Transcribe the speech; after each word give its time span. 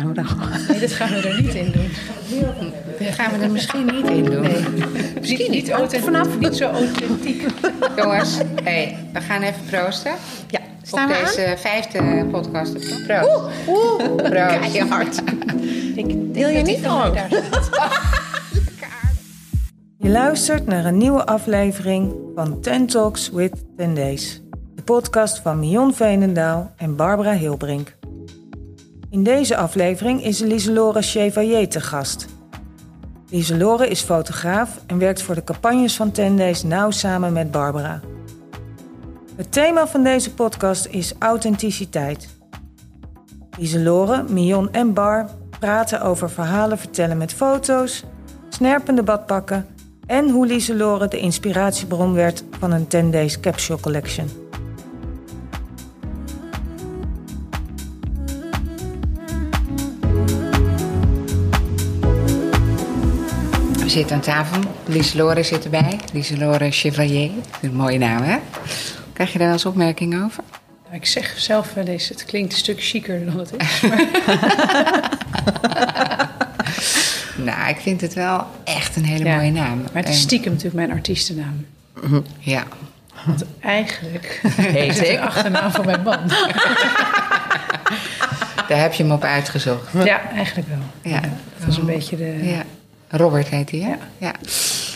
Gaan 0.00 0.08
we 0.08 0.14
dan? 0.14 0.26
Nee, 0.68 0.80
dat 0.80 0.92
gaan 0.92 1.08
we 1.08 1.28
er 1.28 1.42
niet 1.42 1.54
in 1.54 1.72
doen. 1.72 1.90
Dat 2.98 3.14
gaan 3.14 3.38
we 3.38 3.44
er 3.44 3.50
misschien 3.50 3.86
niet 3.86 4.08
in 4.08 4.24
doen. 4.24 4.48
Misschien 5.20 5.50
niet, 5.50 5.70
authentiek, 5.70 6.04
vanaf 6.04 6.38
niet 6.38 6.56
zo 6.56 6.70
authentiek. 6.70 7.46
Jongens, 7.96 8.38
hey, 8.62 8.96
we 9.12 9.20
gaan 9.20 9.42
even 9.42 9.60
proosten. 9.70 10.12
Ja, 10.48 10.60
Op 10.90 11.08
deze 11.08 11.54
vijfde 11.58 12.26
podcast. 12.30 12.72
Proost. 13.06 13.28
Oeh, 13.68 14.14
Proost. 14.16 14.30
keihard. 14.70 15.22
Ik 16.00 16.16
Wil 16.32 16.48
je 16.48 16.62
niet 16.62 16.86
ook? 16.86 17.14
Je 19.98 20.08
luistert 20.08 20.66
naar 20.66 20.84
een 20.84 20.98
nieuwe 20.98 21.26
aflevering 21.26 22.14
van 22.34 22.60
Ten 22.60 22.86
Talks 22.86 23.30
with 23.30 23.52
Ten 23.76 23.94
Days. 23.94 24.42
De 24.74 24.82
podcast 24.82 25.38
van 25.38 25.58
Mion 25.58 25.94
Veenendaal 25.94 26.72
en 26.76 26.96
Barbara 26.96 27.32
Hilbrink. 27.32 27.95
In 29.16 29.22
deze 29.22 29.56
aflevering 29.56 30.24
is 30.24 30.40
Lieselore 30.40 31.02
Chevalier 31.02 31.68
te 31.68 31.80
gast. 31.80 32.26
Lieselore 33.28 33.88
is 33.88 34.00
fotograaf 34.00 34.80
en 34.86 34.98
werkt 34.98 35.22
voor 35.22 35.34
de 35.34 35.44
campagnes 35.44 35.96
van 35.96 36.10
Ten 36.10 36.36
Days 36.36 36.62
nauw 36.62 36.90
samen 36.90 37.32
met 37.32 37.50
Barbara. 37.50 38.00
Het 39.36 39.52
thema 39.52 39.86
van 39.86 40.02
deze 40.02 40.34
podcast 40.34 40.86
is 40.86 41.14
authenticiteit. 41.18 42.28
Lieselore, 43.58 44.24
Mion 44.28 44.72
en 44.72 44.92
Bar 44.94 45.30
praten 45.58 46.00
over 46.00 46.30
verhalen 46.30 46.78
vertellen 46.78 47.16
met 47.16 47.32
foto's, 47.32 48.04
snerpende 48.48 49.02
badpakken 49.02 49.66
en 50.06 50.30
hoe 50.30 50.46
Lieselore 50.46 51.08
de 51.08 51.18
inspiratiebron 51.18 52.12
werd 52.12 52.44
van 52.58 52.72
een 52.72 52.86
10 52.86 53.10
Days 53.10 53.40
Capsule 53.40 53.80
Collection. 53.80 54.45
Zitten 63.96 64.16
aan 64.16 64.22
tafel. 64.22 64.62
Lieselore 64.86 65.42
zit 65.42 65.64
erbij. 65.64 66.00
Lieselore 66.12 66.70
Chevalier. 66.70 67.30
Een 67.62 67.74
mooie 67.74 67.98
naam, 67.98 68.22
hè? 68.22 68.36
Krijg 69.12 69.32
je 69.32 69.38
daar 69.38 69.46
wel 69.46 69.56
eens 69.56 69.66
opmerkingen 69.66 70.24
over? 70.24 70.42
Nou, 70.84 70.96
ik 70.96 71.06
zeg 71.06 71.34
zelf 71.36 71.74
wel 71.74 71.84
eens, 71.84 72.08
het 72.08 72.24
klinkt 72.24 72.52
een 72.52 72.58
stuk 72.58 72.82
chiquer 72.82 73.24
dan 73.24 73.38
het 73.38 73.52
is. 73.56 73.80
Nou, 77.36 77.68
ik 77.68 77.76
vind 77.80 78.00
het 78.00 78.14
wel 78.14 78.46
echt 78.64 78.96
een 78.96 79.04
hele 79.04 79.24
Ja. 79.24 79.36
mooie 79.36 79.50
naam. 79.50 79.82
Maar 79.92 80.02
het 80.02 80.08
is 80.12 80.20
stiekem 80.20 80.52
natuurlijk 80.52 80.86
mijn 80.86 80.90
artiestennaam. 80.98 81.66
Ja. 82.38 82.64
Want 83.26 83.44
eigenlijk 83.60 84.40
heet 84.56 84.98
ik 85.00 85.06
de 85.06 85.20
achternaam 85.20 85.70
van 85.70 85.84
mijn 85.84 86.02
man. 86.02 86.18
Daar 88.68 88.80
heb 88.80 88.92
je 88.92 89.02
hem 89.02 89.12
op 89.12 89.24
uitgezocht. 89.24 89.92
Ja, 90.04 90.30
eigenlijk 90.30 90.68
wel. 90.68 91.12
Ja. 91.12 91.20
dat 91.20 91.66
was 91.66 91.76
een 91.76 91.86
beetje 91.86 92.16
de... 92.16 92.38
Ja. 92.42 92.62
Robert 93.16 93.48
heet 93.48 93.70
hij, 93.70 93.80
hè? 93.80 93.88
Ja. 93.88 93.98
ja. 94.18 94.32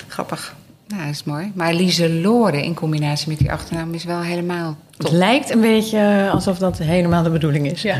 Grappig. 0.08 0.54
Nou, 0.88 1.02
dat 1.02 1.10
is 1.12 1.24
mooi. 1.24 1.52
Maar 1.54 1.74
Lieselore 1.74 2.62
in 2.64 2.74
combinatie 2.74 3.28
met 3.28 3.38
die 3.38 3.52
achternaam 3.52 3.94
is 3.94 4.04
wel 4.04 4.20
helemaal 4.20 4.76
Het 4.96 5.06
top. 5.06 5.12
lijkt 5.12 5.50
een 5.50 5.60
beetje 5.60 6.28
alsof 6.32 6.58
dat 6.58 6.78
helemaal 6.78 7.22
de 7.22 7.30
bedoeling 7.30 7.70
is. 7.70 7.82
Ja, 7.90 7.96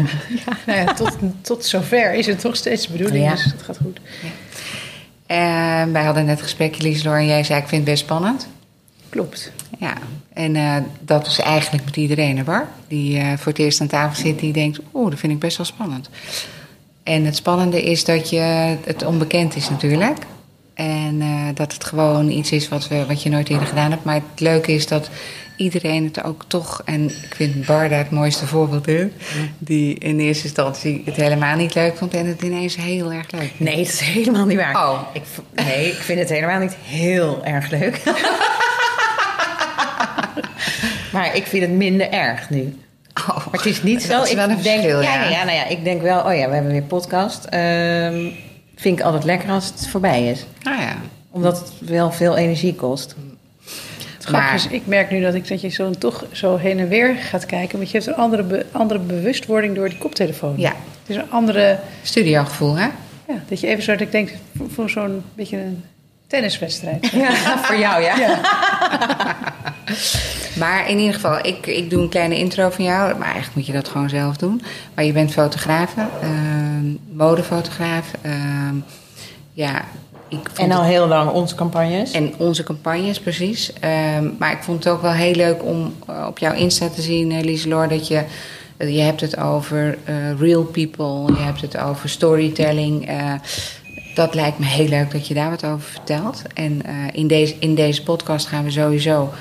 Nou 0.67 0.79
ja 0.79 0.95
tot, 0.95 1.17
tot 1.41 1.65
zover 1.65 2.15
is 2.15 2.27
het 2.27 2.41
toch 2.41 2.57
steeds 2.57 2.87
de 2.87 2.93
bedoeling, 2.93 3.25
Ja. 3.25 3.31
dus 3.31 3.45
het 3.45 3.63
gaat 3.63 3.79
goed. 3.83 4.01
En 5.27 5.93
wij 5.93 6.05
hadden 6.05 6.25
net 6.25 6.37
een 6.37 6.43
gesprekje, 6.43 6.83
Lieselore, 6.83 7.19
en 7.19 7.27
jij 7.27 7.45
zei 7.45 7.61
ik 7.61 7.69
vind 7.69 7.81
het 7.83 7.91
best 7.91 8.03
spannend. 8.05 8.47
Klopt. 9.09 9.53
Ja, 9.79 9.93
en 10.33 10.57
eh, 10.57 10.77
dat 11.01 11.27
is 11.27 11.39
eigenlijk 11.39 11.85
met 11.85 11.97
iedereen, 11.97 12.45
Bar? 12.45 12.69
Die 12.89 13.19
eh, 13.19 13.27
voor 13.37 13.53
het 13.53 13.59
eerst 13.61 13.81
aan 13.81 13.87
tafel 13.87 14.23
zit, 14.23 14.39
die 14.39 14.53
denkt, 14.53 14.79
oeh, 14.95 15.11
dat 15.11 15.19
vind 15.19 15.33
ik 15.33 15.39
best 15.39 15.57
wel 15.57 15.67
spannend. 15.67 16.09
En 17.11 17.25
het 17.25 17.37
spannende 17.37 17.83
is 17.83 18.05
dat 18.05 18.31
je, 18.31 18.77
het 18.85 19.05
onbekend 19.05 19.57
is 19.57 19.69
natuurlijk. 19.69 20.19
En 20.75 21.21
eh, 21.21 21.47
dat 21.55 21.73
het 21.73 21.85
gewoon 21.85 22.31
iets 22.31 22.53
is 22.53 22.69
wat, 22.69 22.89
we, 22.89 23.07
wat 23.07 23.23
je 23.23 23.31
nooit 23.31 23.49
eerder 23.49 23.67
gedaan 23.67 23.91
hebt. 23.91 24.05
Maar 24.05 24.15
het 24.15 24.41
leuke 24.41 24.73
is 24.73 24.87
dat 24.87 25.11
iedereen 25.57 26.05
het 26.05 26.25
ook 26.25 26.45
toch... 26.47 26.83
En 26.85 27.05
ik 27.05 27.35
vind 27.35 27.67
Barda 27.67 27.97
het 27.97 28.11
mooiste 28.11 28.47
voorbeeld, 28.47 28.87
hè? 28.87 29.11
Die 29.59 29.99
in 29.99 30.21
eerste 30.21 30.45
instantie 30.45 31.03
het 31.05 31.17
helemaal 31.17 31.57
niet 31.57 31.75
leuk 31.75 31.97
vond... 31.97 32.15
en 32.15 32.27
het 32.27 32.43
ineens 32.43 32.77
heel 32.77 33.13
erg 33.13 33.31
leuk 33.31 33.53
vindt. 33.57 33.59
Nee, 33.59 33.77
dat 33.77 33.93
is 33.93 34.01
helemaal 34.01 34.47
niet 34.47 34.59
waar. 34.59 34.75
Oh. 34.75 35.01
Ik, 35.13 35.23
nee, 35.55 35.87
ik 35.87 35.99
vind 35.99 36.19
het 36.19 36.29
helemaal 36.29 36.61
niet 36.61 36.77
heel 36.83 37.45
erg 37.45 37.71
leuk. 37.71 38.03
maar 41.13 41.37
ik 41.37 41.47
vind 41.47 41.63
het 41.63 41.73
minder 41.73 42.11
erg 42.11 42.51
nu. 42.51 42.75
Oh, 43.15 43.37
Maar 43.37 43.47
het 43.51 43.67
is 43.67 43.83
niet 43.83 44.03
zo. 44.03 44.23
Is 44.23 44.31
ik 44.31 44.37
wel 44.37 44.49
een 44.51 44.63
denk, 44.63 44.81
verschil, 44.81 45.01
ja, 45.01 45.15
ja. 45.15 45.29
ja, 45.29 45.45
nou 45.45 45.57
ja, 45.57 45.67
ik 45.67 45.85
denk 45.85 46.03
wel, 46.03 46.19
oh 46.25 46.35
ja, 46.37 46.49
we 46.49 46.55
hebben 46.55 46.73
weer 46.73 46.83
podcast. 46.83 47.45
Ehm, 47.45 48.27
vind 48.77 48.99
ik 48.99 49.05
altijd 49.05 49.25
lekker 49.25 49.51
als 49.51 49.67
het 49.67 49.89
voorbij 49.89 50.27
is. 50.29 50.47
Nou 50.63 50.81
ja, 50.81 50.97
Omdat 51.31 51.59
het 51.59 51.89
wel 51.91 52.13
veel 52.13 52.37
energie 52.37 52.75
kost. 52.75 53.15
Het 54.17 54.25
grappige 54.29 54.53
Maar- 54.53 54.55
is, 54.55 54.67
ik 54.67 54.87
merk 54.87 55.11
nu 55.11 55.21
dat, 55.21 55.35
ik, 55.35 55.49
dat 55.49 55.61
je 55.61 55.69
zo 55.69 55.91
toch 55.91 56.25
zo 56.33 56.57
heen 56.57 56.79
en 56.79 56.89
weer 56.89 57.15
gaat 57.17 57.47
kijken. 57.47 57.79
Want 57.79 57.91
je 57.91 57.97
hebt 57.99 58.09
een 58.11 58.17
andere, 58.17 58.43
be- 58.43 58.67
andere 58.73 59.01
bewustwording 59.01 59.75
door 59.75 59.89
die 59.89 59.99
koptelefoon. 59.99 60.55
Ja. 60.57 60.69
Het 61.01 61.09
is 61.09 61.17
een 61.17 61.31
andere... 61.31 61.79
studiogevoel, 62.03 62.75
hè? 62.77 62.89
Ja, 63.29 63.35
dat 63.49 63.61
je 63.61 63.67
even 63.67 63.83
zo, 63.83 63.93
dat 63.93 64.01
ik 64.01 64.13
denk, 64.13 64.33
voor, 64.57 64.71
voor 64.71 64.91
zo'n 64.91 65.23
beetje 65.35 65.57
een 65.57 65.85
tenniswedstrijd. 66.31 67.11
Ja, 67.13 67.31
voor 67.67 67.77
jou, 67.79 68.03
ja. 68.03 68.17
Maar 70.59 70.89
in 70.89 70.99
ieder 70.99 71.15
geval, 71.15 71.39
ik, 71.47 71.67
ik 71.67 71.91
doe 71.91 72.03
een 72.03 72.09
kleine 72.09 72.39
intro 72.39 72.71
van 72.71 72.85
jou. 72.85 73.15
Maar 73.19 73.27
eigenlijk 73.27 73.55
moet 73.57 73.67
je 73.67 73.73
dat 73.73 73.89
gewoon 73.89 74.09
zelf 74.09 74.37
doen. 74.37 74.63
Maar 74.95 75.05
je 75.05 75.13
bent 75.13 75.33
fotograaf, 75.33 75.95
ehm, 76.21 76.85
modefotograaf. 77.13 78.11
ehm, 78.23 78.75
ja, 79.53 79.85
ik 80.29 80.49
En 80.57 80.73
al 80.73 80.81
het- 80.83 80.91
heel 80.91 81.07
lang 81.07 81.31
onze 81.31 81.55
campagnes. 81.55 82.11
en 82.11 82.35
onze 82.39 82.63
campagnes, 82.63 83.21
precies. 83.21 83.73
Ehm, 83.81 84.29
maar 84.39 84.53
ik 84.53 84.63
vond 84.63 84.85
het 84.85 84.93
ook 84.93 85.03
wel 85.03 85.13
heel 85.13 85.35
leuk 85.35 85.65
om 85.65 85.95
eh, 86.09 86.25
op 86.29 86.39
jouw 86.39 86.53
Insta 86.55 86.89
te 86.89 87.03
zien, 87.03 87.31
uh, 87.31 87.41
Lieselor, 87.41 87.89
dat 87.89 88.09
je... 88.09 88.23
eh, 88.77 88.95
je 88.97 89.01
hebt 89.03 89.21
het 89.21 89.39
over 89.39 89.99
eh, 90.05 90.15
real 90.39 90.63
people, 90.63 91.33
je 91.37 91.43
hebt 91.43 91.61
het 91.61 91.79
over 91.79 92.09
storytelling. 92.09 93.09
Dat 94.21 94.35
lijkt 94.35 94.59
me 94.59 94.67
heel 94.67 94.89
leuk 94.89 95.11
dat 95.11 95.27
je 95.27 95.35
daar 95.35 95.51
wat 95.51 95.65
over 95.65 95.89
vertelt. 95.91 96.43
En 96.55 96.85
eh, 96.85 96.95
in, 97.13 97.27
deze, 97.27 97.55
in 97.59 97.75
deze 97.75 98.03
podcast 98.03 98.47
gaan 98.47 98.65
we 98.65 98.71
sowieso 98.71 99.33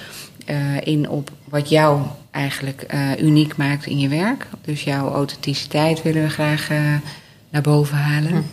eh, 0.45 0.57
in 0.83 1.09
op 1.09 1.31
wat 1.43 1.69
jou 1.69 2.01
eigenlijk 2.31 2.81
eh, 2.81 3.21
uniek 3.21 3.55
maakt 3.55 3.85
in 3.85 3.99
je 3.99 4.07
werk. 4.07 4.47
Dus 4.61 4.83
jouw 4.83 5.11
authenticiteit 5.11 6.01
willen 6.01 6.21
we 6.21 6.29
graag 6.29 6.69
naar 7.49 7.61
boven 7.61 7.97
halen. 7.97 8.45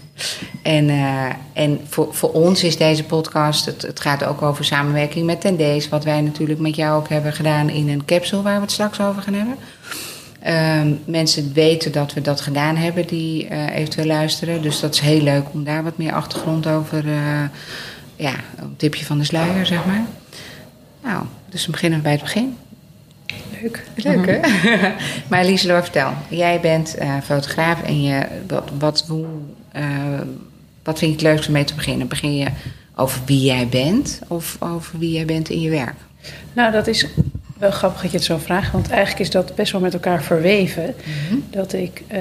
En, 0.63 0.89
eh, 0.89 1.29
en 1.53 1.81
voor, 1.89 2.15
voor 2.15 2.33
ons 2.33 2.65
is 2.65 2.77
deze 2.77 3.05
podcast, 3.05 3.67
het, 3.67 3.83
het 3.83 4.01
gaat 4.01 4.25
ook 4.25 4.43
over 4.43 4.65
samenwerking 4.65 5.27
met 5.27 5.41
Tendees. 5.41 5.89
Wat 5.89 6.05
wij 6.05 6.21
natuurlijk 6.21 6.61
met 6.61 6.77
jou 6.77 6.99
ook 6.99 7.09
hebben 7.09 7.33
gedaan 7.33 7.69
in 7.71 7.89
een 7.89 8.05
capsule 8.05 8.43
waar 8.43 8.55
we 8.55 8.61
het 8.61 8.71
straks 8.71 9.01
over 9.01 9.23
gaan 9.23 9.35
hebben. 9.35 9.57
Ehm, 10.47 10.93
mensen 11.05 11.53
weten 11.53 11.93
dat 11.93 12.15
we 12.15 12.21
dat 12.21 12.41
gedaan 12.41 12.77
hebben 12.77 13.07
die 13.07 13.49
eh, 13.49 13.77
eventueel 13.77 14.07
luisteren. 14.07 14.63
Dus 14.63 14.81
dat 14.81 14.95
is 14.95 15.01
heel 15.01 15.21
leuk 15.21 15.45
om 15.53 15.65
daar 15.65 15.83
wat 15.83 15.99
meer 15.99 16.13
achtergrond 16.13 16.67
over, 16.67 17.07
eh, 17.09 17.43
ja, 18.17 18.35
een 18.57 18.77
tipje 18.77 19.05
van 19.05 19.19
de 19.19 19.25
sluier, 19.25 19.67
zeg 19.67 19.87
maar. 19.87 20.05
Nou, 21.03 21.25
dus 21.49 21.63
dan 21.63 21.71
beginnen 21.71 21.99
we 21.99 22.05
bij 22.05 22.13
het 22.13 22.23
begin. 22.23 22.57
Leuk. 23.63 23.85
Leuk, 23.95 24.27
hè? 24.27 24.41
maar 25.31 25.45
Lieselor, 25.45 25.83
vertel. 25.83 26.13
Jij 26.29 26.61
bent 26.61 26.95
eh, 26.95 27.15
fotograaf 27.25 27.83
en 27.83 28.03
je, 28.03 28.27
wat, 28.49 28.71
wat, 28.79 29.05
hoe, 29.09 29.27
wat 30.83 30.99
vind 30.99 31.11
je 31.11 31.17
het 31.17 31.27
leukste 31.27 31.47
om 31.47 31.53
mee 31.53 31.65
te 31.65 31.75
beginnen? 31.75 32.09
Begin 32.09 32.37
je 32.37 32.47
over 32.95 33.21
wie 33.25 33.41
jij 33.41 33.69
bent 33.69 34.21
of 34.29 34.57
over 34.61 34.99
wie 34.99 35.13
jij 35.13 35.25
bent 35.25 35.49
in 35.49 35.61
je 35.61 35.71
werk? 35.71 35.97
Nou, 36.53 36.73
dat 36.73 36.87
is 36.87 37.07
wel 37.59 37.71
grappig 37.71 38.01
dat 38.03 38.11
je 38.11 38.17
het 38.17 38.27
zo 38.27 38.39
vraagt. 38.39 38.73
Want 38.73 38.89
eigenlijk 38.91 39.21
is 39.21 39.31
dat 39.31 39.55
best 39.55 39.73
wel 39.73 39.81
met 39.81 39.95
elkaar 39.95 40.23
verweven. 40.23 40.95
Dat 41.51 41.73
ik 41.73 42.03
eh, 42.07 42.21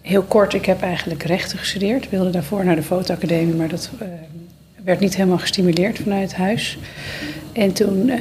heel 0.00 0.22
kort, 0.22 0.54
ik 0.54 0.64
heb 0.66 0.82
eigenlijk 0.82 1.22
rechten 1.22 1.58
gestudeerd. 1.58 2.04
Ik 2.04 2.10
wilde 2.10 2.30
daarvoor 2.30 2.64
naar 2.64 2.76
de 2.76 2.82
fotoacademie, 2.82 3.54
maar 3.54 3.68
dat 3.68 3.90
eh, 3.98 4.06
werd 4.84 5.00
niet 5.00 5.16
helemaal 5.16 5.38
gestimuleerd 5.38 5.98
vanuit 5.98 6.34
huis. 6.34 6.78
En 7.52 7.72
toen 7.72 8.08
eh, 8.08 8.20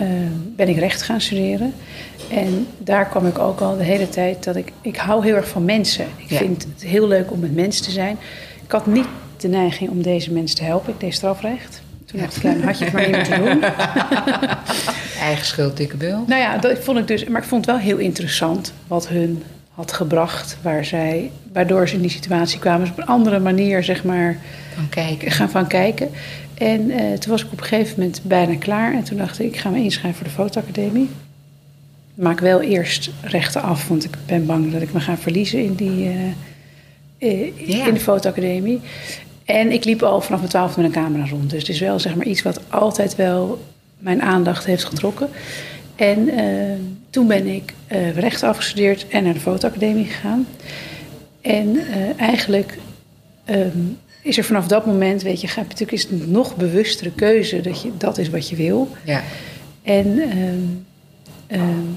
ben 0.55 0.67
ik 0.69 0.77
recht 0.77 1.01
gaan 1.01 1.21
studeren. 1.21 1.73
En 2.31 2.67
daar 2.77 3.09
kwam 3.09 3.27
ik 3.27 3.39
ook 3.39 3.59
al 3.61 3.77
de 3.77 3.83
hele 3.83 4.09
tijd 4.09 4.43
dat 4.43 4.55
ik... 4.55 4.71
Ik 4.81 4.95
hou 4.97 5.23
heel 5.25 5.35
erg 5.35 5.47
van 5.47 5.65
mensen. 5.65 6.05
Ik 6.17 6.29
Ja. 6.29 6.37
vind 6.37 6.63
het 6.73 6.83
heel 6.83 7.07
leuk 7.07 7.31
om 7.31 7.39
met 7.39 7.55
mensen 7.55 7.83
te 7.83 7.91
zijn. 7.91 8.17
Ik 8.65 8.71
had 8.71 8.85
niet 8.87 9.07
de 9.37 9.47
neiging 9.47 9.89
om 9.89 10.01
deze 10.01 10.31
mensen 10.31 10.57
te 10.57 10.63
helpen. 10.63 10.93
Ik 10.93 10.99
deed 10.99 11.13
strafrecht. 11.13 11.81
Toen 12.11 12.19
dacht 12.19 12.35
ik, 12.35 12.43
ja, 12.43 12.55
had 12.59 12.77
je 12.77 12.83
het 12.85 12.93
maar 12.93 13.07
niet 13.07 13.15
moeten 13.15 13.43
doen. 13.43 13.63
Eigen 15.29 15.45
schuld, 15.45 15.77
dikke 15.77 15.97
bul. 15.97 16.23
Nou 16.27 16.41
ja, 16.41 16.57
dat 16.57 16.79
vond 16.79 16.97
ik 16.97 17.07
dus. 17.07 17.23
Maar 17.25 17.41
ik 17.41 17.47
vond 17.47 17.65
het 17.65 17.75
wel 17.75 17.83
heel 17.85 17.97
interessant 17.97 18.73
wat 18.87 19.07
hun 19.07 19.43
had 19.73 19.91
gebracht. 19.91 20.57
Waar 20.61 20.85
zij, 20.85 21.31
waardoor 21.53 21.87
ze 21.87 21.95
in 21.95 22.01
die 22.01 22.09
situatie 22.11 22.59
kwamen. 22.59 22.79
Dus 22.81 22.89
op 22.89 22.97
een 22.97 23.05
andere 23.05 23.39
manier, 23.39 23.83
zeg 23.83 24.03
maar, 24.03 24.37
Van 24.75 24.89
kijken. 24.89 25.31
gaan 25.31 25.49
van 25.49 25.67
kijken. 25.67 26.09
En 26.53 26.89
eh, 26.91 27.13
toen 27.13 27.31
was 27.31 27.43
ik 27.43 27.51
op 27.51 27.59
een 27.59 27.65
gegeven 27.65 27.93
moment 27.99 28.21
bijna 28.23 28.55
klaar. 28.55 28.93
En 28.93 29.03
toen 29.03 29.17
dacht 29.17 29.39
ik, 29.39 29.45
ik 29.45 29.57
ga 29.57 29.69
me 29.69 29.77
inschrijven 29.83 30.17
voor 30.19 30.27
de 30.27 30.33
fotoacademie. 30.33 31.09
Maak 32.13 32.39
wel 32.39 32.61
eerst 32.61 33.09
rechten 33.21 33.61
af, 33.61 33.87
want 33.87 34.03
ik 34.03 34.17
ben 34.25 34.45
bang 34.45 34.71
dat 34.71 34.81
ik 34.81 34.93
me 34.93 34.99
ga 34.99 35.17
verliezen 35.17 35.63
in 35.63 35.73
die, 35.73 36.09
Ja. 37.17 37.85
in 37.87 37.93
de 37.93 37.99
fotoacademie. 37.99 38.81
En 39.49 39.71
ik 39.71 39.85
liep 39.85 40.03
al 40.03 40.21
vanaf 40.21 40.39
mijn 40.39 40.51
twaalfde 40.51 40.81
met 40.81 40.95
een 40.95 41.01
camera 41.03 41.29
rond. 41.29 41.49
Dus 41.49 41.59
het 41.59 41.69
is 41.69 41.79
wel 41.79 41.99
zeg 41.99 42.15
maar 42.15 42.25
iets 42.25 42.41
wat 42.41 42.59
altijd 42.67 43.15
wel 43.15 43.59
mijn 43.97 44.21
aandacht 44.21 44.65
heeft 44.65 44.83
getrokken. 44.83 45.29
En 45.95 46.29
eh, 46.29 46.45
toen 47.09 47.27
ben 47.27 47.47
ik 47.47 47.73
eh 47.87 48.15
recht 48.15 48.43
afgestudeerd 48.43 49.07
en 49.07 49.23
naar 49.23 49.33
de 49.33 49.39
fotoacademie 49.39 50.05
gegaan. 50.05 50.47
En 51.41 51.77
eh, 51.77 52.19
eigenlijk 52.19 52.77
ehm, 53.45 53.77
is 54.21 54.37
er 54.37 54.43
vanaf 54.43 54.67
dat 54.67 54.85
moment, 54.85 55.21
weet 55.21 55.41
je, 55.41 55.47
natuurlijk 55.55 55.91
is 55.91 56.01
het 56.01 56.11
een 56.11 56.31
nog 56.31 56.55
bewustere 56.55 57.11
keuze 57.11 57.61
dat 57.61 57.81
je 57.81 57.91
dat 57.97 58.17
is 58.17 58.29
wat 58.29 58.49
je 58.49 58.55
wil. 58.55 58.89
Ja. 59.05 59.23
En, 59.83 60.19
ehm, 60.19 60.63
ehm, 61.47 61.87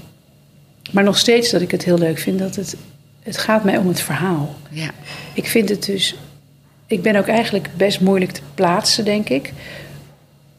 maar 0.90 1.04
nog 1.04 1.18
steeds 1.18 1.50
dat 1.50 1.60
ik 1.60 1.70
het 1.70 1.84
heel 1.84 1.98
leuk 1.98 2.18
vind 2.18 2.38
dat 2.38 2.56
het, 2.56 2.76
het 3.22 3.38
gaat 3.38 3.64
mij 3.64 3.76
om 3.76 3.88
het 3.88 4.00
verhaal. 4.00 4.54
Ja. 4.70 4.90
Ik 5.32 5.46
vind 5.46 5.68
het 5.68 5.84
dus, 5.84 6.16
ik 6.92 7.02
ben 7.02 7.16
ook 7.16 7.28
eigenlijk 7.28 7.68
best 7.76 8.00
moeilijk 8.00 8.32
te 8.32 8.40
plaatsen, 8.54 9.04
denk 9.04 9.28
ik. 9.28 9.52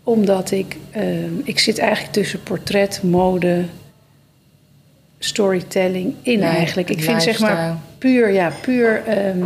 Omdat 0.04 0.52
ik, 0.52 0.78
ehm, 0.92 1.34
ik 1.44 1.60
zit 1.60 1.78
eigenlijk 1.78 2.14
tussen 2.14 2.44
portret, 2.44 3.04
mode, 3.04 3.66
storytelling 5.20 6.14
in 6.22 6.40
Ja, 6.40 6.56
eigenlijk. 6.56 6.90
Ik 6.90 7.04
vind 7.04 7.24
zeg 7.24 7.40
maar 7.40 7.78
puur, 7.98 8.32
ja, 8.32 8.52
puur 8.62 9.04
ehm, 9.06 9.46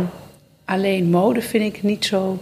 alleen 0.64 1.10
mode 1.10 1.40
vind 1.42 1.76
ik 1.76 1.82
niet 1.82 2.04
zo 2.04 2.38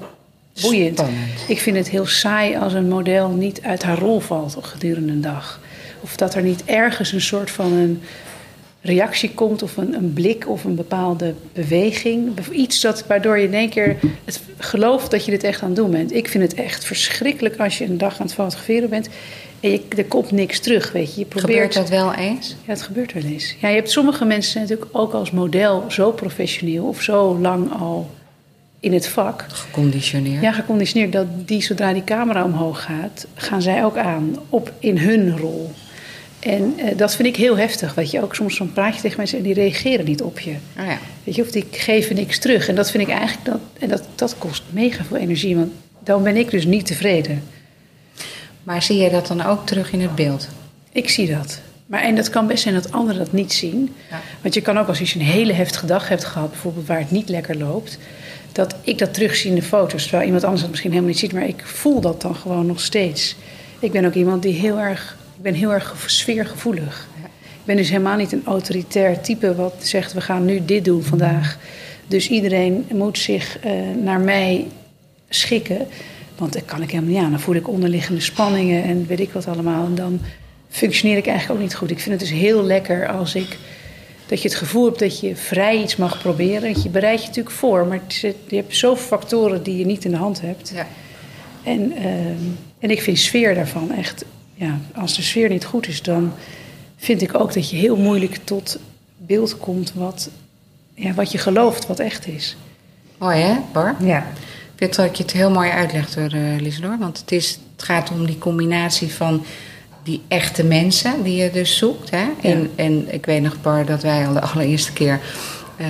boeiend. 0.61 0.99
Spannend. 0.99 1.45
Ik 1.49 1.61
vind 1.61 1.77
het 1.77 1.89
heel 1.89 2.07
saai 2.07 2.57
als 2.57 2.73
een 2.73 2.89
model 2.89 3.29
niet 3.29 3.63
uit 3.63 3.83
haar 3.83 3.99
rol 3.99 4.21
valt 4.21 4.57
gedurende 4.61 5.13
een 5.13 5.21
dag. 5.21 5.61
Of 6.01 6.17
dat 6.17 6.35
er 6.35 6.43
niet 6.43 6.65
ergens 6.65 7.13
een 7.13 7.21
soort 7.21 7.51
van 7.51 7.73
een 7.73 8.03
reactie 8.87 9.31
komt 9.31 9.63
of 9.63 9.77
een, 9.77 9.95
een 9.95 10.13
blik 10.13 10.49
of 10.49 10.65
een 10.65 10.75
bepaalde 10.75 11.35
beweging. 11.53 12.33
Iets 12.51 12.81
dat, 12.81 13.07
waardoor 13.07 13.39
je 13.39 13.47
in 13.47 13.55
één 13.55 13.69
keer 13.69 13.97
het 14.25 14.41
gelooft 14.59 15.11
dat 15.11 15.25
je 15.25 15.31
dit 15.31 15.43
echt 15.43 15.63
aan 15.63 15.69
het 15.69 15.77
doen 15.77 15.91
bent. 15.91 16.15
Ik 16.15 16.29
vind 16.29 16.45
het 16.45 16.55
echt 16.55 16.85
verschrikkelijk 16.85 17.57
als 17.57 17.79
je 17.79 17.85
een 17.85 17.99
dag 17.99 18.21
aan 18.21 18.27
het 18.27 18.35
fotograferen 18.35 18.89
bent 18.89 19.09
en 19.61 19.71
je, 19.71 19.83
er 19.97 20.05
komt 20.05 20.31
niks 20.31 20.61
terug. 20.61 20.93
Weet 20.93 21.15
je. 21.15 21.21
je 21.21 21.27
probeert, 21.27 21.75
Gebeurt 21.75 21.75
dat 21.75 21.89
wel 21.89 22.15
eens? 22.15 22.49
Ja, 22.49 22.73
het 22.73 22.83
gebeurt 22.83 23.13
wel 23.13 23.23
eens. 23.23 23.55
Ja, 23.61 23.69
je 23.69 23.75
hebt 23.75 23.91
sommige 23.91 24.25
mensen 24.25 24.61
natuurlijk 24.61 24.89
ook 24.93 25.13
als 25.13 25.31
model 25.31 25.85
zo 25.89 26.11
professioneel 26.11 26.85
of 26.85 27.03
zo 27.03 27.39
lang 27.39 27.73
al 27.73 28.11
in 28.81 28.93
het 28.93 29.09
vak. 29.09 29.45
Geconditioneerd. 29.49 30.43
Ja, 30.43 30.53
geconditioneerd 30.53 31.13
dat 31.13 31.27
die 31.49 31.63
zodra 31.63 31.93
die 31.93 32.05
camera 32.05 32.45
omhoog 32.45 32.83
gaat, 32.83 33.27
gaan 33.35 33.63
zij 33.63 33.85
ook 33.85 33.97
aan 33.97 34.37
op 34.49 34.73
in 34.79 34.99
hun 34.99 35.39
rol. 35.39 35.71
En 36.47 36.75
eh, 36.79 36.97
dat 36.97 37.17
vind 37.17 37.29
ik 37.29 37.37
heel 37.37 37.59
heftig. 37.59 37.95
Weet 37.95 38.11
je, 38.11 38.23
ook 38.23 38.35
soms 38.35 38.57
zo'n 38.57 38.73
praatje 38.73 39.01
tegen 39.01 39.17
mensen 39.17 39.39
en 39.39 39.45
die 39.45 39.55
reageren 39.55 40.05
niet 40.05 40.23
op 40.23 40.41
je. 40.41 40.51
Oh 40.79 40.87
ja. 40.87 40.99
Weet 41.25 41.35
je, 41.35 41.43
of 41.43 41.51
die 41.51 41.65
geven 41.71 42.17
niks 42.17 42.39
terug. 42.39 42.69
En 42.69 42.75
dat 42.75 42.91
vind 42.91 43.09
ik 43.09 43.15
eigenlijk, 43.15 43.45
dat, 43.45 43.61
en 43.79 43.89
dat, 43.89 44.03
dat 44.15 44.39
kost 44.39 44.63
mega 44.71 45.05
veel 45.05 45.17
energie. 45.17 45.57
Want 45.57 45.73
dan 46.05 46.23
ben 46.23 46.37
ik 46.37 46.51
dus 46.51 46.65
niet 46.65 46.87
tevreden. 46.87 47.43
Maar 48.63 48.83
zie 48.83 48.97
je 48.97 49.11
dat 49.11 49.27
dan 49.27 49.45
ook 49.45 49.67
terug 49.67 49.93
in 49.93 50.01
het 50.01 50.15
beeld? 50.15 50.49
Ik 50.93 51.09
zie 51.09 51.35
dat. 51.35 51.61
Maar 51.87 52.03
en 52.03 52.15
dat 52.15 52.31
kan 52.31 52.47
best 52.47 52.63
zijn 52.63 52.75
dat 52.75 52.93
anderen 52.93 53.25
dat 53.25 53.33
niet 53.33 53.53
zien. 53.53 53.95
Ja. 54.11 54.21
Want 54.41 54.55
je 54.55 54.61
kan 54.61 54.79
ook 54.79 54.89
als 54.89 54.99
je 54.99 55.19
een 55.19 55.27
hele 55.27 55.53
heftige 55.53 55.87
dag 55.87 56.09
hebt 56.09 56.25
gehad, 56.25 56.51
bijvoorbeeld 56.51 56.87
waar 56.87 56.99
het 56.99 57.11
niet 57.11 57.29
lekker 57.29 57.57
loopt, 57.57 57.99
dat 58.53 58.75
ik 58.83 58.99
dat 58.99 59.15
terugzie 59.15 59.51
in 59.51 59.57
de 59.57 59.63
foto's. 59.63 60.03
Terwijl 60.03 60.25
iemand 60.25 60.45
anders 60.45 60.63
dat 60.63 60.71
misschien 60.71 60.91
helemaal 60.91 61.13
niet 61.13 61.21
ziet, 61.21 61.33
maar 61.33 61.49
ik 61.49 61.63
voel 61.65 62.01
dat 62.01 62.21
dan 62.21 62.35
gewoon 62.35 62.67
nog 62.67 62.81
steeds. 62.81 63.37
Ik 63.79 63.93
ben 63.93 64.05
ook 64.05 64.15
iemand 64.15 64.43
die 64.43 64.55
heel 64.55 64.79
erg, 64.79 65.17
ben 65.47 65.55
heel 65.55 65.73
erg 65.73 65.89
gevo- 65.89 66.09
sfeergevoelig. 66.09 67.09
Ik 67.43 67.65
ben 67.65 67.77
dus 67.77 67.89
helemaal 67.89 68.17
niet 68.17 68.33
een 68.33 68.43
autoritair 68.45 69.21
type 69.21 69.55
wat 69.55 69.75
zegt 69.79 70.13
we 70.13 70.21
gaan 70.21 70.45
nu 70.45 70.65
dit 70.65 70.85
doen 70.85 71.03
vandaag. 71.03 71.59
Dus 72.07 72.29
iedereen 72.29 72.87
moet 72.93 73.19
zich 73.19 73.59
eh, 73.59 73.73
naar 74.03 74.21
mij 74.21 74.67
schikken. 75.29 75.87
Want 76.37 76.53
dat 76.53 76.65
kan 76.65 76.83
ik 76.83 76.91
helemaal 76.91 77.13
niet 77.13 77.23
aan. 77.23 77.31
Dan 77.31 77.41
voel 77.41 77.55
ik 77.55 77.69
onderliggende 77.69 78.21
spanningen 78.21 78.83
en 78.83 79.07
weet 79.07 79.21
ik 79.21 79.33
wat 79.33 79.47
allemaal. 79.49 79.87
En 79.87 79.95
dan 79.95 80.21
functioneer 80.69 81.17
ik 81.17 81.27
eigenlijk 81.27 81.61
ook 81.61 81.67
niet 81.67 81.77
goed. 81.77 81.91
Ik 81.91 82.01
vind 82.01 82.21
het 82.21 82.29
dus 82.29 82.39
heel 82.39 82.63
lekker 82.63 83.09
als 83.09 83.35
ik 83.35 83.57
dat 84.27 84.43
je 84.43 84.49
het 84.49 84.57
gevoel 84.57 84.85
hebt 84.85 84.99
dat 84.99 85.21
je 85.21 85.37
vrij 85.37 85.83
iets 85.83 85.97
mag 85.97 86.19
proberen. 86.19 86.73
Want 86.73 86.83
je 86.83 86.89
bereidt 86.89 87.21
je 87.21 87.27
natuurlijk 87.27 87.57
voor, 87.57 87.87
maar 87.87 88.01
je 88.49 88.57
hebt 88.57 88.77
zoveel 88.77 89.07
factoren 89.07 89.63
die 89.63 89.79
je 89.79 89.87
niet 89.87 90.05
in 90.05 90.11
de 90.11 90.17
hand 90.17 90.41
hebt. 90.41 90.73
Ja. 90.75 90.87
En, 91.63 91.93
ehm, 91.97 92.45
en 92.79 92.91
ik 92.91 93.03
vind 93.03 93.19
sfeer 93.19 93.55
daarvan 93.55 93.93
echt, 93.93 94.25
ja, 94.57 94.79
als 94.95 95.17
de 95.17 95.23
sfeer 95.23 95.49
niet 95.49 95.65
goed 95.65 95.89
is, 95.89 96.03
dan 96.03 96.33
vind 96.97 97.23
ik 97.23 97.41
ook 97.41 97.53
dat 97.53 97.71
je 97.71 97.77
heel 97.77 97.97
moeilijk 97.97 98.39
tot 98.45 98.79
beeld 99.17 99.59
komt 99.59 99.93
wat, 99.95 100.31
ja, 100.95 101.15
wat 101.15 101.33
je 101.33 101.39
gelooft, 101.39 101.87
wat 101.87 101.99
echt 101.99 102.27
is. 102.27 102.57
Mooi 103.19 103.41
hè, 103.41 103.57
Bar? 103.73 103.97
Ja. 104.01 104.19
Ik 104.19 104.83
vind 104.83 104.95
dat 104.95 105.17
je 105.17 105.23
het 105.23 105.33
heel 105.33 105.51
mooi 105.51 105.71
uitlegt 105.71 106.17
eh, 106.17 106.33
Lieselor. 106.61 106.99
Want 106.99 107.19
het, 107.19 107.33
is, 107.33 107.59
het 107.77 107.83
gaat 107.83 108.11
om 108.11 108.27
die 108.27 108.39
combinatie 108.39 109.13
van 109.13 109.45
die 110.03 110.23
echte 110.29 110.65
mensen 110.65 111.23
die 111.23 111.43
je 111.43 111.51
dus 111.51 111.77
zoekt. 111.77 112.11
Hè? 112.11 112.27
En, 112.43 112.71
en 112.75 113.15
ik 113.15 113.27
weet 113.27 113.43
nog, 113.43 113.61
Bar, 113.63 113.85
dat 113.85 114.03
wij 114.03 114.27
al 114.27 114.33
de 114.33 114.41
allereerste 114.41 114.93
keer 114.93 115.21
eh, 115.77 115.87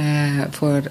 voor 0.50 0.82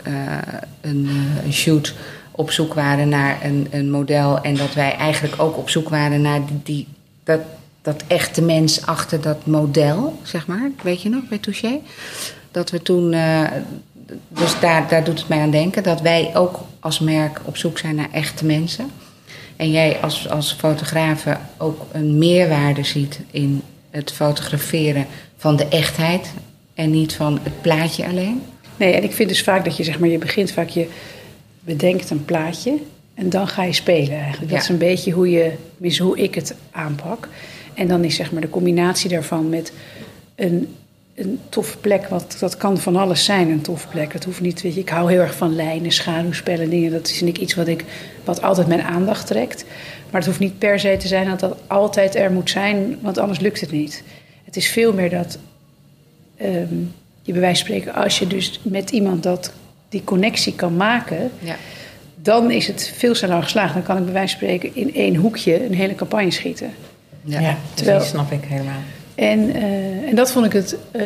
een, 0.82 1.08
eh, 1.08 1.46
een 1.46 1.54
shoot 1.54 1.94
op 2.32 2.52
zoek 2.52 2.74
waren 2.74 3.10
naar 3.10 3.38
een, 3.44 3.68
een 3.72 3.92
model. 3.92 4.42
En 4.42 4.56
dat 4.56 4.74
wij 4.74 4.96
eigenlijk 4.96 5.42
ook 5.42 5.58
op 5.58 5.70
zoek 5.70 5.90
waren 5.90 6.22
naar 6.22 6.46
die, 6.46 6.60
die, 6.64 6.88
dat, 7.24 7.40
dat 7.86 8.04
echte 8.08 8.42
mens 8.42 8.86
achter 8.86 9.22
dat 9.22 9.46
model, 9.46 10.20
zeg 10.24 10.48
maar. 10.48 10.72
Weet 10.84 11.02
je 11.02 11.10
nog, 11.10 11.28
bij 11.30 11.38
Touché? 11.38 11.80
Dat 12.52 12.70
we 12.72 12.82
toen... 12.82 13.14
eh, 13.14 13.42
dus 14.28 14.60
daar, 14.60 14.88
daar 14.90 15.04
doet 15.04 15.20
het 15.20 15.28
mij 15.28 15.40
aan 15.40 15.52
denken 15.52 15.84
dat 15.84 16.02
wij 16.02 16.32
ook 16.36 16.60
als 16.80 17.00
merk 17.00 17.40
op 17.44 17.58
zoek 17.58 17.78
zijn 17.78 17.96
naar 17.96 18.12
echte 18.12 18.46
mensen. 18.46 18.92
En 19.56 19.72
jij 19.72 19.98
als, 20.02 20.30
als 20.30 20.54
fotografe 20.54 21.38
ook 21.58 21.86
een 21.92 22.18
meerwaarde 22.18 22.84
ziet 22.84 23.20
in 23.32 23.62
het 23.90 24.12
fotograferen 24.12 25.06
van 25.38 25.56
de 25.56 25.68
echtheid 25.68 26.34
en 26.74 26.90
niet 26.92 27.14
van 27.14 27.40
het 27.44 27.62
plaatje 27.62 28.06
alleen. 28.06 28.42
Nee, 28.78 28.94
en 28.94 29.04
ik 29.04 29.12
vind 29.14 29.30
dus 29.30 29.44
vaak 29.44 29.64
dat 29.66 29.78
je, 29.78 29.84
zeg 29.84 30.00
maar, 30.00 30.10
je 30.10 30.18
begint 30.18 30.52
vaak, 30.52 30.70
je 30.70 30.88
bedenkt 31.60 32.10
een 32.10 32.26
plaatje 32.26 32.78
en 33.14 33.30
dan 33.30 33.48
ga 33.48 33.64
je 33.64 33.74
spelen 33.74 34.20
eigenlijk. 34.20 34.52
Dat 34.52 34.58
Ja. 34.58 34.64
is 34.64 34.70
een 34.70 34.78
beetje 34.78 35.12
hoe, 35.12 35.30
je, 35.30 35.52
hoe 36.00 36.18
ik 36.18 36.36
het 36.36 36.56
aanpak. 36.72 37.28
En 37.76 37.88
dan 37.88 38.04
is 38.04 38.16
zeg 38.16 38.32
maar 38.32 38.42
de 38.42 38.50
combinatie 38.50 39.10
daarvan 39.10 39.50
met 39.50 39.72
een, 40.36 40.76
een 41.16 41.40
toffe 41.50 41.78
plek. 41.78 42.08
Wat, 42.08 42.36
dat 42.40 42.58
kan 42.58 42.78
van 42.78 42.96
alles 42.96 43.26
zijn, 43.26 43.50
een 43.50 43.62
toffe 43.62 43.88
plek. 43.88 44.14
Dat 44.14 44.24
hoeft 44.24 44.42
niet, 44.42 44.62
weet 44.62 44.74
je, 44.74 44.80
ik 44.80 44.90
hou 44.90 45.12
heel 45.12 45.22
erg 45.22 45.36
van 45.36 45.56
lijnen, 45.56 45.92
schaduwspellen, 45.92 46.70
dingen. 46.70 46.92
Dat 46.92 47.08
is 47.10 47.22
niet 47.22 47.38
iets 47.38 47.56
wat, 47.56 47.68
ik, 47.68 47.84
wat 48.24 48.42
altijd 48.42 48.68
mijn 48.68 48.82
aandacht 48.82 49.28
trekt. 49.28 49.66
Maar 50.10 50.22
het 50.22 50.26
hoeft 50.26 50.40
niet 50.40 50.60
per 50.60 50.80
se 50.80 50.98
te 51.00 51.08
zijn 51.08 51.28
dat 51.28 51.40
dat 51.40 51.58
altijd 51.68 52.16
er 52.16 52.32
moet 52.32 52.50
zijn, 52.50 52.98
want 53.02 53.18
anders 53.18 53.40
lukt 53.40 53.62
het 53.62 53.72
niet. 53.72 54.04
Het 54.44 54.56
is 54.56 54.68
veel 54.68 54.94
meer 54.94 55.10
dat 55.10 55.38
ehm, 56.38 56.76
je 57.22 57.32
bij 57.32 57.42
wijze 57.42 57.66
van 57.66 57.74
spreken, 57.76 57.94
als 58.04 58.20
je 58.20 58.28
dus 58.28 58.60
met 58.64 58.90
iemand 58.90 59.24
dat, 59.24 59.54
die 59.90 60.04
connectie 60.04 60.56
kan 60.56 60.76
maken, 60.76 61.32
Ja. 61.40 61.56
dan 62.16 62.52
is 62.52 62.68
het 62.68 62.92
veel 62.96 63.16
sneller 63.16 63.44
geslaagd. 63.44 63.74
Dan 63.74 63.84
kan 63.84 63.98
ik 63.98 64.04
bij 64.04 64.14
wijze 64.14 64.38
van 64.38 64.48
spreken 64.48 64.76
in 64.76 64.94
één 64.94 65.16
hoekje 65.16 65.66
een 65.66 65.74
hele 65.74 65.96
campagne 65.96 66.32
schieten. 66.32 66.74
Ja, 67.26 67.40
Ja. 67.40 67.58
Terwijl- 67.74 68.02
snap 68.02 68.32
ik 68.32 68.44
helemaal. 68.44 68.82
En, 69.16 69.56
eh, 69.56 70.10
en 70.10 70.16
dat 70.16 70.32
vond 70.32 70.46
ik 70.46 70.54
het 70.54 70.76
eh, 70.92 71.04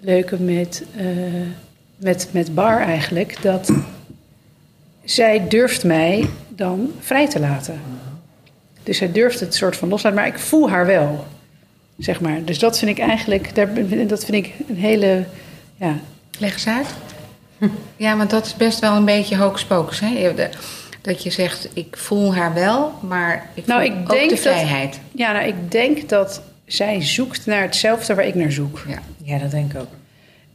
leuke 0.00 0.36
met, 0.40 0.84
eh, 0.96 1.06
met, 1.96 2.28
met 2.30 2.54
Bar 2.54 2.80
eigenlijk. 2.80 3.42
Dat 3.42 3.72
zij 5.04 5.48
durft 5.48 5.84
mij 5.84 6.28
dan 6.48 6.92
vrij 7.00 7.28
te 7.28 7.40
laten. 7.40 7.80
Dus 8.82 8.98
zij 8.98 9.12
durft 9.12 9.40
het 9.40 9.54
soort 9.54 9.76
van 9.76 9.88
loslaten, 9.88 10.18
maar 10.18 10.26
ik 10.28 10.38
voel 10.38 10.70
haar 10.70 10.86
wel. 10.86 11.26
Zeg 11.98 12.20
maar. 12.20 12.44
Dus 12.44 12.58
dat 12.58 12.78
vind 12.78 12.90
ik 12.90 12.98
eigenlijk, 12.98 13.54
daar, 13.54 13.68
dat 14.06 14.24
vind 14.24 14.46
ik 14.46 14.52
een 14.68 14.76
hele. 14.76 15.24
Ja, 15.76 15.96
Leg 16.38 16.52
eens 16.52 16.66
uit. 16.68 16.86
Ja, 17.96 18.16
want 18.16 18.30
dat 18.30 18.46
is 18.46 18.56
best 18.56 18.78
wel 18.78 18.96
een 18.96 19.04
beetje 19.04 19.36
hocus 19.36 19.64
pocus. 19.64 20.00
Hè? 20.00 20.32
Dat 21.02 21.22
je 21.22 21.30
zegt, 21.30 21.68
ik 21.74 21.96
voel 21.96 22.34
haar 22.34 22.54
wel, 22.54 22.92
maar 23.00 23.46
ik 23.54 23.64
voel 23.64 23.74
Nou, 23.74 23.84
ik 23.86 23.92
ook 23.92 24.10
denk 24.10 24.28
de 24.28 24.34
dat- 24.34 24.44
vrijheid. 24.44 25.00
ja 25.14 25.32
nou, 25.32 25.46
ik 25.46 25.70
denk 25.70 26.08
dat 26.08 26.42
zij 26.66 27.02
zoekt 27.02 27.46
naar 27.46 27.62
hetzelfde 27.62 28.14
waar 28.14 28.26
ik 28.26 28.34
naar 28.34 28.52
zoek. 28.52 28.84
Ja. 28.88 28.98
Ja, 29.22 29.38
dat 29.38 29.50
denk 29.50 29.72
ik 29.72 29.80
ook. 29.80 29.88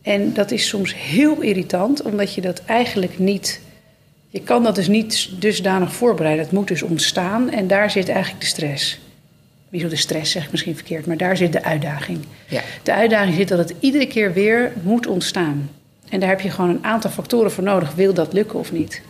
En 0.01 0.33
dat 0.33 0.51
is 0.51 0.67
soms 0.67 0.95
heel 0.95 1.41
irritant, 1.41 2.01
omdat 2.01 2.33
je 2.33 2.41
dat 2.41 2.61
eigenlijk 2.65 3.19
niet. 3.19 3.59
Je 4.29 4.41
kan 4.41 4.63
dat 4.63 4.75
dus 4.75 4.87
niet 4.87 5.29
dusdanig 5.39 5.93
voorbereiden. 5.93 6.43
Het 6.43 6.53
moet 6.53 6.67
dus 6.67 6.81
ontstaan 6.81 7.49
en 7.51 7.67
daar 7.67 7.91
zit 7.91 8.09
eigenlijk 8.09 8.41
de 8.41 8.47
stress. 8.47 8.99
Wieso 9.69 9.87
de 9.87 9.95
stress 9.95 10.31
zeg 10.31 10.45
ik 10.45 10.51
misschien 10.51 10.75
verkeerd, 10.75 11.05
maar 11.05 11.17
daar 11.17 11.37
zit 11.37 11.51
de 11.53 11.63
uitdaging. 11.63 12.19
Ja. 12.47 12.61
De 12.83 12.93
uitdaging 12.93 13.35
zit 13.35 13.47
dat 13.47 13.57
het 13.57 13.73
iedere 13.79 14.07
keer 14.07 14.33
weer 14.33 14.71
moet 14.83 15.07
ontstaan. 15.07 15.69
En 16.09 16.19
daar 16.19 16.29
heb 16.29 16.41
je 16.41 16.49
gewoon 16.49 16.69
een 16.69 16.83
aantal 16.83 17.11
factoren 17.11 17.51
voor 17.51 17.63
nodig. 17.63 17.93
Wil 17.95 18.13
dat 18.13 18.33
lukken 18.33 18.59
of 18.59 18.71
niet? 18.71 19.01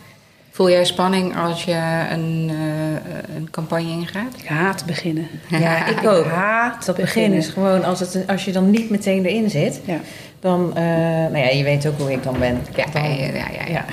Voel 0.58 0.70
jij 0.70 0.84
spanning 0.84 1.36
als 1.36 1.64
je 1.64 2.06
een, 2.10 2.50
eh, 2.50 3.36
een 3.36 3.50
campagne 3.50 3.90
ingaat? 3.90 4.34
Ik 4.42 4.46
haat 4.48 4.84
beginnen. 4.86 5.26
Ja, 5.48 5.86
ik 5.86 6.06
ook. 6.06 6.24
haat 6.26 6.86
Dat 6.86 6.96
begin 6.96 7.04
beginnen. 7.14 7.38
is 7.38 7.48
gewoon, 7.48 7.84
als, 7.84 8.00
het, 8.00 8.24
als 8.26 8.44
je 8.44 8.52
dan 8.52 8.70
niet 8.70 8.90
meteen 8.90 9.24
erin 9.24 9.50
zit, 9.50 9.80
Ja. 9.84 10.00
dan, 10.40 10.70
eh, 10.76 10.82
nou 11.22 11.38
ja, 11.38 11.48
je 11.48 11.64
weet 11.64 11.86
ook 11.86 11.98
hoe 11.98 12.12
ik 12.12 12.22
dan 12.22 12.38
ben. 12.38 12.60
Ja, 12.76 12.84
Dan- 12.92 13.16
ja, 13.16 13.26
ja, 13.66 13.84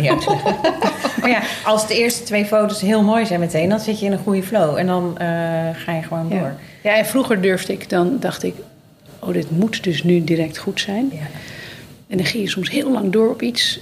ja, 0.00 0.16
maar 1.20 1.30
ja, 1.30 1.40
als 1.64 1.86
de 1.86 1.98
eerste 1.98 2.22
twee 2.22 2.44
foto's 2.44 2.80
heel 2.80 3.02
mooi 3.02 3.26
zijn 3.26 3.40
meteen, 3.40 3.68
dan 3.68 3.80
zit 3.80 4.00
je 4.00 4.06
in 4.06 4.12
een 4.12 4.18
goede 4.18 4.42
flow. 4.42 4.76
En 4.76 4.86
dan 4.86 5.18
eh, 5.18 5.26
ga 5.72 5.92
je 5.94 6.02
gewoon 6.02 6.28
door. 6.28 6.38
Ja. 6.38 6.56
ja, 6.82 6.96
en 6.96 7.06
vroeger 7.06 7.40
durfde 7.40 7.72
ik, 7.72 7.88
dan 7.88 8.16
dacht 8.20 8.42
ik, 8.42 8.54
oh, 9.18 9.32
dit 9.32 9.50
moet 9.50 9.82
dus 9.84 10.02
nu 10.02 10.24
direct 10.24 10.58
goed 10.58 10.80
zijn. 10.80 11.08
Ja. 11.12 11.18
En 12.08 12.16
dan 12.16 12.26
ging 12.26 12.42
je 12.44 12.50
soms 12.50 12.70
heel 12.70 12.90
lang 12.92 13.12
door 13.12 13.28
op 13.30 13.42
iets. 13.42 13.80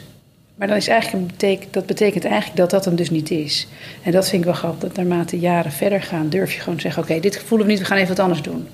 Maar 0.59 0.69
dan 0.69 0.77
is 0.77 0.89
eigenlijk 0.89 1.23
een 1.23 1.31
betek- 1.31 1.73
dat 1.73 1.87
betekent 1.87 2.25
eigenlijk 2.25 2.57
dat 2.57 2.71
dat 2.71 2.85
hem 2.85 2.97
dus 2.97 3.11
niet 3.11 3.31
is. 3.31 3.67
En 4.03 4.13
dat 4.13 4.29
vind 4.29 4.41
ik 4.41 4.45
wel 4.49 4.59
grappig, 4.59 4.81
dat 4.81 4.97
naarmate 4.97 5.39
jaren 5.39 5.73
verder 5.73 6.03
gaan, 6.03 6.29
durf 6.29 6.53
je 6.53 6.61
gewoon 6.61 6.75
te 6.75 6.81
zeggen: 6.81 7.03
Oké, 7.03 7.21
dit 7.21 7.39
voelen 7.47 7.67
we 7.67 7.73
niet, 7.73 7.81
we 7.81 7.87
gaan 7.87 7.97
even 7.97 8.09
wat 8.09 8.19
anders 8.19 8.43
doen. 8.43 8.67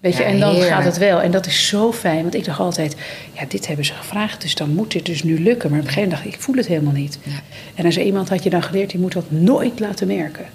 Weet 0.00 0.16
je, 0.16 0.22
Ja, 0.22 0.28
en 0.28 0.40
dan 0.40 0.54
gaat 0.54 0.84
het 0.84 0.98
wel. 0.98 1.20
En 1.20 1.30
dat 1.30 1.46
is 1.46 1.66
zo 1.68 1.92
fijn, 1.92 2.22
want 2.22 2.34
ik 2.34 2.44
dacht 2.44 2.58
altijd: 2.58 2.96
Ja, 3.32 3.44
dit 3.48 3.66
hebben 3.66 3.84
ze 3.84 3.92
gevraagd, 3.92 4.42
dus 4.42 4.54
dan 4.54 4.74
moet 4.74 4.92
dit 4.92 5.06
dus 5.06 5.22
nu 5.22 5.42
lukken. 5.42 5.70
Maar 5.70 5.78
op 5.78 5.84
een 5.84 5.92
gegeven 5.92 6.08
moment 6.08 6.10
dacht 6.10 6.24
ik: 6.24 6.34
Ik 6.34 6.40
voel 6.40 6.56
het 6.56 6.66
helemaal 6.66 6.92
niet. 6.92 7.18
Ja. 7.22 7.32
En 7.74 7.92
zei 7.92 8.06
iemand: 8.06 8.28
Had 8.28 8.42
je 8.42 8.50
dan 8.50 8.62
geleerd, 8.62 8.92
je 8.92 8.98
moet 8.98 9.12
dat 9.12 9.30
nooit 9.30 9.80
laten 9.80 10.06
merken. 10.06 10.46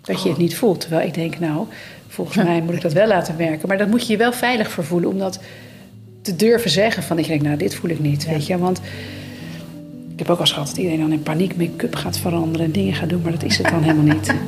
Dat 0.00 0.22
je 0.22 0.28
het 0.28 0.38
niet 0.38 0.56
voelt. 0.56 0.80
Terwijl 0.80 1.06
ik 1.06 1.14
denk: 1.14 1.38
Nou, 1.38 1.66
volgens 2.08 2.36
mij 2.36 2.62
moet 2.62 2.74
ik 2.74 2.80
dat 2.80 2.92
wel 2.92 3.06
laten 3.06 3.34
merken. 3.36 3.68
Maar 3.68 3.78
dat 3.78 3.88
moet 3.88 4.06
je 4.06 4.12
je 4.12 4.18
wel 4.18 4.32
veilig 4.32 4.70
voor 4.70 4.84
voelen, 4.84 5.10
omdat 5.10 5.40
te 6.22 6.36
durven 6.36 6.70
zeggen 6.70 7.02
van 7.02 7.18
ik 7.18 7.26
denk, 7.26 7.42
nou, 7.42 7.56
dit 7.56 7.74
voel 7.74 7.90
ik 7.90 7.98
niet, 7.98 8.26
weet 8.26 8.46
je. 8.46 8.58
Want 8.58 8.80
ik 10.12 10.18
heb 10.18 10.28
ook 10.30 10.36
al 10.36 10.40
eens 10.40 10.52
gehad 10.52 10.68
dat 10.68 10.76
iedereen 10.76 11.00
dan 11.00 11.12
in 11.12 11.22
paniek 11.22 11.56
make-up 11.56 11.94
gaat 11.94 12.18
veranderen 12.18 12.66
en 12.66 12.72
dingen 12.72 12.94
gaat 12.94 13.08
doen, 13.08 13.20
maar 13.22 13.32
dat 13.32 13.42
is 13.44 13.58
het 13.58 13.68
dan 13.68 13.82
helemaal 13.82 14.14
niet. 14.14 14.34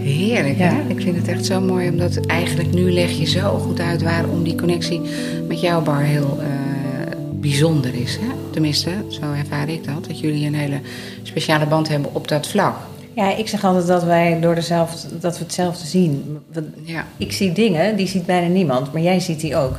Heerlijk, 0.00 0.58
Ja. 0.58 0.64
hè? 0.74 0.80
Ik 0.88 1.00
vind 1.00 1.16
het 1.16 1.28
echt 1.28 1.46
zo 1.46 1.60
mooi, 1.60 1.88
omdat 1.88 2.26
eigenlijk 2.26 2.72
nu 2.74 2.92
leg 2.92 3.10
je 3.10 3.24
zo 3.26 3.58
goed 3.58 3.80
uit 3.80 4.02
waarom 4.02 4.42
die 4.42 4.54
connectie 4.54 5.00
met 5.48 5.60
jouw 5.60 5.82
bar 5.82 6.00
heel 6.02 6.38
eh, 6.40 6.46
bijzonder 7.32 7.94
is. 7.94 8.16
Hè? 8.20 8.26
Tenminste, 8.52 8.90
zo 9.08 9.20
ervaar 9.36 9.68
ik 9.68 9.84
dat. 9.84 10.04
Dat 10.06 10.20
jullie 10.20 10.46
een 10.46 10.54
hele 10.54 10.80
speciale 11.22 11.66
band 11.66 11.88
hebben 11.88 12.14
op 12.14 12.28
dat 12.28 12.48
vlak. 12.48 12.76
Ja, 13.14 13.36
ik 13.36 13.48
zeg 13.48 13.64
altijd 13.64 13.86
dat 13.86 14.02
wij 14.04 14.40
door 14.40 14.54
dezelfde, 14.54 15.18
dat 15.20 15.38
we 15.38 15.44
hetzelfde 15.44 15.86
zien. 15.86 16.38
Ja. 16.84 17.06
Ik 17.16 17.32
zie 17.32 17.52
dingen, 17.52 17.96
die 17.96 18.06
ziet 18.06 18.26
bijna 18.26 18.46
niemand, 18.46 18.92
maar 18.92 19.02
jij 19.02 19.20
ziet 19.20 19.40
die 19.40 19.56
ook. 19.56 19.78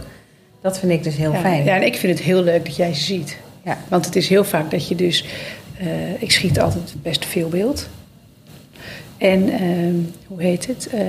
Dat 0.62 0.80
vind 0.80 0.92
ik 0.92 1.04
dus 1.04 1.16
heel 1.16 1.32
Ja, 1.32 1.40
fijn. 1.40 1.64
ja, 1.64 1.76
en 1.76 1.86
ik 1.86 1.96
vind 1.96 2.18
het 2.18 2.28
heel 2.28 2.44
leuk 2.44 2.66
dat 2.66 2.76
jij 2.76 2.94
ze 2.94 3.04
ziet. 3.04 3.38
Ja. 3.64 3.78
Want 3.88 4.06
het 4.06 4.16
is 4.16 4.28
heel 4.28 4.44
vaak 4.44 4.72
dat 4.72 4.88
je 4.88 4.96
dus... 4.96 5.26
eh, 5.78 6.22
ik 6.22 6.32
schiet 6.32 6.60
altijd 6.60 6.94
best 7.02 7.26
veel 7.26 7.50
beeld. 7.50 7.90
En 9.18 9.50
ehm, 9.50 9.96
hoe 10.28 10.42
heet 10.42 10.68
het? 10.68 10.88
Eh, 10.88 11.02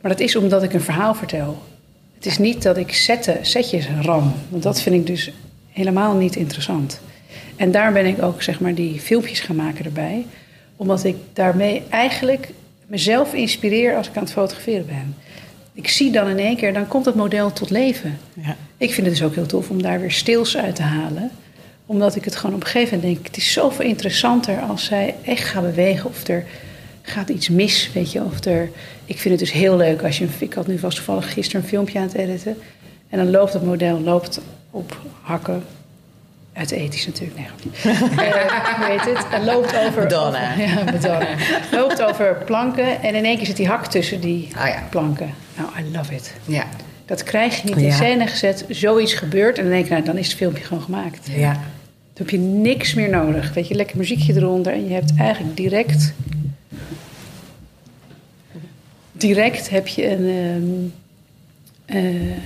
maar 0.00 0.10
dat 0.10 0.20
is 0.20 0.36
omdat 0.36 0.62
ik 0.62 0.72
een 0.72 0.80
verhaal 0.80 1.14
vertel. 1.14 1.62
Het 2.14 2.26
is 2.26 2.38
niet 2.38 2.62
dat 2.62 2.76
ik 2.76 2.92
zetten, 2.92 3.46
setjes 3.46 3.88
ram. 4.02 4.32
Want 4.48 4.62
dat 4.62 4.80
vind 4.82 4.94
ik 4.94 5.06
dus 5.06 5.30
helemaal 5.70 6.14
niet 6.14 6.36
interessant. 6.36 7.00
En 7.56 7.70
daar 7.70 7.92
ben 7.92 8.06
ik 8.06 8.22
ook 8.22 8.42
zeg 8.42 8.60
maar 8.60 8.74
die 8.74 9.00
filmpjes 9.00 9.40
gaan 9.40 9.56
maken 9.56 9.84
erbij. 9.84 10.26
Omdat 10.76 11.04
ik 11.04 11.16
daarmee 11.32 11.82
eigenlijk 11.88 12.48
mezelf 12.86 13.34
inspireer 13.34 13.96
als 13.96 14.08
ik 14.08 14.16
aan 14.16 14.22
het 14.22 14.32
fotograferen 14.32 14.86
ben. 14.86 15.16
Ik 15.76 15.88
zie 15.88 16.10
dan 16.12 16.28
in 16.28 16.38
één 16.38 16.56
keer, 16.56 16.72
dan 16.72 16.86
komt 16.88 17.04
het 17.06 17.14
model 17.14 17.52
tot 17.52 17.70
leven. 17.70 18.18
Ja. 18.34 18.56
Ik 18.76 18.92
vind 18.92 19.06
het 19.06 19.16
dus 19.16 19.24
ook 19.26 19.34
heel 19.34 19.46
tof 19.46 19.70
om 19.70 19.82
daar 19.82 20.00
weer 20.00 20.12
stils 20.12 20.56
uit 20.56 20.74
te 20.76 20.82
halen. 20.82 21.30
Omdat 21.86 22.16
ik 22.16 22.24
het 22.24 22.36
gewoon 22.36 22.54
op 22.56 22.60
een 22.62 22.66
gegeven 22.66 22.96
moment 22.98 23.14
denk... 23.14 23.26
het 23.26 23.36
is 23.36 23.52
zoveel 23.52 23.84
interessanter 23.84 24.60
als 24.60 24.84
zij 24.84 25.14
echt 25.24 25.44
gaat 25.44 25.62
bewegen... 25.62 26.08
of 26.10 26.28
er 26.28 26.44
gaat 27.02 27.28
iets 27.28 27.48
mis, 27.48 27.90
weet 27.92 28.12
je. 28.12 28.24
Of 28.24 28.44
er, 28.44 28.70
ik 29.04 29.18
vind 29.18 29.40
het 29.40 29.48
dus 29.48 29.52
heel 29.52 29.76
leuk 29.76 30.02
als 30.02 30.18
je... 30.18 30.24
een- 30.24 30.30
Ik 30.38 30.52
had 30.52 30.66
nu 30.66 30.78
vast 30.78 30.96
toevallig 30.96 31.32
gisteren 31.32 31.62
een 31.62 31.68
filmpje 31.68 31.98
aan 31.98 32.04
het 32.06 32.14
editen... 32.14 32.56
en 33.08 33.18
dan 33.18 33.30
loopt 33.30 33.52
het 33.52 33.64
model 33.64 34.00
loopt 34.00 34.40
op 34.70 34.96
hakken... 35.20 35.62
Uit 36.56 36.70
ethisch 36.70 37.06
natuurlijk, 37.06 37.38
nee. 37.38 37.46
Eh, 37.94 38.00
hoe 38.76 38.84
heet 38.86 39.14
het? 39.14 39.44
Loopt 39.44 39.76
over... 39.76 40.02
Madonna. 40.02 40.50
over- 40.52 40.62
ja, 40.66 40.84
Madonna. 40.84 41.28
Loopt 41.72 42.02
over 42.02 42.34
planken 42.44 43.02
en 43.02 43.14
in 43.14 43.24
één 43.24 43.36
keer 43.36 43.46
zit 43.46 43.56
die 43.56 43.66
hak 43.68 43.86
tussen 43.86 44.20
die 44.20 44.48
ja. 44.54 44.82
planken. 44.90 45.34
Nou, 45.56 45.68
I 45.86 45.96
love 45.96 46.14
it. 46.14 46.34
Ja. 46.44 46.64
Dat 47.04 47.22
krijg 47.22 47.56
je 47.56 47.68
niet 47.68 47.76
in 47.76 47.84
Ja. 47.84 47.94
scène 47.94 48.26
gezet. 48.26 48.64
Zoiets 48.68 49.14
gebeurt 49.14 49.56
en 49.56 49.62
dan 49.62 49.72
denk 49.72 49.84
ik, 49.84 49.90
nou, 49.90 50.04
dan 50.04 50.16
is 50.18 50.26
het 50.26 50.36
filmpje 50.36 50.64
gewoon 50.64 50.82
gemaakt. 50.82 51.28
Ja. 51.30 51.52
Dan 51.52 52.26
heb 52.26 52.30
je 52.30 52.38
niks 52.38 52.94
meer 52.94 53.10
nodig. 53.10 53.52
Weet 53.54 53.68
je, 53.68 53.74
lekker 53.74 53.96
muziekje 53.96 54.34
eronder 54.34 54.72
en 54.72 54.88
je 54.88 54.94
hebt 54.94 55.12
eigenlijk 55.18 55.56
direct... 55.56 56.12
Direct 59.12 59.70
heb 59.70 59.86
je 59.86 60.10
een... 60.10 60.92
ehm, 61.86 62.04
eh, 62.04 62.36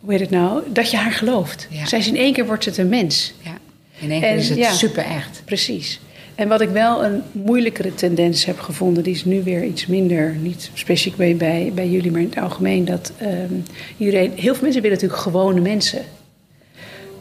hoe 0.00 0.12
heet 0.12 0.20
het 0.20 0.30
nou? 0.30 0.62
Dat 0.72 0.90
je 0.90 0.96
haar 0.96 1.12
gelooft. 1.12 1.66
Ja. 1.70 1.86
Zij 1.86 1.98
is 1.98 2.08
in 2.08 2.16
één 2.16 2.32
keer 2.32 2.46
wordt 2.46 2.64
het 2.64 2.76
een 2.76 2.88
mens. 2.88 3.34
ja. 3.42 3.58
In 4.00 4.10
één 4.10 4.20
keer 4.20 4.30
En, 4.30 4.36
is 4.36 4.48
het 4.48 4.58
ja. 4.58 4.72
super 4.72 5.04
echt. 5.04 5.42
Precies. 5.44 6.00
En 6.34 6.48
wat 6.48 6.60
ik 6.60 6.68
wel 6.68 7.04
een 7.04 7.22
moeilijkere 7.32 7.94
tendens 7.94 8.44
heb 8.44 8.60
gevonden, 8.60 9.02
die 9.02 9.14
is 9.14 9.24
nu 9.24 9.42
weer 9.42 9.64
iets 9.64 9.86
minder, 9.86 10.34
niet 10.40 10.70
specifiek 10.74 11.16
bij, 11.16 11.36
bij, 11.36 11.72
bij 11.74 11.88
jullie, 11.88 12.10
maar 12.10 12.20
in 12.20 12.28
het 12.28 12.38
algemeen, 12.38 12.84
dat 12.84 13.12
ehm, 13.18 13.54
iedereen, 13.96 14.32
heel 14.34 14.54
veel 14.54 14.62
mensen 14.62 14.82
willen 14.82 14.96
natuurlijk 14.96 15.22
gewone 15.22 15.60
mensen. 15.60 16.02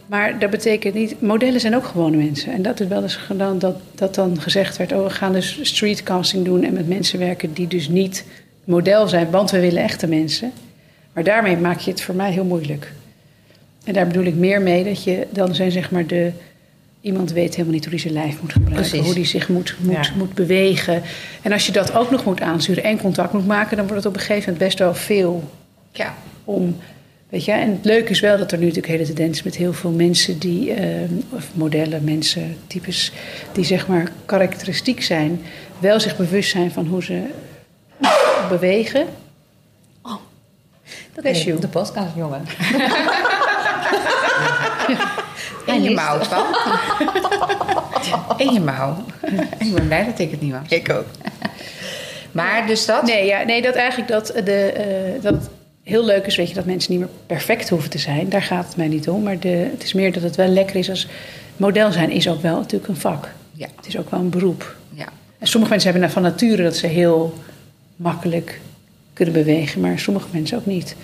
Maar 0.05 0.39
dat 0.39 0.49
betekent 0.49 0.93
niet, 0.93 1.21
modellen 1.21 1.59
zijn 1.59 1.75
ook 1.75 1.85
gewone 1.85 2.17
mensen. 2.17 2.53
En 2.53 2.61
dat 2.61 2.79
is 2.79 2.87
wel 2.87 3.01
eens 3.01 3.15
gedaan 3.15 3.59
dat, 3.59 3.75
dat 3.95 4.15
dan 4.15 4.41
gezegd 4.41 4.77
werd, 4.77 4.91
oh 4.91 5.03
we 5.03 5.09
gaan 5.09 5.33
dus 5.33 5.59
streetcasting 5.61 6.45
doen 6.45 6.63
en 6.63 6.73
met 6.73 6.87
mensen 6.87 7.19
werken 7.19 7.53
die 7.53 7.67
dus 7.67 7.89
niet 7.89 8.25
model 8.63 9.07
zijn, 9.07 9.31
want 9.31 9.51
we 9.51 9.59
willen 9.59 9.83
echte 9.83 10.07
mensen. 10.07 10.51
Maar 11.13 11.23
daarmee 11.23 11.57
maak 11.57 11.79
je 11.79 11.91
het 11.91 12.01
voor 12.01 12.15
mij 12.15 12.31
heel 12.31 12.43
moeilijk. 12.43 12.91
En 13.83 13.93
daar 13.93 14.07
bedoel 14.07 14.23
ik 14.23 14.35
meer 14.35 14.61
mee 14.61 14.83
dat 14.83 15.03
je 15.03 15.27
dan 15.29 15.55
zijn 15.55 15.71
zeg 15.71 15.91
maar 15.91 16.07
de. 16.07 16.31
Iemand 17.01 17.31
weet 17.31 17.51
helemaal 17.51 17.73
niet 17.73 17.83
hoe 17.83 17.93
hij 17.93 18.01
zijn 18.01 18.13
lijf 18.13 18.41
moet 18.41 18.51
gebruiken, 18.51 18.89
Precies. 18.89 19.05
hoe 19.05 19.15
hij 19.15 19.25
zich 19.25 19.49
moet, 19.49 19.75
moet, 19.79 19.93
Ja. 19.93 20.13
moet 20.17 20.33
bewegen. 20.33 21.01
En 21.41 21.51
als 21.51 21.65
je 21.65 21.71
dat 21.71 21.95
ook 21.95 22.11
nog 22.11 22.25
moet 22.25 22.41
aansturen 22.41 22.83
en 22.83 22.97
contact 23.01 23.33
moet 23.33 23.47
maken, 23.47 23.77
dan 23.77 23.87
wordt 23.87 24.03
het 24.03 24.11
op 24.13 24.19
een 24.19 24.25
gegeven 24.25 24.51
moment 24.51 24.63
best 24.63 24.79
wel 24.79 24.95
veel 24.95 25.43
Ja. 25.91 26.13
om. 26.43 26.75
Weet 27.29 27.45
je, 27.45 27.51
en 27.51 27.69
het 27.71 27.85
leuke 27.85 28.09
is 28.09 28.19
wel 28.19 28.37
dat 28.37 28.51
er 28.51 28.57
nu 28.57 28.63
natuurlijk 28.65 28.93
hele 28.93 29.05
tendens 29.05 29.37
is 29.37 29.43
met 29.43 29.55
heel 29.55 29.73
veel 29.73 29.91
mensen 29.91 30.39
die, 30.39 30.73
eh, 30.73 30.85
of 31.29 31.49
modellen, 31.53 32.03
mensen, 32.03 32.55
types, 32.67 33.11
die 33.51 33.63
zeg 33.65 33.87
maar 33.87 34.11
karakteristiek 34.25 35.01
zijn, 35.01 35.41
wel 35.79 35.99
zich 35.99 36.17
bewust 36.17 36.49
zijn 36.51 36.71
van 36.71 36.85
hoe 36.87 37.03
ze 37.03 37.21
bewegen. 38.49 39.05
Dat 41.21 41.35
is 41.35 41.43
you. 41.43 41.59
de 41.59 41.67
podcast, 41.67 42.15
jongen. 42.15 42.45
En 45.65 45.83
je 45.83 45.89
mouw, 45.89 46.19
Twan. 46.19 46.45
En 48.37 48.53
je 48.53 48.59
mouw. 48.59 48.97
Ik 49.57 49.73
ben 49.73 49.87
blij 49.87 50.05
dat 50.05 50.19
ik 50.19 50.31
het 50.31 50.41
niet 50.41 50.51
was. 50.51 50.61
Ik 50.69 50.89
ook. 50.89 51.05
Maar 52.31 52.67
dus 52.67 52.85
dat... 52.85 53.03
Nee, 53.03 53.25
ja, 53.25 53.43
nee 53.43 53.61
dat 53.61 53.75
eigenlijk 53.75 54.09
dat, 54.09 54.27
de, 54.45 54.71
eh, 54.71 55.23
dat 55.23 55.33
het 55.33 55.49
heel 55.83 56.05
leuk 56.05 56.25
is, 56.25 56.35
weet 56.35 56.49
je, 56.49 56.55
dat 56.55 56.65
mensen 56.65 56.91
niet 56.91 56.99
meer 56.99 57.09
perfect 57.25 57.69
hoeven 57.69 57.89
te 57.89 57.97
zijn. 57.97 58.29
Daar 58.29 58.41
gaat 58.41 58.65
het 58.65 58.75
mij 58.75 58.87
niet 58.87 59.09
om. 59.09 59.23
Maar 59.23 59.39
de, 59.39 59.69
het 59.71 59.83
is 59.83 59.93
meer 59.93 60.13
dat 60.13 60.23
het 60.23 60.35
wel 60.35 60.47
lekker 60.47 60.75
is 60.75 60.89
als 60.89 61.07
model 61.57 61.91
zijn 61.91 62.11
is 62.11 62.29
ook 62.29 62.41
wel 62.41 62.55
natuurlijk 62.55 62.89
een 62.89 62.97
vak. 62.97 63.29
Ja. 63.51 63.67
Het 63.75 63.87
is 63.87 63.97
ook 63.97 64.11
wel 64.11 64.19
een 64.19 64.29
beroep. 64.29 64.75
Ja. 64.93 65.07
En 65.39 65.47
sommige 65.47 65.71
mensen 65.71 65.91
hebben 65.91 66.09
van 66.09 66.21
nature 66.21 66.63
dat 66.63 66.75
ze 66.75 66.87
heel 66.87 67.33
makkelijk 67.95 68.59
kunnen 69.25 69.43
bewegen, 69.45 69.81
maar 69.81 69.99
sommige 69.99 70.27
mensen 70.31 70.57
ook 70.57 70.65
niet. 70.65 70.95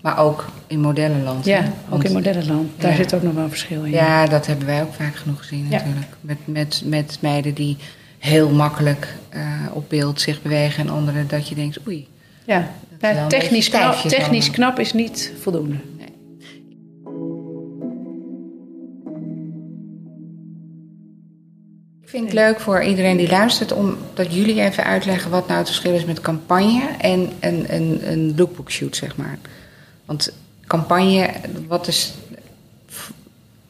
Maar 0.00 0.18
ook 0.18 0.44
in 0.66 0.80
modellenland. 0.80 1.44
Ja, 1.44 1.72
ook 1.90 2.04
in 2.04 2.12
modellenland. 2.12 2.70
Daar 2.76 2.90
Ja. 2.90 2.96
zit 2.96 3.14
ook 3.14 3.22
nog 3.22 3.34
wel 3.34 3.42
een 3.42 3.48
verschil 3.48 3.84
in. 3.84 3.90
Ja, 3.90 4.26
dat 4.26 4.46
hebben 4.46 4.66
wij 4.66 4.82
ook 4.82 4.94
vaak 4.94 5.16
genoeg 5.16 5.38
gezien 5.38 5.66
Ja. 5.70 5.76
natuurlijk. 5.76 6.06
Met, 6.20 6.38
met, 6.44 6.82
met 6.84 7.18
meiden 7.20 7.54
die 7.54 7.76
heel 8.18 8.50
makkelijk 8.50 9.14
eh, 9.28 9.42
op 9.72 9.88
beeld 9.88 10.20
zich 10.20 10.42
bewegen... 10.42 10.86
en 10.86 10.92
anderen 10.92 11.28
dat 11.28 11.48
je 11.48 11.54
denkt, 11.54 11.78
oei. 11.86 12.08
ja. 12.44 12.68
een 13.00 13.28
technisch, 13.28 13.68
knap, 13.68 13.94
technisch 13.94 14.48
allemaal. 14.48 14.50
knap 14.50 14.78
is 14.78 14.92
niet 14.92 15.32
voldoende. 15.40 15.76
Ik 22.08 22.14
vind 22.14 22.26
het 22.26 22.34
leuk 22.34 22.60
voor 22.60 22.82
iedereen 22.82 23.16
die 23.16 23.28
luistert... 23.28 23.72
om 23.72 23.96
dat 24.14 24.34
jullie 24.34 24.60
even 24.60 24.84
uitleggen 24.84 25.30
wat 25.30 25.46
nou 25.46 25.58
het 25.58 25.68
verschil 25.68 25.94
is 25.94 26.04
met 26.04 26.20
campagne... 26.20 26.82
en 27.00 27.32
een, 27.40 27.66
een, 27.68 28.00
een 28.10 28.34
lookbook 28.36 28.70
shoot, 28.70 28.96
zeg 28.96 29.16
maar. 29.16 29.38
Want 30.04 30.32
campagne, 30.66 31.30
wat 31.66 31.88
is... 31.88 32.14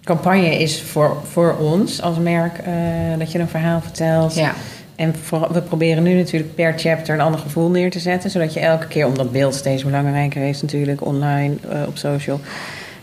Campagne 0.05 0.59
is 0.59 0.83
voor, 0.83 1.17
voor 1.25 1.57
ons 1.57 2.03
als 2.03 2.19
merk 2.19 2.59
eh, 2.59 2.73
dat 3.19 3.33
je 3.33 3.39
een 3.39 3.49
verhaal 3.49 3.81
vertelt. 3.81 4.35
Ja, 4.35 4.55
En 4.97 5.15
voor- 5.15 5.53
we 5.53 5.63
proberen 5.63 6.03
nu 6.03 6.15
natuurlijk 6.15 6.55
per 6.55 6.79
chapter 6.79 7.15
een 7.15 7.21
ander 7.21 7.41
gevoel 7.41 7.69
neer 7.69 7.91
te 7.91 8.01
zetten. 8.01 8.31
Zodat 8.31 8.53
je 8.53 8.61
elke 8.61 8.87
keer, 8.87 9.07
omdat 9.07 9.33
beeld 9.33 9.55
steeds 9.55 9.85
belangrijker 9.85 10.49
is 10.49 10.63
natuurlijk, 10.63 11.07
online, 11.07 11.55
eh, 11.69 11.83
op 11.87 11.97
social. 11.97 12.41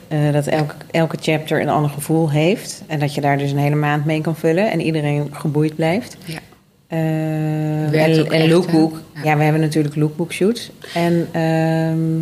Eh, 0.07 0.31
dat 0.31 0.47
elke, 0.47 0.75
elke 0.91 1.17
chapter 1.21 1.61
een 1.61 1.69
ander 1.69 1.89
gevoel 1.91 2.31
heeft. 2.31 2.83
En 2.87 2.99
dat 2.99 3.13
je 3.15 3.21
daar 3.21 3.37
dus 3.37 3.51
een 3.51 3.57
hele 3.57 3.75
maand 3.75 4.05
mee 4.05 4.21
kan 4.21 4.35
vullen. 4.35 4.71
En 4.71 4.81
iedereen 4.81 5.27
geboeid 5.31 5.75
blijft. 5.75 6.17
ja. 6.25 6.39
Werkt 7.91 8.17
en, 8.17 8.31
en 8.31 8.49
lookbook. 8.49 9.01
Ja. 9.13 9.21
Ja. 9.23 9.37
we 9.37 9.43
hebben 9.43 9.61
natuurlijk 9.61 9.95
lookbook 9.95 10.33
shoots. 10.33 10.71
En 10.93 11.27
ehm 11.31 12.21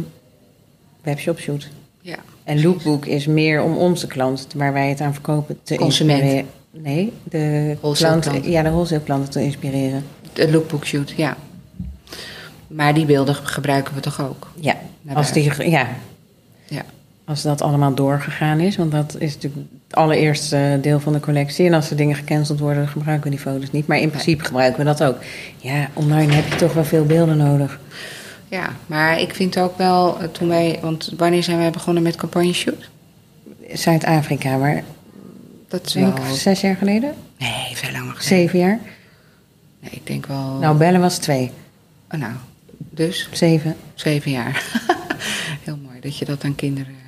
webshop 1.02 1.40
shoot. 1.40 1.70
ja. 2.02 2.16
En 2.44 2.62
lookbook 2.62 3.06
is 3.06 3.26
meer 3.28 3.62
om 3.64 3.78
onze 3.78 4.08
klant, 4.08 4.48
waar 4.56 4.74
wij 4.74 4.90
het 4.90 5.02
aan 5.02 5.14
verkopen, 5.14 5.60
te 5.64 5.76
Consument. 5.76 6.22
inspireren. 6.22 6.50
Nee, 6.72 7.14
de 7.24 7.76
Wholesale 7.80 8.20
klant, 8.20 8.30
klant. 8.30 8.46
ja, 8.54 8.62
de 8.64 8.70
wholesale 8.70 9.02
klanten 9.02 9.30
te 9.32 9.42
inspireren. 9.44 10.04
De 10.34 10.52
lookbook 10.52 10.86
shoot, 10.86 11.14
ja. 11.18 11.38
Maar 12.68 12.94
die 12.94 13.06
beelden 13.06 13.36
gebruiken 13.36 13.94
we 13.96 14.00
toch 14.00 14.22
ook? 14.22 14.52
Ja, 14.60 14.76
als, 15.14 15.32
die, 15.32 15.70
Ja. 15.70 15.88
Als 17.26 17.42
dat 17.42 17.62
allemaal 17.62 17.94
doorgegaan 17.94 18.60
is, 18.60 18.78
want 18.78 18.92
dat 18.92 19.16
is 19.20 19.34
natuurlijk 19.34 19.64
het 19.88 19.96
allereerste 19.96 20.78
deel 20.82 21.00
van 21.00 21.14
de 21.14 21.20
collectie. 21.20 21.66
En 21.66 21.74
als 21.74 21.90
er 21.90 21.96
dingen 21.96 22.16
gecanceld 22.16 22.60
worden, 22.60 22.88
gebruiken 22.88 23.24
we 23.30 23.36
die 23.36 23.46
foto's 23.46 23.72
niet. 23.72 23.88
Maar 23.88 23.98
in 23.98 24.10
principe 24.10 24.44
gebruiken 24.44 24.80
we 24.80 24.86
dat 24.86 25.04
ook. 25.04 25.18
Ja, 25.58 25.90
online 25.94 26.34
heb 26.34 26.48
je 26.48 26.56
toch 26.56 26.74
wel 26.74 26.86
veel 26.86 27.06
beelden 27.06 27.38
nodig. 27.38 27.80
Ja, 28.48 28.70
maar 28.86 29.20
ik 29.20 29.34
vind 29.34 29.58
ook 29.58 29.78
wel, 29.78 30.20
eh, 30.20 30.28
toen 30.28 30.48
wij, 30.48 30.80
want 30.82 31.14
wanneer 31.18 31.44
zijn 31.44 31.58
wij 31.58 31.72
begonnen 31.72 32.04
met 32.04 32.16
campagne 32.16 32.54
shoot? 32.54 32.90
Zuid-Afrika, 33.74 34.58
maar 34.58 34.84
Dat 35.68 35.86
is 35.86 35.92
denk 35.92 36.18
wel... 36.18 36.28
ik 36.28 36.36
zes 36.40 36.62
jaar 36.62 36.76
geleden? 36.76 37.14
Nee, 37.38 37.72
veel 37.74 37.92
langer 37.92 38.16
geleden. 38.16 38.24
Zeven 38.24 38.60
jaar? 38.60 38.80
Nee, 39.80 39.92
ik 39.92 40.08
denk 40.08 40.26
wel... 40.26 40.58
Nou, 40.60 40.78
bellen 40.78 41.02
was 41.02 41.18
twee. 41.18 41.52
Oh, 42.12 42.20
nou, 42.20 42.34
dus 42.78 43.30
Zeven. 43.32 43.76
zeven 43.96 44.32
jaar. 44.32 44.64
Heel 45.64 45.78
mooi 45.84 46.00
dat 46.00 46.18
je 46.18 46.26
dat 46.26 46.44
aan 46.44 46.56
kinderen... 46.56 47.03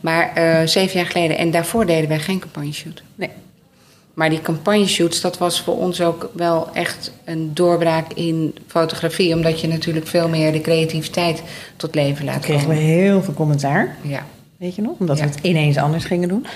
Maar 0.00 0.32
eh, 0.34 0.66
zeven 0.66 0.98
jaar 0.98 1.10
geleden, 1.10 1.38
en 1.38 1.50
daarvoor 1.50 1.86
deden 1.86 2.08
wij 2.08 2.18
geen 2.18 2.38
campagne 2.38 2.72
shoot. 2.72 3.02
Nee. 3.14 3.30
Maar 4.14 4.30
die 4.30 4.40
campagne 4.40 4.86
shoots, 4.86 5.20
dat 5.20 5.38
was 5.38 5.60
voor 5.60 5.76
ons 5.78 6.00
ook 6.00 6.30
wel 6.32 6.68
echt 6.72 7.12
een 7.24 7.50
doorbraak 7.54 8.12
in 8.12 8.54
fotografie. 8.66 9.34
Omdat 9.34 9.60
je 9.60 9.68
natuurlijk 9.68 10.06
veel 10.06 10.28
meer 10.28 10.52
de 10.52 10.60
creativiteit 10.60 11.42
tot 11.76 11.94
leven 11.94 12.24
laat 12.24 12.34
Toen 12.34 12.42
kregen 12.42 12.68
we 12.68 12.74
komen. 12.74 12.88
heel 12.88 13.22
veel 13.22 13.34
commentaar. 13.34 13.96
Ja. 14.02 14.26
Weet 14.58 14.74
je 14.74 14.82
nog? 14.82 14.98
Omdat 14.98 15.18
Ja. 15.18 15.24
we 15.24 15.30
het 15.30 15.38
ineens 15.42 15.76
anders 15.76 16.04
gingen 16.04 16.28
doen. 16.28 16.46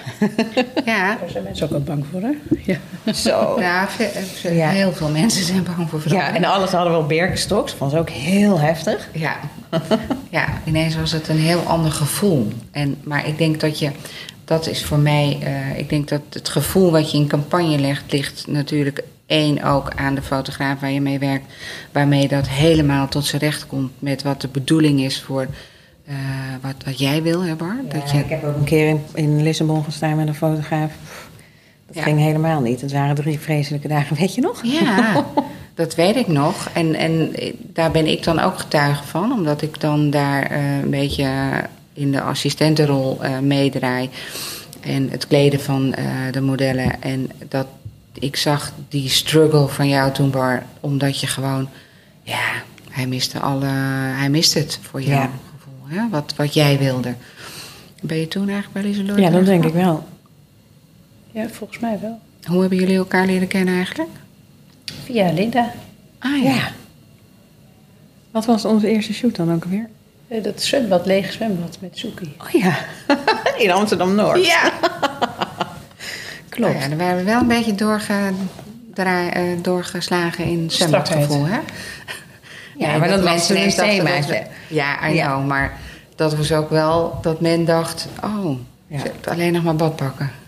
Ja, 0.85 1.17
Daar 1.21 1.31
zijn 1.31 1.45
mensen 1.45 1.67
ook 1.67 1.73
al 1.73 1.81
bang 1.81 2.05
voor, 2.11 2.21
hè? 2.21 2.31
Ja. 2.65 3.13
Zo. 3.13 3.57
ja, 3.61 4.69
heel 4.69 4.93
veel 4.93 5.09
mensen 5.09 5.45
zijn 5.45 5.63
bang 5.63 5.91
voor 5.91 6.03
Ja, 6.07 6.35
en 6.35 6.45
alles 6.45 6.71
hadden 6.71 6.93
we 6.93 6.99
op 6.99 7.09
Birkenstocks. 7.09 7.73
Vond 7.73 7.91
ze 7.91 7.99
ook 7.99 8.11
heel 8.11 8.61
heftig. 8.61 9.09
Ja. 9.13 9.37
ja, 10.31 10.47
ineens 10.65 10.97
was 10.97 11.13
het 11.13 11.29
een 11.29 11.39
heel 11.39 11.61
ander 11.61 11.91
gevoel. 11.93 12.49
En, 12.71 12.97
maar 13.03 13.27
ik 13.27 13.39
denk 13.39 13.61
dat 13.61 13.79
je, 13.79 13.91
dat 14.45 14.67
is 14.67 14.85
voor 14.85 14.99
mij, 14.99 15.39
eh, 15.43 15.79
ik 15.79 15.89
denk 15.89 16.09
dat 16.09 16.21
het 16.31 16.49
gevoel 16.49 16.91
wat 16.91 17.11
je 17.11 17.19
in 17.19 17.27
campagne 17.27 17.79
legt, 17.79 18.13
ligt 18.13 18.47
natuurlijk 18.47 19.03
één 19.27 19.63
ook 19.63 19.91
aan 19.97 20.15
de 20.15 20.23
fotograaf 20.23 20.81
waar 20.81 20.91
je 20.91 21.01
mee 21.01 21.19
werkt, 21.19 21.53
waarmee 21.93 22.29
dat 22.29 22.49
helemaal 22.49 23.09
tot 23.09 23.25
zijn 23.25 23.43
recht 23.43 23.67
komt 23.67 23.93
met 23.99 24.23
wat 24.23 24.41
de 24.41 24.49
bedoeling 24.49 25.01
is 25.01 25.21
voor 25.23 25.47
eh, 26.11 26.17
wat, 26.61 26.75
wat 26.85 26.99
jij 26.99 27.23
wil, 27.23 27.43
hè 27.45 27.55
Bar? 27.55 27.77
dat 27.89 28.11
je, 28.11 28.19
Ik 28.19 28.29
heb 28.29 28.45
ook 28.45 28.57
een 28.57 28.65
keer 28.65 28.89
in, 28.89 29.01
in 29.15 29.43
Lissabon 29.43 29.85
gestaan 29.85 30.17
met 30.17 30.29
een 30.29 30.35
fotograaf. 30.35 30.93
Dat 31.87 31.97
Ja. 31.97 32.03
ging 32.03 32.19
helemaal 32.19 32.61
niet. 32.61 32.81
Het 32.81 32.93
waren 32.93 33.15
drie 33.15 33.39
vreselijke 33.39 33.89
dagen, 33.89 34.17
weet 34.17 34.35
je 34.35 34.41
nog? 34.41 34.61
Ja, 34.65 35.25
dat 35.75 35.95
weet 35.95 36.17
ik 36.17 36.27
nog. 36.27 36.69
En, 36.73 36.95
en 36.95 37.33
daar 37.59 37.91
ben 37.91 38.07
ik 38.07 38.23
dan 38.25 38.39
ook 38.41 38.59
getuige 38.59 39.05
van, 39.05 39.33
omdat 39.33 39.63
ik 39.63 39.81
dan 39.81 40.11
daar 40.11 40.43
eh, 40.43 40.79
een 40.79 40.91
beetje 40.91 41.29
in 41.93 42.13
de 42.13 42.21
assistentenrol 42.21 43.23
eh, 43.23 43.39
meedraai. 43.39 44.11
En 44.81 45.09
het 45.11 45.27
kleden 45.27 45.61
van 45.61 45.95
de 46.31 46.41
modellen. 46.41 47.03
En 47.03 47.31
dat 47.49 47.67
ik 48.13 48.37
zag 48.37 48.73
die 48.89 49.09
struggle 49.09 49.69
van 49.69 49.89
jou 49.89 50.13
toen, 50.13 50.31
Bar, 50.31 50.63
omdat 50.81 51.21
je 51.21 51.27
gewoon, 51.27 51.69
ja, 52.23 52.41
hij 52.91 53.07
miste, 53.07 53.39
alle, 53.41 53.67
hij 54.17 54.29
miste 54.31 54.59
het 54.59 54.79
voor 54.83 55.03
jouw 55.03 55.21
Ja. 55.21 55.31
Hè? 55.91 56.09
Wat, 56.11 56.35
wat 56.37 56.55
jij 56.55 56.79
wilde. 56.79 57.15
Ben 58.03 58.17
je 58.21 58.29
toen 58.29 58.49
eigenlijk 58.49 58.73
bij 58.73 58.83
Lieselot? 58.83 59.19
Ja, 59.19 59.31
dat 59.31 59.45
denk 59.45 59.65
ik 59.65 59.73
wel. 59.73 60.09
ja, 61.33 61.49
volgens 61.49 61.79
mij 61.79 61.99
wel. 62.01 62.19
Hoe 62.45 62.61
hebben 62.61 62.79
jullie 62.79 62.97
elkaar 62.97 63.27
leren 63.27 63.49
kennen 63.49 63.75
eigenlijk? 63.75 64.09
Via 65.05 65.33
Linda. 65.33 65.73
Ah 66.19 66.43
Ja. 66.43 66.71
Wat 68.31 68.45
was 68.47 68.65
onze 68.65 68.89
eerste 68.89 69.13
shoot 69.13 69.37
dan 69.37 69.53
ook 69.55 69.65
alweer? 69.65 69.89
Eh, 70.29 70.43
Dat 70.43 70.63
zwembad, 70.63 71.07
lege 71.07 71.33
zwembad 71.33 71.79
met 71.81 71.99
Suki. 71.99 72.35
Oh 72.39 72.61
ja, 72.61 72.79
in 73.65 73.71
Amsterdam-Noord. 73.71 74.47
Ja. 74.47 74.73
Klopt. 76.49 76.73
Nou 76.73 76.83
ja, 76.85 76.89
dan 76.89 76.99
waren 76.99 77.17
we 77.17 77.23
wel 77.25 77.41
een 77.41 77.47
beetje 77.47 77.75
eh, 79.33 79.43
doorgeslagen 79.63 80.45
in 80.45 80.71
zwembadgevoel, 80.71 81.45
hè? 81.47 81.59
Ja, 82.77 82.97
maar 82.99 83.09
dat 83.17 83.23
mensen 83.23 83.57
ineens 83.57 83.77
een 83.77 83.85
thema. 83.89 84.21
dat 84.21 84.43
Ja, 84.69 85.09
I 85.11 85.15
Ja. 85.15 85.27
know, 85.27 85.47
maar 85.47 85.79
dat 86.21 86.35
was 86.35 86.53
ook 86.53 86.71
wel 86.71 87.19
dat 87.23 87.41
men 87.41 87.65
dacht... 87.65 88.09
oh, 88.25 88.57
Ja. 88.87 88.99
ze 88.99 89.31
alleen 89.31 89.53
nog 89.53 89.63
maar 89.63 89.77
badpakken. 89.77 90.31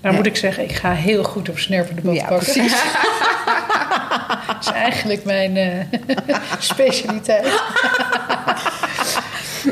Nou 0.00 0.14
Ja. 0.14 0.20
moet 0.20 0.26
ik 0.26 0.36
zeggen, 0.36 0.64
ik 0.64 0.72
ga 0.72 0.92
heel 0.92 1.24
goed 1.24 1.48
op 1.48 1.58
snerpende 1.58 2.02
Ja, 2.02 2.08
badpakken. 2.12 2.52
precies. 2.52 2.72
dat 4.46 4.56
is 4.60 4.70
eigenlijk 4.72 5.24
mijn 5.24 5.56
eh, 5.56 5.84
specialiteit. 6.58 7.60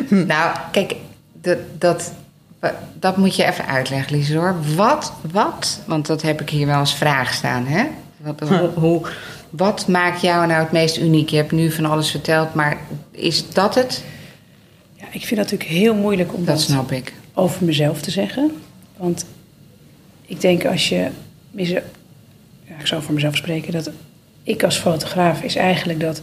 nou, 0.09 0.57
kijk, 0.73 0.95
dat, 1.33 1.59
dat, 1.79 2.13
dat 2.95 3.17
moet 3.17 3.37
je 3.37 3.45
even 3.45 3.67
uitleggen, 3.67 4.17
Lies, 4.17 4.33
hoor. 4.33 4.55
Wat, 4.77 5.13
wat, 5.33 5.81
want 5.87 6.07
dat 6.07 6.23
heb 6.23 6.41
ik 6.41 6.51
hier 6.51 6.67
wel 6.67 6.79
als 6.79 6.95
vraag 6.95 7.33
staan, 7.33 7.67
hè? 7.67 7.85
Wat, 8.17 8.41
hoe, 8.49 8.71
hoe, 8.75 9.07
wat 9.51 9.89
maakt 9.89 10.21
jou 10.21 10.47
nou 10.47 10.61
het 10.63 10.73
meest 10.73 10.97
uniek? 10.97 11.29
Je 11.29 11.37
hebt 11.37 11.53
nu 11.53 11.71
van 11.71 11.85
alles 11.85 12.11
verteld, 12.11 12.55
maar 12.55 12.77
is 13.11 13.49
dat 13.53 13.75
het? 13.75 14.05
Ik 15.13 15.25
vind 15.27 15.41
het 15.41 15.51
natuurlijk 15.51 15.71
heel 15.71 15.95
moeilijk 15.95 16.35
om 16.35 16.45
Dat 16.45 16.55
dat 16.55 16.61
snap 16.65 16.93
ik. 16.93 17.13
over 17.35 17.65
mezelf 17.65 18.01
te 18.01 18.11
zeggen. 18.11 18.51
Want 18.97 19.27
ik 20.27 20.41
denk 20.41 20.65
als 20.65 20.89
je... 20.89 21.09
Ja, 21.51 22.75
ik 22.79 22.87
zou 22.87 23.03
voor 23.03 23.15
mezelf 23.15 23.37
spreken. 23.37 23.73
Dat 23.73 23.91
ik 24.43 24.63
als 24.63 24.77
fotograaf 24.77 25.43
is 25.43 25.55
eigenlijk 25.57 26.01
dat... 26.01 26.21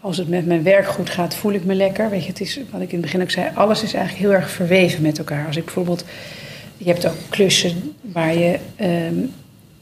Als 0.00 0.16
het 0.16 0.28
met 0.28 0.46
mijn 0.46 0.62
werk 0.62 0.86
goed 0.86 1.10
gaat, 1.10 1.34
voel 1.34 1.52
ik 1.52 1.64
me 1.64 1.74
lekker. 1.74 2.10
Weet 2.10 2.22
je, 2.22 2.28
het 2.28 2.40
is 2.40 2.60
wat 2.70 2.80
ik 2.80 2.88
in 2.88 2.92
het 2.92 3.00
begin 3.00 3.22
ook 3.22 3.30
zei. 3.30 3.50
Alles 3.54 3.82
is 3.82 3.92
eigenlijk 3.94 4.24
heel 4.26 4.34
erg 4.40 4.50
verweven 4.50 5.02
met 5.02 5.18
elkaar. 5.18 5.46
Als 5.46 5.56
ik 5.56 5.64
bijvoorbeeld... 5.64 6.04
Je 6.76 6.84
hebt 6.90 7.06
ook 7.06 7.16
klussen 7.28 7.92
waar 8.00 8.34
je, 8.36 8.58
ehm, 8.76 9.14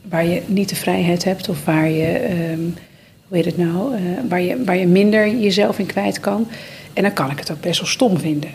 waar 0.02 0.26
je 0.26 0.42
niet 0.46 0.68
de 0.68 0.74
vrijheid 0.76 1.24
hebt. 1.24 1.48
Of 1.48 1.64
waar 1.64 1.88
je... 1.90 2.06
ehm, 2.06 2.60
hoe 3.28 3.36
heet 3.36 3.44
het 3.44 3.56
nou? 3.56 3.94
eh, 3.94 4.00
waar, 4.28 4.40
je, 4.40 4.64
waar 4.64 4.76
je 4.76 4.86
minder 4.86 5.36
jezelf 5.36 5.78
in 5.78 5.86
kwijt 5.86 6.20
kan. 6.20 6.48
En 6.96 7.02
dan 7.02 7.12
kan 7.12 7.30
ik 7.30 7.38
het 7.38 7.50
ook 7.50 7.60
best 7.60 7.80
wel 7.80 7.88
stom 7.88 8.18
vinden. 8.18 8.50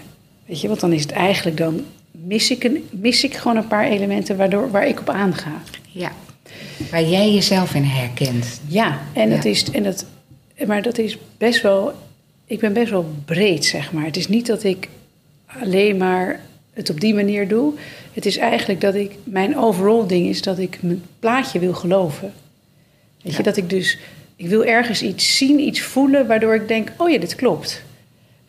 Weet 0.45 0.62
je, 0.62 0.67
want 0.67 0.80
dan 0.80 0.93
is 0.93 1.01
het 1.01 1.12
eigenlijk 1.12 1.58
dan 1.58 1.86
mis 2.12 2.51
ik, 2.51 2.63
een, 2.63 2.88
mis 2.91 3.23
ik 3.23 3.34
gewoon 3.36 3.58
een 3.58 3.67
paar 3.67 3.86
elementen 3.86 4.38
waardoor, 4.38 4.71
waar 4.71 4.88
ik 4.88 4.99
op 4.99 5.10
aanga. 5.10 5.62
Ja. 5.88 6.12
Waar 6.91 7.04
jij 7.04 7.34
jezelf 7.34 7.73
in 7.73 7.84
herkent. 7.84 8.62
Ja, 8.67 8.99
en 9.13 9.30
Ja. 9.30 9.36
dat 9.36 9.45
is, 9.45 9.71
en 9.71 9.84
dat, 9.84 10.06
maar 10.67 10.82
dat 10.82 10.97
is 10.97 11.17
best 11.38 11.62
wel, 11.62 11.93
ik 12.45 12.60
ben 12.60 12.73
best 12.73 12.91
wel 12.91 13.13
breed, 13.25 13.65
zeg 13.65 13.91
maar. 13.91 14.06
Het 14.06 14.17
is 14.17 14.27
niet 14.27 14.45
dat 14.45 14.63
ik 14.63 14.89
alleen 15.62 15.97
maar 15.97 16.39
het 16.73 16.89
op 16.89 16.99
die 16.99 17.13
manier 17.13 17.47
doe. 17.47 17.73
Het 18.13 18.25
is 18.25 18.38
eigenlijk 18.38 18.82
dat 18.82 18.95
ik, 18.95 19.12
mijn 19.23 19.58
overall 19.58 20.08
ding 20.08 20.27
is 20.27 20.41
dat 20.41 20.60
ik 20.60 20.77
mijn 20.82 21.04
plaatje 21.19 21.60
wil 21.60 21.73
geloven. 21.73 22.34
Weet 23.21 23.36
je, 23.36 23.43
dat 23.43 23.58
ik 23.58 23.69
dus, 23.69 23.97
ik 24.36 24.47
wil 24.47 24.65
ergens 24.65 25.01
iets 25.01 25.38
zien, 25.38 25.60
iets 25.60 25.82
voelen, 25.82 26.27
waardoor 26.27 26.56
ik 26.56 26.67
denk, 26.67 26.91
oh 26.97 27.10
ja, 27.10 27.17
dit 27.17 27.36
klopt. 27.36 27.84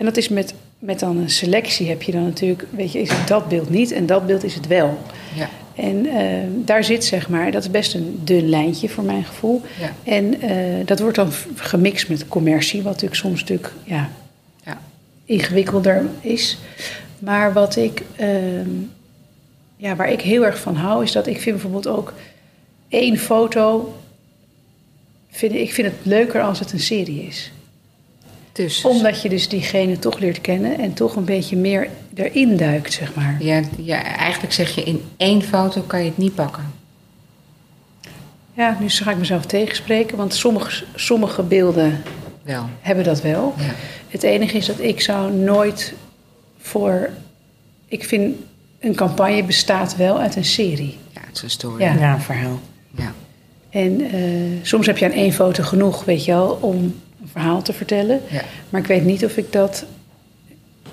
En 0.02 0.08
dat 0.08 0.16
is 0.16 0.28
met, 0.28 0.54
met 0.78 0.98
dan 0.98 1.16
een 1.16 1.30
selectie 1.30 1.88
heb 1.88 2.02
je 2.02 2.12
dan 2.12 2.22
natuurlijk, 2.22 2.66
weet 2.70 2.92
je, 2.92 3.00
is 3.00 3.10
het 3.12 3.28
dat 3.28 3.48
beeld 3.48 3.70
niet 3.70 3.92
en 3.92 4.06
dat 4.06 4.26
beeld 4.26 4.44
is 4.44 4.54
het 4.54 4.66
wel. 4.66 4.98
Ja. 5.34 5.48
En 5.74 6.06
eh, 6.06 6.26
daar 6.54 6.84
zit 6.84 7.04
zeg 7.04 7.28
maar, 7.28 7.50
dat 7.50 7.62
is 7.62 7.70
best 7.70 7.94
een 7.94 8.20
dun 8.24 8.48
lijntje 8.48 8.88
voor 8.88 9.04
mijn 9.04 9.24
gevoel. 9.24 9.62
Ja. 9.80 9.92
En 10.04 10.40
eh, 10.40 10.86
dat 10.86 11.00
wordt 11.00 11.16
dan 11.16 11.32
gemixt 11.54 12.08
met 12.08 12.28
commercie, 12.28 12.82
wat 12.82 12.92
natuurlijk 12.92 13.20
soms 13.20 13.40
natuurlijk 13.40 13.72
ja, 13.84 14.10
Ja. 14.64 14.80
ingewikkelder 15.24 16.06
is. 16.20 16.58
Maar 17.18 17.52
wat 17.52 17.76
ik, 17.76 18.02
ehm, 18.16 18.70
ja, 19.76 19.96
waar 19.96 20.10
ik 20.10 20.20
heel 20.20 20.44
erg 20.44 20.58
van 20.58 20.74
hou, 20.74 21.02
is 21.02 21.12
dat 21.12 21.26
ik 21.26 21.40
vind 21.40 21.56
bijvoorbeeld 21.56 21.96
ook 21.96 22.14
één 22.88 23.18
foto. 23.18 23.94
Vind, 25.30 25.54
ik 25.54 25.72
vind 25.72 25.86
het 25.88 25.96
leuker 26.02 26.42
als 26.42 26.58
het 26.58 26.72
een 26.72 26.80
serie 26.80 27.26
is. 27.26 27.52
Dus. 28.52 28.84
Omdat 28.84 29.22
je 29.22 29.28
dus 29.28 29.48
diegene 29.48 29.98
toch 29.98 30.18
leert 30.18 30.40
kennen 30.40 30.78
en 30.78 30.92
toch 30.92 31.16
een 31.16 31.24
beetje 31.24 31.56
meer 31.56 31.88
erin 32.14 32.56
duikt, 32.56 32.92
zeg 32.92 33.14
maar. 33.14 33.36
Ja, 33.40 33.60
ja, 33.78 34.02
eigenlijk 34.02 34.52
zeg 34.52 34.74
je 34.74 34.82
in 34.82 35.02
één 35.16 35.42
foto 35.42 35.80
kan 35.80 35.98
je 35.98 36.04
het 36.04 36.18
niet 36.18 36.34
pakken. 36.34 36.72
Ja, 38.54 38.76
nu 38.80 38.88
ga 38.88 39.10
ik 39.10 39.16
mezelf 39.16 39.46
tegenspreken, 39.46 40.16
want 40.16 40.34
sommige, 40.34 40.84
sommige 40.94 41.42
beelden 41.42 42.02
Wel. 42.42 42.68
hebben 42.80 43.04
dat 43.04 43.20
wel. 43.22 43.54
Ja. 43.58 43.74
Het 44.08 44.22
enige 44.22 44.56
is 44.56 44.66
dat 44.66 44.80
ik 44.80 45.00
zou 45.00 45.32
nooit 45.32 45.94
voor. 46.58 47.10
Ik 47.88 48.04
vind 48.04 48.36
een 48.80 48.94
campagne 48.94 49.44
bestaat 49.44 49.96
wel 49.96 50.18
uit 50.18 50.36
een 50.36 50.44
serie. 50.44 50.98
Ja, 51.10 51.20
het 51.26 51.36
is 51.36 51.42
een 51.42 51.50
story. 51.50 51.82
Ja. 51.82 51.94
Ja, 51.94 52.14
een 52.14 52.20
verhaal. 52.20 52.60
Ja. 52.96 53.12
En 53.70 54.00
eh, 54.12 54.20
soms 54.62 54.86
heb 54.86 54.98
je 54.98 55.04
aan 55.04 55.10
één 55.10 55.32
foto 55.32 55.62
genoeg, 55.62 56.04
weet 56.04 56.24
je 56.24 56.32
wel, 56.32 56.58
om 56.60 57.01
een 57.22 57.28
verhaal 57.28 57.62
te 57.62 57.72
vertellen. 57.72 58.20
Ja. 58.30 58.42
Maar 58.70 58.80
ik 58.80 58.86
weet 58.86 59.04
niet 59.04 59.24
of 59.24 59.36
ik 59.36 59.52
dat. 59.52 59.84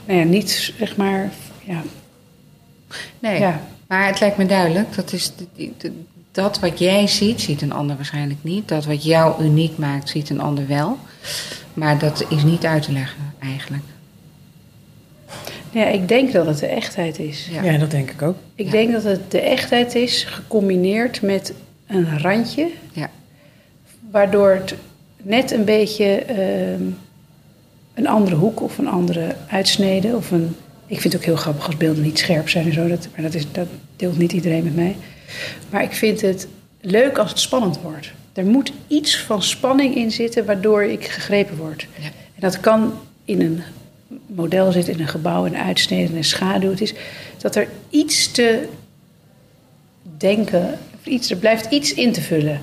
Nou 0.06 0.20
ja, 0.20 0.26
niet 0.26 0.74
zeg 0.78 0.96
maar. 0.98 1.30
Ja, 1.64 1.82
Nee, 3.20 3.40
Ja. 3.40 3.62
maar 3.88 4.08
het 4.08 4.20
lijkt 4.20 4.38
me 4.38 4.46
duidelijk. 4.46 4.96
Dat, 4.96 5.14
is 5.14 5.32
de- 5.78 5.92
dat 6.32 6.60
wat 6.60 6.80
jij 6.80 7.08
ziet, 7.08 7.42
ziet 7.42 7.62
een 7.62 7.72
ander 7.74 7.96
waarschijnlijk 7.96 8.40
niet. 8.44 8.68
Dat 8.68 8.86
wat 8.86 9.04
jou 9.04 9.44
uniek 9.44 9.78
maakt, 9.78 10.10
ziet 10.10 10.30
een 10.30 10.40
ander 10.42 10.68
wel. 10.68 10.98
Maar 11.74 12.00
dat 12.00 12.26
is 12.30 12.44
niet 12.44 12.66
uit 12.66 12.84
te 12.84 12.92
leggen 12.92 13.34
eigenlijk. 13.40 13.84
Ja, 15.72 15.86
ik 15.86 16.08
denk 16.08 16.32
dat 16.32 16.46
het 16.46 16.58
de 16.60 16.66
echtheid 16.68 17.20
is. 17.20 17.48
Ja. 17.52 17.62
Ja, 17.64 17.78
dat 17.78 17.92
denk 17.92 18.12
ik 18.12 18.22
ook. 18.22 18.36
Ik 18.56 18.66
Ja. 18.66 18.72
denk 18.72 18.92
dat 18.92 19.04
het 19.04 19.32
de 19.32 19.42
echtheid 19.42 19.96
is, 19.96 20.24
gecombineerd 20.24 21.22
met 21.22 21.54
een 21.88 22.20
randje, 22.20 22.68
Ja. 22.92 23.10
waardoor 24.12 24.50
het 24.50 24.76
net 25.24 25.52
een 25.52 25.66
beetje 25.66 26.16
ehm, 26.16 26.84
een 27.94 28.08
andere 28.08 28.36
hoek 28.36 28.62
of 28.62 28.78
een 28.78 28.88
andere 28.88 29.36
uitsnede. 29.48 30.16
Of 30.16 30.32
een, 30.32 30.56
ik 30.86 31.02
vind 31.02 31.14
het 31.14 31.22
ook 31.22 31.28
heel 31.28 31.36
grappig 31.36 31.66
als 31.66 31.78
beelden 31.78 32.04
niet 32.04 32.20
scherp 32.20 32.50
zijn 32.50 32.66
en 32.66 32.74
zo, 32.74 32.88
dat, 32.88 33.08
maar 33.14 33.22
dat, 33.22 33.34
is, 33.34 33.52
dat 33.52 33.68
deelt 33.96 34.18
niet 34.18 34.32
iedereen 34.32 34.64
met 34.64 34.76
mij. 34.76 34.96
Maar 35.70 35.84
ik 35.84 35.94
vind 35.94 36.22
het 36.22 36.48
leuk 36.82 37.18
als 37.18 37.30
het 37.30 37.40
spannend 37.40 37.82
wordt. 37.82 38.12
Er 38.34 38.46
moet 38.46 38.72
iets 38.88 39.20
van 39.20 39.44
spanning 39.44 39.96
in 39.96 40.12
zitten 40.12 40.46
waardoor 40.46 40.84
ik 40.84 41.08
gegrepen 41.08 41.58
word. 41.58 41.88
Ja. 42.00 42.06
En 42.06 42.42
dat 42.42 42.60
kan 42.60 42.94
in 43.26 43.42
een 43.42 43.62
model 44.26 44.72
zitten, 44.72 44.94
in 44.94 45.00
een 45.00 45.08
gebouw, 45.08 45.46
in 45.46 45.54
een 45.54 45.62
uitsnede, 45.62 46.10
in 46.12 46.18
een 46.18 46.24
schaduw. 46.24 46.70
Het 46.70 46.82
is 46.82 46.94
dat 47.38 47.56
er 47.56 47.68
iets 47.90 48.32
te 48.32 48.68
denken, 50.18 50.78
iets, 51.04 51.32
er 51.32 51.38
blijft 51.38 51.72
iets 51.72 51.94
in 51.94 52.12
te 52.12 52.22
vullen. 52.22 52.62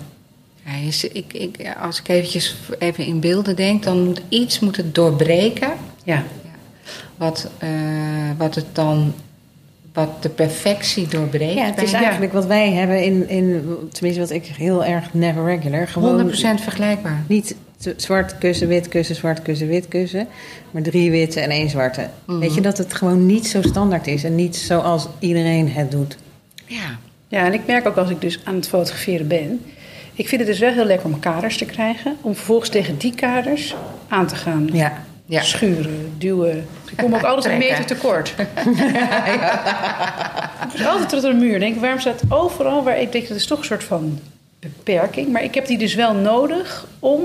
Ik, 1.13 1.33
ik, 1.33 1.75
als 1.81 2.01
ik 2.01 2.09
eventjes 2.09 2.57
even 2.79 3.05
in 3.05 3.21
beelden 3.21 3.57
denk, 3.57 3.83
dan 3.83 4.05
moet 4.05 4.23
iets 4.29 4.61
moet 4.61 4.77
het 4.77 4.95
doorbreken. 4.95 5.73
Ja, 6.05 6.25
Wat, 7.17 7.51
eh, 7.59 7.71
wat 8.37 8.55
het 8.55 8.67
dan, 8.73 9.15
wat 9.93 10.23
de 10.23 10.29
perfectie 10.29 11.09
doorbreekt. 11.09 11.55
Ja, 11.55 11.65
het 11.65 11.83
is 11.83 11.93
eigenlijk 11.93 12.33
wat 12.33 12.47
wij 12.47 12.73
hebben 12.73 13.03
in, 13.05 13.29
in, 13.29 13.63
tenminste 13.93 14.21
wat 14.21 14.31
ik 14.31 14.45
heel 14.45 14.85
erg 14.85 15.15
never 15.15 15.45
regular, 15.45 15.89
gewoon 15.89 16.31
100% 16.31 16.35
vergelijkbaar. 16.63 17.25
niet 17.27 17.57
zwart 17.97 18.39
kussen, 18.39 18.69
wit 18.69 18.89
kussen, 18.89 19.15
zwart 19.15 19.43
kussen, 19.43 19.69
wit 19.69 19.89
kussen, 19.89 20.29
maar 20.71 20.83
drie 20.83 21.11
witte 21.11 21.41
en 21.41 21.51
één 21.51 21.71
zwarte. 21.71 22.09
Mhm. 22.25 22.39
Weet 22.39 22.55
je 22.55 22.61
dat 22.61 22.79
het 22.79 22.95
gewoon 22.95 23.27
niet 23.27 23.47
zo 23.47 23.63
standaard 23.63 24.07
is 24.07 24.25
en 24.25 24.35
niet 24.35 24.57
zoals 24.57 25.09
iedereen 25.19 25.71
het 25.71 25.91
doet. 25.91 26.17
Ja. 26.65 26.99
ja, 27.29 27.45
en 27.45 27.53
ik 27.53 27.67
merk 27.67 27.87
ook 27.87 27.97
als 27.97 28.11
ik 28.11 28.21
dus 28.21 28.41
aan 28.45 28.55
het 28.55 28.69
fotograferen 28.69 29.29
ben. 29.29 29.61
Ik 30.17 30.29
vind 30.29 30.41
het 30.41 30.51
dus 30.51 30.59
wel 30.59 30.73
heel 30.73 30.85
lekker 30.85 31.07
om 31.07 31.21
kaders 31.21 31.57
te 31.57 31.65
krijgen. 31.65 32.17
Om 32.21 32.35
vervolgens 32.35 32.69
tegen 32.69 32.99
die 32.99 33.15
kaders 33.15 33.75
aan 34.09 34.27
te 34.27 34.37
gaan. 34.37 34.69
Ja. 34.73 35.05
Ja. 35.29 35.43
Schuren, 35.43 36.15
duwen. 36.19 36.67
Ik 36.91 36.97
kom 36.97 37.15
ook 37.15 37.23
altijd 37.23 37.53
een 37.53 37.59
meter 37.59 37.85
tekort. 37.85 38.35
Dus 40.73 40.87
altijd 40.87 41.09
tot 41.09 41.25
een 41.25 41.39
muur. 41.39 41.59
Denk, 41.59 41.75
ik, 41.75 41.81
waarom 41.81 42.01
staat 42.01 42.23
overal 42.29 42.83
waar 42.83 43.01
ik 43.01 43.13
denk 43.13 43.29
dat 43.29 43.37
is 43.37 43.47
toch 43.47 43.59
een 43.59 43.65
soort 43.65 43.85
van 43.85 44.21
beperking. 44.59 45.33
Maar 45.33 45.43
ik 45.43 45.55
heb 45.55 45.67
die 45.67 45.79
dus 45.79 45.95
wel 45.95 46.15
nodig 46.15 46.87
om 46.99 47.23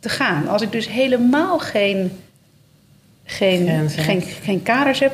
te 0.00 0.08
gaan. 0.08 0.48
Als 0.48 0.62
ik 0.62 0.72
dus 0.72 0.88
helemaal 0.88 1.58
geen, 1.58 2.20
geen, 3.24 3.62
Grenzen 3.66 4.02
geen, 4.02 4.22
geen 4.22 4.62
kaders 4.62 5.00
heb, 5.00 5.12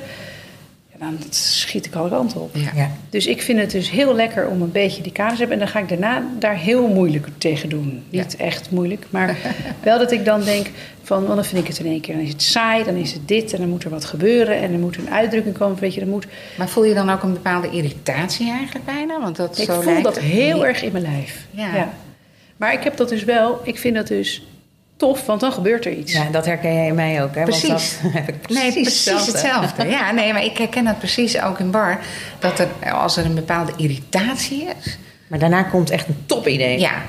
dan 1.00 1.18
schiet 1.30 1.86
ik 1.86 1.94
alle 1.94 2.08
kanten 2.08 2.40
op. 2.40 2.56
Ja. 2.56 2.70
Ja. 2.74 2.90
Dus 3.10 3.26
ik 3.26 3.42
vind 3.42 3.58
het 3.58 3.70
dus 3.70 3.90
heel 3.90 4.14
lekker 4.14 4.48
om 4.48 4.62
een 4.62 4.72
beetje 4.72 5.02
die 5.02 5.12
kaders 5.12 5.34
te 5.34 5.40
hebben. 5.40 5.58
En 5.58 5.64
dan 5.64 5.72
ga 5.72 5.80
ik 5.80 5.88
daarna 5.88 6.22
daar 6.38 6.56
heel 6.56 6.88
moeilijk 6.88 7.28
tegen 7.38 7.68
doen. 7.68 8.02
Niet 8.10 8.36
echt 8.36 8.70
moeilijk, 8.70 9.06
maar 9.10 9.36
wel 9.82 9.98
dat 9.98 10.12
ik 10.12 10.24
dan 10.24 10.42
denk 10.42 10.66
van... 11.02 11.22
Want 11.22 11.34
dan 11.34 11.44
vind 11.44 11.62
ik 11.62 11.68
het 11.68 11.78
in 11.78 11.86
één 11.86 12.00
keer, 12.00 12.14
dan 12.14 12.24
is 12.24 12.32
het 12.32 12.42
saai, 12.42 12.84
dan 12.84 12.94
is 12.94 13.12
het 13.12 13.28
dit... 13.28 13.52
en 13.52 13.60
dan 13.60 13.68
moet 13.68 13.84
er 13.84 13.90
wat 13.90 14.04
gebeuren 14.04 14.56
en 14.56 14.72
er 14.72 14.78
moet 14.78 14.96
een 14.96 15.10
uitdrukking 15.10 15.58
komen. 15.58 15.78
Weet 15.78 15.94
je, 15.94 16.00
dan 16.00 16.08
moet, 16.08 16.26
Maar 16.58 16.68
voel 16.68 16.84
je 16.84 16.94
dan 16.94 17.10
ook 17.10 17.22
een 17.22 17.32
bepaalde 17.32 17.70
irritatie 17.70 18.50
eigenlijk 18.50 18.84
bijna? 18.84 19.20
Want 19.20 19.36
dat 19.36 19.58
ik 19.58 19.64
zo 19.64 19.74
voel 19.74 19.84
lijkt 19.84 20.04
dat 20.04 20.18
heel 20.18 20.66
erg 20.66 20.82
in 20.82 20.92
mijn 20.92 21.04
lijf. 21.04 21.46
Ja. 21.50 21.92
Maar 22.56 22.72
ik 22.72 22.82
heb 22.82 22.96
dat 22.96 23.08
dus 23.08 23.24
wel, 23.24 23.60
ik 23.64 23.78
vind 23.78 23.94
dat 23.94 24.06
dus 24.06 24.42
tof, 25.00 25.26
want 25.26 25.40
dan 25.40 25.52
gebeurt 25.52 25.84
er 25.86 25.92
iets. 25.92 26.12
ja, 26.12 26.24
dat 26.30 26.46
herken 26.46 26.74
jij 26.74 26.86
in 26.86 26.94
mij 26.94 27.22
ook, 27.22 27.34
hè? 27.34 27.42
Precies. 27.42 27.68
Want 27.68 28.02
dat 28.02 28.12
heb 28.22 28.28
ik 28.28 28.40
precies, 28.40 28.62
Nee, 28.62 28.72
precies 28.72 28.94
hetzelfde. 28.94 29.32
hetzelfde. 29.32 29.86
Ja, 29.88 30.10
nee, 30.10 30.32
maar 30.32 30.44
ik 30.44 30.58
herken 30.58 30.84
dat 30.84 30.98
precies 30.98 31.40
ook 31.40 31.58
in 31.58 31.70
bar. 31.70 31.98
Dat 32.38 32.58
er, 32.58 32.92
als 32.92 33.16
er 33.16 33.24
een 33.24 33.34
bepaalde 33.34 33.72
irritatie 33.76 34.68
is. 34.82 34.98
Maar 35.26 35.38
daarna 35.38 35.62
komt 35.62 35.90
echt 35.90 36.08
een 36.08 36.22
topidee. 36.26 36.78
Ja. 36.78 37.02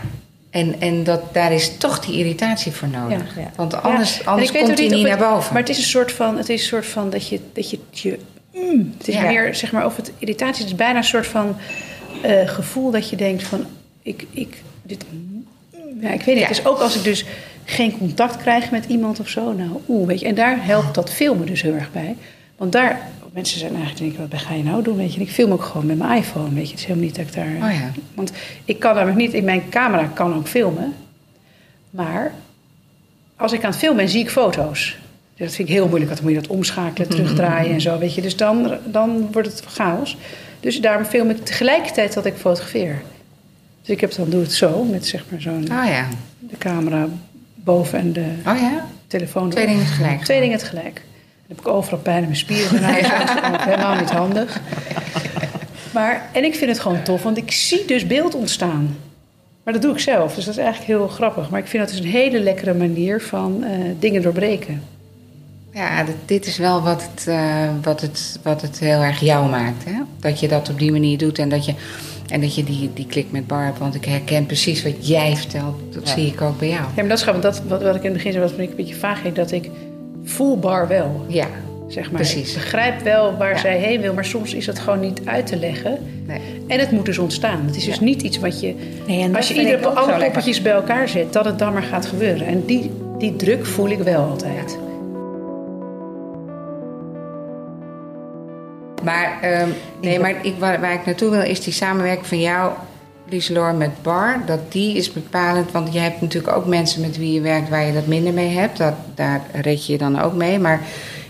En, 0.50 0.76
en 0.80 1.04
dat, 1.04 1.34
daar 1.34 1.54
is 1.54 1.78
toch 1.78 2.00
die 2.00 2.18
irritatie 2.18 2.72
voor 2.72 2.88
nodig. 2.88 3.36
Ja, 3.36 3.42
ja. 3.42 3.52
Want 3.56 3.82
anders, 3.82 4.18
Ja, 4.18 4.24
anders 4.26 4.52
komt 4.52 4.78
hij 4.78 4.88
niet 4.88 5.08
naar 5.08 5.18
boven. 5.18 5.54
Maar 5.54 5.62
het 5.62 5.72
is 5.72 5.78
een 5.78 5.84
soort 5.84 6.12
van, 6.12 6.38
het 6.38 6.50
is 6.50 6.62
een 6.62 6.68
soort 6.68 6.86
van 6.86 7.10
dat 7.10 7.28
je, 7.28 7.40
dat 7.54 7.70
je, 7.70 7.80
je 7.92 8.20
mm, 8.54 8.94
het 8.98 9.08
is 9.08 9.20
meer 9.20 9.56
zeg 9.56 9.72
maar 9.72 9.86
of 9.86 9.96
het 9.96 10.12
irritatie, 10.18 10.62
het 10.62 10.72
is 10.72 10.78
bijna 10.78 10.98
een 10.98 11.04
soort 11.04 11.28
van 11.28 11.58
eh, 12.22 12.48
gevoel 12.48 12.92
dat 12.92 13.10
je 13.10 13.16
denkt 13.16 13.44
van, 13.44 13.66
ik, 14.02 14.26
ik, 14.32 14.62
dit, 14.82 15.04
mm, 15.10 15.48
ja, 16.02 16.10
ik 16.10 16.22
weet 16.22 16.36
niet. 16.36 16.48
Het 16.48 16.58
is 16.58 16.66
ook 16.66 16.80
als 16.80 16.96
ik 16.96 17.04
dus 17.04 17.26
geen 17.72 17.98
contact 17.98 18.38
krijg 18.38 18.72
met 18.72 18.86
iemand 18.86 19.20
of 19.20 19.28
zo, 19.28 19.54
nou, 19.54 19.80
oeh, 19.88 20.08
weet 20.08 20.20
je. 20.20 20.26
En 20.26 20.36
daar 20.36 20.66
helpt 20.66 20.96
dat 20.96 21.10
filmen 21.10 21.46
dus 21.46 21.62
heel 21.62 21.74
erg 21.74 21.92
bij, 21.92 22.16
want 22.58 22.72
daar 22.72 23.00
mensen 23.34 23.60
zijn 23.60 23.76
eigenlijk 23.76 24.00
denken, 24.00 24.30
wat 24.30 24.42
ga 24.42 24.54
je 24.54 24.64
nou 24.64 24.84
doen, 24.84 24.98
weet 24.98 25.14
je. 25.14 25.20
En 25.20 25.26
ik 25.26 25.32
film 25.32 25.52
ook 25.52 25.64
gewoon 25.64 25.86
met 25.86 25.98
mijn 25.98 26.18
iPhone, 26.18 26.54
weet 26.54 26.66
je. 26.66 26.72
Het 26.72 26.80
is 26.80 26.86
helemaal 26.86 27.06
niet 27.06 27.16
dat 27.16 27.26
ik 27.26 27.34
daar, 27.34 27.70
Oh 27.70 27.74
ja. 27.74 27.92
want 28.14 28.32
ik 28.66 28.80
kan 28.80 28.96
namelijk 28.96 29.20
niet, 29.20 29.34
in 29.34 29.44
mijn 29.44 29.64
camera 29.70 30.06
kan 30.14 30.36
ook 30.36 30.48
filmen, 30.48 30.94
maar 31.90 32.34
als 33.36 33.52
ik 33.52 33.64
aan 33.64 33.70
het 33.70 33.80
filmen 33.80 33.98
ben, 33.98 34.10
zie 34.10 34.22
ik 34.22 34.30
foto's. 34.30 34.98
Dus 35.36 35.46
dat 35.48 35.56
vind 35.56 35.68
ik 35.68 35.74
heel 35.74 35.88
moeilijk, 35.88 36.12
want 36.12 36.22
dan 36.22 36.32
moet 36.32 36.42
je 36.42 36.48
dat 36.48 36.58
omschakelen, 36.58 37.10
terugdraaien 37.10 37.74
en 37.74 37.82
zo, 37.82 37.98
weet 37.98 38.14
je. 38.14 38.22
Dus 38.22 38.36
dan, 38.38 38.78
dan 38.86 39.32
wordt 39.32 39.48
het 39.48 39.64
chaos. 39.68 40.18
Dus 40.60 40.82
daarom 40.82 41.06
film 41.06 41.30
ik 41.30 41.46
tegelijkertijd 41.46 42.14
dat 42.14 42.26
ik 42.26 42.34
fotografeer. 42.36 43.02
Dus 43.82 43.90
ik 43.90 44.02
heb 44.02 44.16
dan 44.16 44.30
doe 44.30 44.42
het 44.42 44.54
zo, 44.54 44.84
met 44.84 45.08
zeg 45.08 45.24
maar 45.30 45.42
zo'n 45.42 45.62
Oh 45.64 45.86
ja. 45.86 46.08
de 46.40 46.58
camera 46.58 47.08
boven 47.64 48.00
en 48.00 48.14
de 48.14 48.26
Oh 48.48 48.60
ja? 48.60 48.86
telefoon. 49.08 49.50
Twee 49.50 49.68
dingen 49.68 49.86
tegelijk. 49.86 50.24
Twee 50.24 50.40
dingen 50.40 50.58
tegelijk. 50.58 50.94
Dan 50.94 51.58
heb 51.58 51.60
ik 51.60 51.68
overal 51.68 52.00
pijn 52.00 52.18
in 52.18 52.24
mijn 52.24 52.36
spieren. 52.36 52.82
Nou, 52.82 53.02
dat 53.02 53.60
is 53.60 53.66
helemaal 53.66 53.96
niet 53.96 54.12
handig. 54.12 54.62
Maar, 55.94 56.30
en 56.34 56.44
ik 56.44 56.56
vind 56.56 56.70
het 56.70 56.80
gewoon 56.80 57.04
tof, 57.04 57.24
want 57.24 57.38
ik 57.38 57.52
zie 57.52 57.86
dus 57.86 58.08
beeld 58.08 58.36
ontstaan. 58.36 58.98
Maar 59.64 59.74
dat 59.74 59.82
doe 59.82 59.92
ik 59.92 60.00
zelf, 60.00 60.36
dus 60.36 60.46
dat 60.46 60.54
is 60.58 60.64
eigenlijk 60.64 60.92
heel 61.00 61.08
grappig. 61.08 61.50
Maar 61.50 61.60
ik 61.60 61.68
vind 61.68 61.84
dat 61.84 61.92
dus 61.92 62.06
een 62.06 62.12
hele 62.12 62.40
lekkere 62.40 62.74
manier 62.74 63.22
van 63.22 63.64
eh, 63.64 63.72
dingen 64.00 64.22
doorbreken. 64.22 64.84
Ja, 65.74 66.04
dit, 66.04 66.16
dit 66.26 66.46
is 66.46 66.58
wel 66.58 66.82
wat 66.82 67.08
het, 67.12 67.28
eh, 67.28 67.70
wat, 67.82 68.02
het, 68.02 68.40
wat 68.44 68.62
het 68.62 68.80
heel 68.80 69.02
erg 69.02 69.20
jou 69.20 69.50
maakt. 69.50 69.86
Hè? 69.86 70.02
Dat 70.20 70.40
je 70.40 70.48
dat 70.48 70.70
op 70.70 70.80
die 70.80 70.92
manier 70.92 71.18
doet 71.18 71.40
en 71.40 71.50
dat 71.50 71.66
je, 71.66 71.74
en 72.32 72.42
dat 72.42 72.56
je 72.56 72.64
die, 72.64 72.90
die 72.94 73.06
klik 73.06 73.26
met 73.32 73.48
Barb. 73.48 73.78
Want 73.78 73.96
ik 73.96 74.06
herken 74.06 74.46
precies 74.46 74.84
wat 74.84 75.08
jij 75.08 75.36
vertelt. 75.36 75.76
Dat 75.94 76.08
Ja. 76.08 76.14
zie 76.14 76.28
ik 76.28 76.42
ook 76.42 76.60
bij 76.60 76.68
jou. 76.68 76.82
Ja, 76.82 76.90
maar 76.96 77.08
dat 77.08 77.18
is 77.18 77.24
grappig. 77.24 77.44
Dat, 77.44 77.62
wat, 77.68 77.82
wat 77.84 77.96
ik 77.96 78.02
in 78.04 78.08
het 78.10 78.14
begin 78.18 78.32
zei, 78.32 78.44
was 78.44 78.54
een 78.58 78.70
beetje 78.76 78.96
vaag. 78.96 79.22
Dat 79.34 79.52
ik 79.52 79.70
voel 80.24 80.60
bar 80.60 80.88
wel, 80.88 81.26
Ja, 81.28 81.48
zeg 81.88 82.06
maar. 82.12 82.22
Precies. 82.22 82.50
Ik 82.50 82.54
begrijp 82.54 83.02
wel 83.02 83.38
waar 83.38 83.54
Ja. 83.54 83.58
zij 83.60 83.78
heen 83.78 84.02
wil, 84.02 84.14
maar 84.14 84.26
soms 84.26 84.54
is 84.54 84.66
dat 84.66 84.80
gewoon 84.80 85.00
niet 85.00 85.22
uit 85.26 85.48
te 85.48 85.56
leggen. 85.58 85.98
nee. 86.28 86.40
En 86.68 86.80
het 86.80 86.92
moet 86.92 87.06
dus 87.06 87.18
ontstaan. 87.18 87.66
Het 87.66 87.76
is 87.76 87.86
dus 87.86 87.96
Ja. 87.96 88.04
niet 88.04 88.22
iets 88.22 88.40
wat 88.40 88.60
je... 88.62 88.76
Nee, 89.08 89.22
en 89.22 89.36
als 89.36 89.48
je 89.48 89.54
iedere 89.54 89.88
alle 89.88 90.24
poppetjes 90.24 90.62
bij 90.62 90.72
elkaar 90.72 91.08
zet, 91.10 91.34
dat 91.34 91.46
het 91.46 91.60
dan 91.60 91.74
maar 91.74 91.84
gaat 91.84 92.06
gebeuren. 92.06 92.48
En 92.48 92.66
die, 92.66 92.92
die 93.18 93.36
druk 93.36 93.66
voel 93.66 93.90
ik 93.90 94.00
wel 94.00 94.24
altijd. 94.24 94.78
Maar, 99.42 99.52
ehm, 99.52 99.70
nee, 100.02 100.20
maar 100.20 100.46
ik, 100.46 100.54
waar, 100.60 100.82
waar 100.82 100.94
ik 100.94 101.06
naartoe 101.06 101.30
wil 101.30 101.42
is 101.42 101.62
die 101.64 101.74
samenwerking 101.74 102.26
van 102.28 102.40
jou, 102.40 102.72
Lieselor, 103.30 103.74
met 103.76 104.02
Bar. 104.02 104.42
Dat 104.46 104.72
die 104.72 104.96
is 104.96 105.12
bepalend. 105.12 105.72
Want 105.72 105.94
je 105.94 106.00
hebt 106.00 106.22
natuurlijk 106.22 106.56
ook 106.58 106.66
mensen 106.66 107.02
met 107.02 107.18
wie 107.18 107.34
je 107.34 107.42
werkt 107.42 107.70
waar 107.70 107.86
je 107.86 107.94
dat 107.94 108.08
minder 108.08 108.34
mee 108.34 108.50
hebt. 108.50 108.78
Dat, 108.78 108.94
daar 109.16 109.42
red 109.62 109.86
je 109.86 109.92
je 109.92 109.98
dan 109.98 110.22
ook 110.22 110.34
mee. 110.34 110.60
Maar 110.60 110.82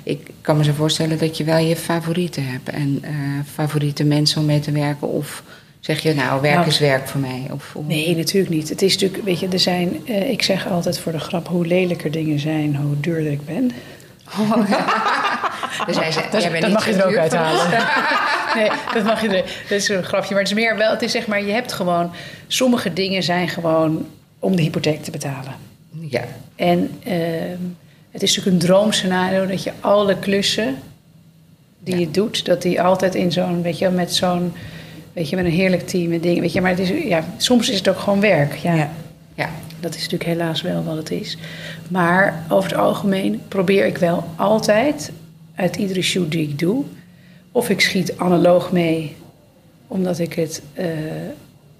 ik 0.04 0.28
kan 0.42 0.58
me 0.58 0.64
zo 0.64 0.72
voorstellen 0.74 1.18
dat 1.18 1.38
je 1.38 1.44
wel 1.44 1.58
je 1.58 1.76
favorieten 1.76 2.46
hebt. 2.48 2.70
En 2.70 3.00
eh, 3.02 3.12
favoriete 3.54 4.04
mensen 4.04 4.40
om 4.40 4.46
mee 4.46 4.60
te 4.60 4.72
werken. 4.72 5.08
Of 5.08 5.44
zeg 5.80 6.00
je, 6.02 6.14
nou, 6.14 6.42
werk 6.42 6.56
Nou, 6.56 6.68
is 6.68 6.80
werk 6.80 7.08
voor 7.08 7.20
mij. 7.22 7.48
Of, 7.52 7.72
of- 7.76 7.86
Nee, 7.86 8.16
natuurlijk 8.16 8.54
niet. 8.54 8.70
Het 8.70 8.82
is 8.82 8.94
natuurlijk, 8.94 9.24
weet 9.24 9.40
je, 9.40 9.48
er 9.48 9.60
zijn, 9.60 9.98
eh, 10.06 10.30
ik 10.30 10.42
zeg 10.42 10.68
altijd 10.68 11.00
voor 11.00 11.12
de 11.12 11.20
grap, 11.20 11.48
hoe 11.48 11.66
lelijker 11.66 12.12
dingen 12.12 12.40
zijn, 12.40 12.76
hoe 12.76 13.00
duurder 13.00 13.32
ik 13.32 13.46
ben. 13.46 13.72
Dus 15.86 15.98
hij 15.98 16.12
zei, 16.12 16.26
Dat, 16.32 16.42
jij 16.42 16.52
bent 16.52 16.64
dat 16.64 16.72
mag 16.72 16.86
je 16.86 16.94
er 16.94 17.06
ook 17.06 17.16
uithalen. 17.16 17.68
nee, 18.56 18.72
dat 18.94 19.04
mag 19.04 19.22
je 19.22 19.28
er. 19.28 19.44
Dat 19.70 19.78
is 19.78 19.90
een 19.90 20.04
grapje, 20.04 20.30
maar 20.30 20.44
het 20.44 20.52
is 20.52 20.58
meer 20.58 20.78
wel. 20.78 20.92
Het 20.92 21.02
is 21.02 21.12
zeg 21.12 21.28
maar, 21.28 21.44
je 21.44 21.52
hebt 21.52 21.74
gewoon. 21.74 22.12
Sommige 22.48 22.94
dingen 22.94 23.24
zijn 23.24 23.50
gewoon 23.50 24.06
om 24.40 24.56
de 24.56 24.62
hypotheek 24.62 25.04
te 25.04 25.12
betalen. 25.12 25.56
Ja, 26.00 26.22
En 26.56 27.00
ehm, 27.04 27.58
het 28.12 28.24
is 28.24 28.36
natuurlijk 28.36 28.64
een 28.64 28.68
droomscenario 28.68 29.46
dat 29.46 29.64
je 29.64 29.72
alle 29.80 30.20
klussen 30.20 30.76
die 31.80 32.00
je 32.00 32.12
doet, 32.12 32.46
dat 32.46 32.62
die 32.62 32.82
altijd 32.82 33.16
in 33.16 33.32
zo'n, 33.32 33.62
weet 33.62 33.78
je, 33.78 33.90
met 33.90 34.14
zo'n, 34.14 34.54
weet 35.14 35.30
je, 35.30 35.36
met 35.36 35.46
een 35.46 35.52
heerlijk 35.52 35.88
team 35.88 36.12
en 36.12 36.22
dingen, 36.22 36.42
weet 36.42 36.54
je, 36.54 36.62
maar 36.62 36.70
het 36.70 36.80
is, 36.80 36.90
ja, 37.04 37.24
soms 37.38 37.70
is 37.70 37.78
het 37.78 37.90
ook 37.90 38.00
gewoon 38.00 38.20
werk. 38.20 38.56
Ja, 38.56 38.74
Ja. 38.74 38.90
Dat 39.82 39.96
is 39.96 40.02
natuurlijk 40.02 40.30
helaas 40.30 40.62
wel 40.62 40.84
wat 40.84 40.96
het 40.98 41.12
is. 41.12 41.38
Maar 41.90 42.44
over 42.50 42.70
het 42.70 42.80
algemeen 42.80 43.42
probeer 43.48 43.86
ik 43.86 43.98
wel 43.98 44.24
altijd 44.36 45.12
uit 45.56 45.76
iedere 45.76 46.02
shoot 46.02 46.32
die 46.32 46.42
ik 46.48 46.60
doe, 46.60 46.84
of 47.52 47.70
ik 47.70 47.82
schiet 47.82 48.18
analoog 48.18 48.72
mee, 48.72 49.16
omdat 49.88 50.20
ik 50.20 50.34
het, 50.34 50.62
eh, 50.74 50.86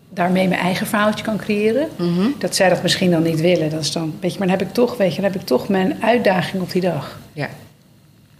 daarmee 0.10 0.48
mijn 0.48 0.62
eigen 0.62 0.88
verhaaltje 0.88 1.24
kan 1.24 1.38
creëren. 1.38 1.88
Mhm. 1.96 2.28
Dat 2.38 2.56
zij 2.56 2.70
dat 2.70 2.82
misschien 2.82 3.12
dan 3.12 3.24
niet 3.24 3.42
willen. 3.42 3.70
Dat 3.70 3.82
is 3.82 3.92
dan, 3.92 4.14
weet 4.20 4.34
je, 4.34 4.40
maar 4.40 4.48
dan 4.48 4.58
heb 4.58 4.68
ik 4.68 4.74
toch, 4.74 4.98
weet 4.98 5.16
je, 5.16 5.22
dan 5.22 5.32
heb 5.32 5.42
ik 5.42 5.48
toch 5.48 5.68
mijn 5.70 6.04
uitdaging 6.04 6.62
op 6.62 6.72
die 6.72 6.82
dag. 6.82 7.20
Ja, 7.34 7.50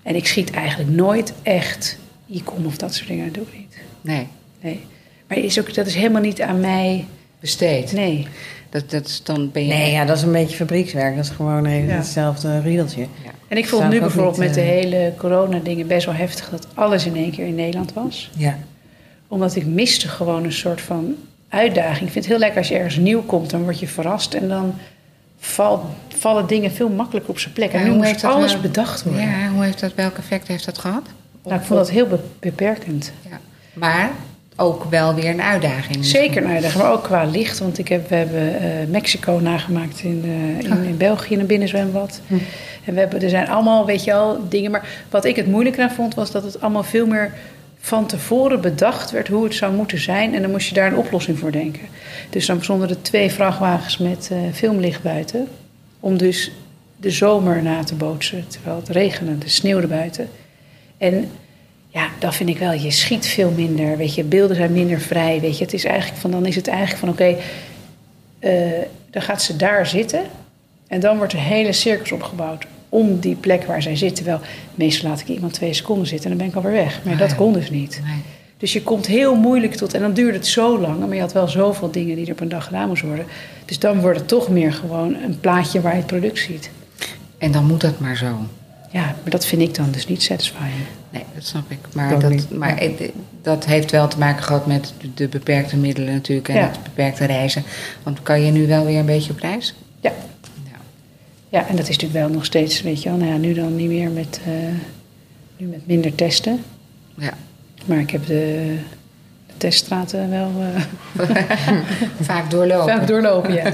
En 0.04 0.16
ik 0.16 0.28
schiet 0.28 0.52
eigenlijk 0.52 0.90
nooit 0.90 1.34
echt 1.44 1.98
e-com 2.32 2.66
of 2.66 2.78
dat 2.78 2.94
soort 2.94 3.08
dingen. 3.08 3.26
Dat 3.26 3.34
doe 3.34 3.44
ik 3.44 3.58
niet. 3.58 3.78
nee. 4.02 4.28
Nee. 4.62 4.80
Maar 5.28 5.38
is 5.38 5.60
ook, 5.60 5.74
dat 5.74 5.88
is 5.88 5.96
helemaal 5.96 6.22
niet 6.22 6.42
aan 6.42 6.60
mij. 6.60 7.06
Besteed. 7.40 7.92
Nee. 7.92 8.28
Dat, 8.72 8.90
dat 8.90 9.06
is, 9.06 9.24
dan 9.24 9.52
ben 9.52 9.66
je... 9.68 9.74
Nee, 9.74 9.92
ja, 9.92 10.06
dat 10.06 10.18
is 10.18 10.24
een 10.24 10.32
beetje 10.32 10.56
fabriekswerk. 10.56 11.16
Dat 11.16 11.24
is 11.26 11.30
gewoon 11.32 11.66
even 11.66 11.88
Ja. 11.88 11.96
hetzelfde 11.96 12.60
riedeltje. 12.62 13.02
Ja. 13.02 13.32
En 13.48 13.58
ik 13.58 13.68
vond 13.68 13.90
nu 13.90 14.00
bijvoorbeeld 14.00 14.38
niet, 14.38 14.46
met 14.46 14.54
de 14.54 14.62
eh, 14.62 14.68
hele 14.68 15.14
corona-dingen 15.18 15.88
best 15.88 16.06
wel 16.06 16.16
heftig 16.16 16.50
dat 16.50 16.68
alles 16.74 17.06
in 17.06 17.16
één 17.16 17.32
keer 17.32 17.48
in 17.48 17.56
Nederland 17.56 17.94
was. 17.94 18.32
Ja. 18.38 18.58
Omdat 19.28 19.56
ik 19.56 19.66
miste 19.66 20.08
gewoon 20.08 20.44
een 20.44 20.52
soort 20.54 20.82
van 20.82 21.16
uitdaging. 21.50 22.06
Ik 22.06 22.12
vind 22.12 22.16
het 22.16 22.26
heel 22.26 22.38
lekker 22.38 22.58
als 22.58 22.68
je 22.68 22.76
ergens 22.76 22.96
nieuw 22.98 23.22
komt, 23.22 23.50
dan 23.50 23.64
word 23.64 23.80
je 23.80 23.88
verrast 23.88 24.34
en 24.34 24.48
dan 24.48 24.74
val- 25.40 25.86
vallen 26.08 26.48
dingen 26.48 26.72
veel 26.72 26.90
makkelijker 26.90 27.30
op 27.32 27.40
zijn 27.40 27.54
plek. 27.54 27.72
En 27.72 27.80
Ja, 27.80 27.86
nu 27.86 27.92
hoe 27.92 27.98
moest 28.06 28.24
alles 28.24 28.62
bedacht 28.62 29.04
worden. 29.04 29.22
Ja, 29.22 29.50
hoe 29.50 29.64
heeft 29.64 29.80
dat, 29.80 29.94
welk 29.96 30.18
effect 30.18 30.48
heeft 30.48 30.66
dat 30.66 30.78
gehad? 30.78 31.04
Nou, 31.44 31.56
ik 31.60 31.66
vond 31.66 31.80
dat 31.80 31.90
heel 31.90 32.08
be- 32.08 32.20
beperkend. 32.40 33.12
Ja. 33.30 33.40
Maar 33.74 34.12
ook 34.56 34.84
wel 34.84 35.16
weer 35.16 35.30
een 35.30 35.42
uitdaging. 35.42 36.06
Zeker 36.06 36.44
een 36.44 36.50
uitdaging, 36.50 36.84
maar 36.84 36.92
ook 36.92 37.04
qua 37.04 37.24
licht. 37.24 37.60
Want 37.60 37.78
ik 37.78 37.88
heb, 37.88 38.10
we 38.10 38.16
hebben 38.16 38.60
eh, 38.60 38.88
Mexico 38.88 39.40
nagemaakt 39.40 40.04
in, 40.04 40.22
eh, 40.24 40.66
in, 40.66 40.84
in 40.84 40.98
België 40.98 41.34
in 41.34 41.40
een 41.40 41.46
binnenzwembad. 41.46 42.22
En 42.86 42.94
we 42.94 43.00
hebben, 43.00 43.22
er 43.22 43.30
zijn 43.30 43.48
allemaal, 43.48 43.86
weet 43.86 44.04
je 44.04 44.12
wel, 44.12 44.50
dingen. 44.50 44.72
Maar 44.72 44.88
wat 45.10 45.26
ik 45.26 45.36
het 45.36 45.48
moeilijk 45.48 45.80
aan 45.80 45.92
vond, 45.92 46.14
was 46.14 46.32
dat 46.32 46.44
het 46.44 46.62
allemaal 46.62 46.84
veel 46.84 47.08
meer 47.08 47.34
van 47.80 48.06
tevoren 48.06 48.62
bedacht 48.62 49.12
werd 49.12 49.28
hoe 49.28 49.44
het 49.44 49.54
zou 49.56 49.74
moeten 49.74 50.00
zijn. 50.00 50.36
En 50.36 50.42
dan 50.42 50.52
moest 50.52 50.68
je 50.68 50.74
daar 50.74 50.92
een 50.92 50.98
oplossing 50.98 51.40
voor 51.40 51.52
denken. 51.52 51.88
Dus 52.30 52.46
dan 52.46 52.64
stonden 52.64 52.90
er 52.90 53.02
twee 53.02 53.32
vrachtwagens 53.32 53.98
met 53.98 54.30
eh, 54.32 54.38
filmlicht 54.54 55.02
buiten. 55.02 55.48
Om 56.00 56.18
dus 56.18 56.52
de 56.98 57.12
zomer 57.12 57.64
na 57.64 57.84
te 57.84 57.96
bootsen, 57.96 58.48
terwijl 58.48 58.76
het 58.76 58.90
regende, 58.90 59.38
de 59.38 59.50
sneeuwde 59.50 59.88
buiten. 59.88 60.30
En 60.98 61.30
ja, 61.94 62.10
dat 62.20 62.36
vind 62.36 62.50
ik 62.50 62.58
wel. 62.58 62.72
Je 62.74 62.92
schiet 62.92 63.28
veel 63.28 63.52
minder, 63.52 63.98
weet 63.98 64.16
je. 64.16 64.24
Beelden 64.24 64.56
zijn 64.56 64.72
minder 64.72 65.00
vrij, 65.00 65.40
weet 65.42 65.58
je. 65.58 65.64
Het 65.64 65.74
is 65.74 65.84
eigenlijk 65.86 66.22
van, 66.22 66.32
dan 66.32 66.46
is 66.46 66.56
het 66.56 66.68
eigenlijk 66.68 67.00
van, 67.00 67.10
oké... 67.10 67.36
eh, 68.40 68.52
dan 69.10 69.22
gaat 69.22 69.42
ze 69.42 69.56
daar 69.56 69.88
zitten. 69.88 70.22
En 70.88 71.00
dan 71.00 71.18
wordt 71.18 71.34
een 71.34 71.40
hele 71.40 71.72
circus 71.74 72.12
opgebouwd 72.12 72.66
om 72.90 73.20
die 73.20 73.36
plek 73.36 73.64
waar 73.64 73.82
zij 73.82 73.96
zit. 73.96 74.16
Terwijl 74.16 74.40
meestal 74.76 75.10
laat 75.10 75.20
ik 75.20 75.28
iemand 75.28 75.54
twee 75.54 75.74
seconden 75.74 76.08
zitten 76.08 76.32
en 76.32 76.38
dan 76.38 76.48
ben 76.48 76.58
ik 76.58 76.66
alweer 76.66 76.84
weg. 76.84 77.00
Maar 77.04 77.14
Ah, 77.14 77.20
dat 77.20 77.36
kon 77.36 77.54
dus 77.54 77.70
niet. 77.70 78.02
Nee. 78.06 78.22
Dus 78.58 78.74
je 78.74 78.84
komt 78.84 79.08
heel 79.08 79.36
moeilijk 79.36 79.74
tot... 79.76 79.94
En 79.94 80.02
dan 80.02 80.14
duurde 80.14 80.38
het 80.38 80.48
zo 80.48 80.80
lang, 80.80 81.00
maar 81.00 81.16
je 81.16 81.22
had 81.22 81.34
wel 81.34 81.48
zoveel 81.48 81.92
dingen 81.92 82.16
die 82.16 82.26
er 82.26 82.32
op 82.32 82.40
een 82.40 82.50
dag 82.50 82.66
gedaan 82.66 82.88
moesten 82.88 83.08
worden. 83.08 83.26
Dus 83.66 83.80
dan 83.80 84.00
wordt 84.00 84.20
het 84.20 84.28
toch 84.28 84.50
meer 84.50 84.74
gewoon 84.74 85.16
een 85.16 85.40
plaatje 85.40 85.82
waar 85.82 85.92
je 85.92 85.98
het 85.98 86.08
product 86.08 86.40
ziet. 86.40 86.70
En 87.38 87.52
dan 87.52 87.66
moet 87.66 87.82
dat 87.82 88.00
maar 88.00 88.18
zo. 88.18 88.38
Ja, 88.92 89.04
maar 89.04 89.30
dat 89.32 89.46
vind 89.46 89.62
ik 89.62 89.76
dan 89.76 89.92
dus 89.92 90.08
niet 90.08 90.24
satisfying. 90.24 90.72
Nee, 91.10 91.24
dat 91.36 91.46
snap 91.46 91.72
ik. 91.72 91.78
Maar, 91.94 92.20
dat, 92.20 92.50
maar 92.50 92.84
dat 93.42 93.66
heeft 93.66 93.92
wel 93.92 94.08
te 94.08 94.18
maken 94.18 94.44
gehad 94.44 94.66
met 94.68 94.94
de- 95.14 95.28
beperkte 95.28 95.78
middelen 95.78 96.14
natuurlijk 96.14 96.48
en 96.50 96.56
Ja. 96.56 96.62
het 96.62 96.84
beperkte 96.84 97.26
reizen. 97.26 97.64
Want 98.04 98.24
kan 98.24 98.42
je 98.42 98.52
nu 98.52 98.68
wel 98.68 98.86
weer 98.86 99.00
een 99.00 99.06
beetje 99.06 99.32
op 99.32 99.40
reis? 99.40 99.74
Ja, 100.00 100.12
Ja. 100.64 100.78
Ja, 101.50 101.68
en 101.68 101.76
dat 101.76 101.88
is 101.90 101.98
natuurlijk 101.98 102.26
wel 102.26 102.30
nog 102.30 102.46
steeds, 102.46 102.82
weet 102.82 103.04
je 103.04 103.10
wel. 103.10 103.18
Nou 103.18 103.32
ja, 103.32 103.38
nu 103.38 103.54
dan 103.54 103.76
niet 103.76 103.88
meer 103.90 104.10
met, 104.10 104.40
eh, 104.46 104.52
nu 105.58 105.66
met 105.68 105.88
minder 105.88 106.16
testen. 106.16 106.64
ja. 107.18 107.34
Maar 107.86 108.00
ik 108.00 108.10
heb 108.12 108.26
de, 108.26 108.76
de 109.48 109.54
teststraten 109.58 110.30
wel 110.30 110.52
eh, 110.60 111.30
Vaak 112.22 112.50
doorlopen. 112.52 112.94
vaak 112.98 113.08
doorlopen, 113.08 113.54
ja. 113.54 113.74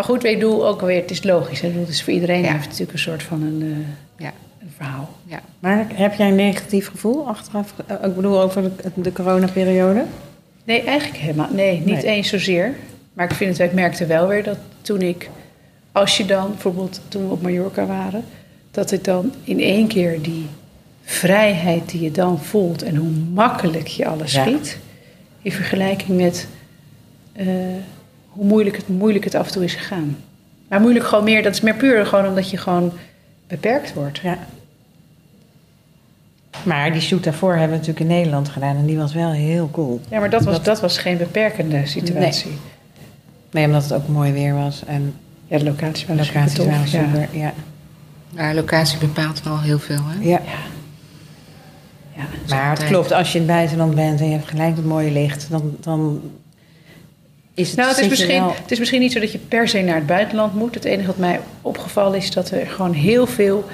maar 0.00 0.08
goed, 0.08 0.24
ik 0.24 0.38
bedoel 0.38 0.66
ook 0.66 0.80
weer, 0.80 1.00
het 1.00 1.10
is 1.10 1.22
logisch. 1.24 1.60
Het 1.60 1.88
is 1.88 2.02
voor 2.02 2.12
iedereen 2.12 2.42
Ja. 2.42 2.52
heeft 2.52 2.64
natuurlijk 2.64 2.92
een 2.92 2.98
soort 2.98 3.22
van 3.22 3.42
een, 3.42 3.62
eh, 3.62 4.24
Ja, 4.24 4.32
een 4.62 4.70
verhaal. 4.76 5.08
ja. 5.26 5.40
Maar 5.58 5.86
heb 5.92 6.14
jij 6.14 6.28
een 6.28 6.34
negatief 6.34 6.88
gevoel 6.88 7.26
achteraf? 7.28 7.74
eh, 7.86 7.96
Ik 8.04 8.14
bedoel, 8.14 8.40
over 8.40 8.62
de, 8.62 8.70
de 8.94 9.12
coronaperiode? 9.12 10.04
Nee, 10.64 10.82
eigenlijk 10.82 11.18
helemaal. 11.20 11.48
Nee, 11.52 11.72
niet 11.84 11.84
Nee. 11.94 12.04
eens 12.04 12.28
zozeer. 12.28 12.74
Maar 13.12 13.24
ik 13.30 13.36
vind 13.36 13.58
het, 13.58 13.66
ik 13.68 13.74
merkte 13.74 14.06
wel 14.06 14.26
weer 14.28 14.44
dat 14.44 14.58
toen 14.80 15.00
ik, 15.02 15.30
als 15.92 16.16
je 16.16 16.24
dan 16.24 16.48
bijvoorbeeld 16.50 17.00
toen 17.08 17.26
we 17.26 17.32
op 17.32 17.42
Mallorca 17.42 17.86
waren, 17.86 18.24
dat 18.70 18.90
ik 18.90 19.04
dan 19.04 19.32
in 19.44 19.60
één 19.60 19.86
keer 19.86 20.22
die 20.22 20.46
vrijheid 21.04 21.90
die 21.90 22.00
je 22.00 22.10
dan 22.10 22.38
voelt 22.42 22.82
en 22.82 22.96
hoe 22.96 23.10
makkelijk 23.34 23.86
je 23.86 24.06
alles 24.06 24.32
Ja. 24.32 24.42
schiet, 24.46 24.78
in 25.42 25.52
vergelijking 25.52 26.20
met 26.20 26.48
eh, 27.32 27.46
hoe 28.30 28.44
moeilijk 28.44 28.76
het, 28.76 28.88
moeilijk 28.88 29.24
het 29.24 29.34
af 29.34 29.46
en 29.46 29.52
toe 29.52 29.64
is 29.64 29.74
gegaan. 29.74 30.16
Maar 30.68 30.80
moeilijk 30.80 31.04
gewoon 31.04 31.24
meer, 31.24 31.42
dat 31.42 31.54
is 31.54 31.60
meer 31.60 31.74
puur 31.74 32.06
gewoon 32.06 32.26
omdat 32.26 32.50
je 32.50 32.56
gewoon 32.56 32.92
beperkt 33.46 33.94
wordt. 33.94 34.18
Ja. 34.18 34.38
Maar 36.62 36.92
die 36.92 37.00
shoot 37.00 37.24
daarvoor 37.24 37.50
hebben 37.50 37.68
we 37.70 37.76
natuurlijk 37.76 38.00
in 38.00 38.16
Nederland 38.16 38.48
gedaan 38.48 38.76
en 38.76 38.86
die 38.86 38.96
was 38.96 39.14
wel 39.14 39.30
heel 39.30 39.68
cool. 39.72 40.00
Ja, 40.08 40.18
maar 40.20 40.30
dat 40.30 40.44
was, 40.44 40.54
Dat- 40.54 40.64
dat 40.64 40.80
was 40.80 40.98
geen 40.98 41.16
beperkende 41.16 41.86
situatie. 41.86 42.50
Nee, 43.50 43.66
omdat 43.66 43.82
het 43.82 43.92
ook 43.92 44.08
mooi 44.08 44.32
weer 44.32 44.54
was 44.54 44.82
en 44.86 45.14
Ja, 45.46 45.58
de 45.58 45.64
locatie 45.64 46.06
was 46.06 46.16
locaties 46.26 46.52
super 46.56 46.72
tof. 46.78 46.90
ja. 46.92 47.04
super. 47.04 47.28
Ja. 47.38 47.52
Maar 48.34 48.54
locatie 48.54 48.98
bepaalt 48.98 49.42
wel 49.42 49.60
heel 49.60 49.78
veel, 49.78 50.00
hè? 50.06 50.22
Ja. 50.28 50.28
Ja. 50.28 50.58
Ja. 52.16 52.22
Maar 52.48 52.70
het 52.70 52.84
klopt, 52.86 53.12
als 53.12 53.32
je 53.32 53.38
in 53.38 53.44
het 53.44 53.54
buitenland 53.54 53.94
bent 53.94 54.20
en 54.20 54.26
je 54.26 54.32
hebt 54.32 54.48
gelijk 54.48 54.76
het 54.76 54.84
mooie 54.84 55.10
licht, 55.10 55.46
dan, 55.50 55.76
dan 55.80 56.20
is 57.60 57.68
het 57.68 57.76
Nou, 57.76 57.88
het 57.90 57.98
is, 57.98 58.08
misschien, 58.08 58.40
wel- 58.40 58.54
het 58.62 58.70
is 58.70 58.78
misschien 58.78 59.00
niet 59.00 59.12
zo 59.12 59.20
dat 59.20 59.32
je 59.32 59.38
per 59.38 59.68
se 59.68 59.80
naar 59.80 59.94
het 59.94 60.06
buitenland 60.06 60.54
moet. 60.54 60.74
Het 60.74 60.84
enige 60.84 61.06
wat 61.06 61.16
mij 61.16 61.40
opgevallen 61.62 62.18
is 62.18 62.30
dat 62.30 62.50
er 62.50 62.66
gewoon 62.66 62.92
heel 62.92 63.26
veel. 63.26 63.64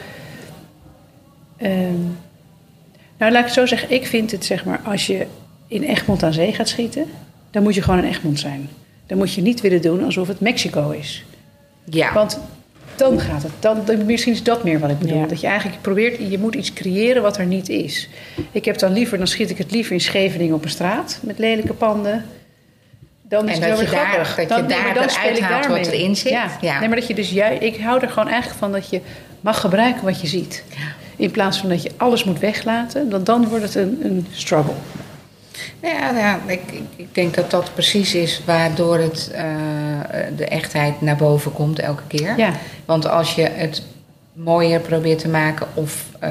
ehm, 1.57 2.01
nou, 3.19 3.33
laat 3.33 3.39
ik 3.41 3.45
het 3.45 3.53
zo 3.53 3.67
zeggen. 3.67 3.91
Ik 3.91 4.07
vind 4.07 4.31
het 4.31 4.45
zeg 4.45 4.65
maar, 4.65 4.81
als 4.85 5.07
je 5.07 5.27
in 5.67 5.83
Egmond 5.83 6.23
aan 6.23 6.33
zee 6.33 6.53
gaat 6.53 6.69
schieten, 6.69 7.05
dan 7.51 7.63
moet 7.63 7.75
je 7.75 7.83
gewoon 7.83 7.99
in 8.05 8.09
Egmond 8.11 8.39
zijn. 8.41 8.69
Dan 9.07 9.19
moet 9.19 9.35
je 9.35 9.43
niet 9.43 9.61
willen 9.61 9.83
doen 9.83 10.05
alsof 10.05 10.29
het 10.29 10.41
Mexico 10.41 10.91
is. 10.91 11.25
Ja. 11.85 12.13
Want 12.13 12.41
dan 12.97 13.21
gaat 13.21 13.43
het. 13.43 13.53
Dan, 13.61 13.79
dan- 13.85 14.07
misschien 14.07 14.33
is 14.33 14.43
dat 14.43 14.65
meer 14.65 14.79
wat 14.81 14.91
ik 14.91 14.99
bedoel. 14.99 15.19
Ja. 15.19 15.27
Dat 15.27 15.41
je 15.41 15.47
eigenlijk 15.47 15.81
probeert, 15.83 16.31
je 16.31 16.39
moet 16.39 16.55
iets 16.55 16.73
creëren 16.73 17.23
wat 17.23 17.37
er 17.39 17.47
niet 17.47 17.69
is. 17.69 18.09
Ik 18.53 18.65
heb 18.65 18.79
dan 18.79 18.93
liever, 18.93 19.19
dan 19.19 19.27
schiet 19.27 19.51
ik 19.51 19.59
het 19.59 19.71
liever 19.71 19.93
in 19.93 20.01
Scheveningen 20.01 20.55
op 20.55 20.65
een 20.65 20.71
straat 20.71 21.19
met 21.23 21.39
lelijke 21.39 21.73
panden. 21.73 22.25
Dan 23.29 23.49
is 23.49 23.55
En 23.59 23.63
het 23.63 23.71
dat 23.71 23.81
je 23.81 23.95
daar- 23.95 24.17
dat 24.37 24.59
je 24.59 24.67
daar 24.67 24.97
eruit 24.97 25.37
ik 25.39 25.43
haalt 25.43 25.67
wat 25.67 25.87
erin 25.87 26.17
zit. 26.17 26.33
Ja. 26.33 26.51
Ja. 26.61 26.79
Nee, 26.79 26.89
maar 26.89 26.99
dat 26.99 27.07
je 27.07 27.15
dus 27.15 27.31
juist, 27.31 27.63
ik 27.63 27.81
hou 27.81 28.01
er 28.01 28.09
gewoon 28.09 28.29
eigenlijk 28.29 28.59
van 28.59 28.73
dat 28.73 28.89
je 28.91 29.01
mag 29.41 29.61
gebruiken 29.61 30.05
wat 30.05 30.21
je 30.21 30.27
ziet. 30.27 30.65
In 31.17 31.31
plaats 31.31 31.59
van 31.59 31.69
dat 31.69 31.83
je 31.83 31.91
alles 31.97 32.25
moet 32.25 32.39
weglaten, 32.39 33.09
dan, 33.11 33.25
dan 33.25 33.49
wordt 33.49 33.65
het 33.65 33.75
een, 33.75 33.99
een 34.03 34.27
struggle. 34.33 34.75
Ja, 35.83 36.11
ja 36.19 36.39
ik, 36.47 36.61
ik- 36.73 36.83
ik 36.97 37.15
denk 37.15 37.35
dat 37.35 37.51
dat 37.51 37.71
precies 37.75 38.15
is 38.15 38.43
waardoor 38.45 38.99
het, 38.99 39.31
eh, 39.35 39.45
de 40.37 40.45
echtheid 40.47 41.01
naar 41.01 41.17
boven 41.17 41.53
komt 41.53 41.79
elke 41.79 42.03
keer. 42.07 42.35
Ja. 42.37 42.51
Want 42.85 43.09
als 43.09 43.35
je 43.35 43.43
het 43.43 43.83
mooier 44.33 44.81
probeert 44.81 45.19
te 45.19 45.29
maken 45.29 45.67
of 45.75 46.05
eh, 46.21 46.31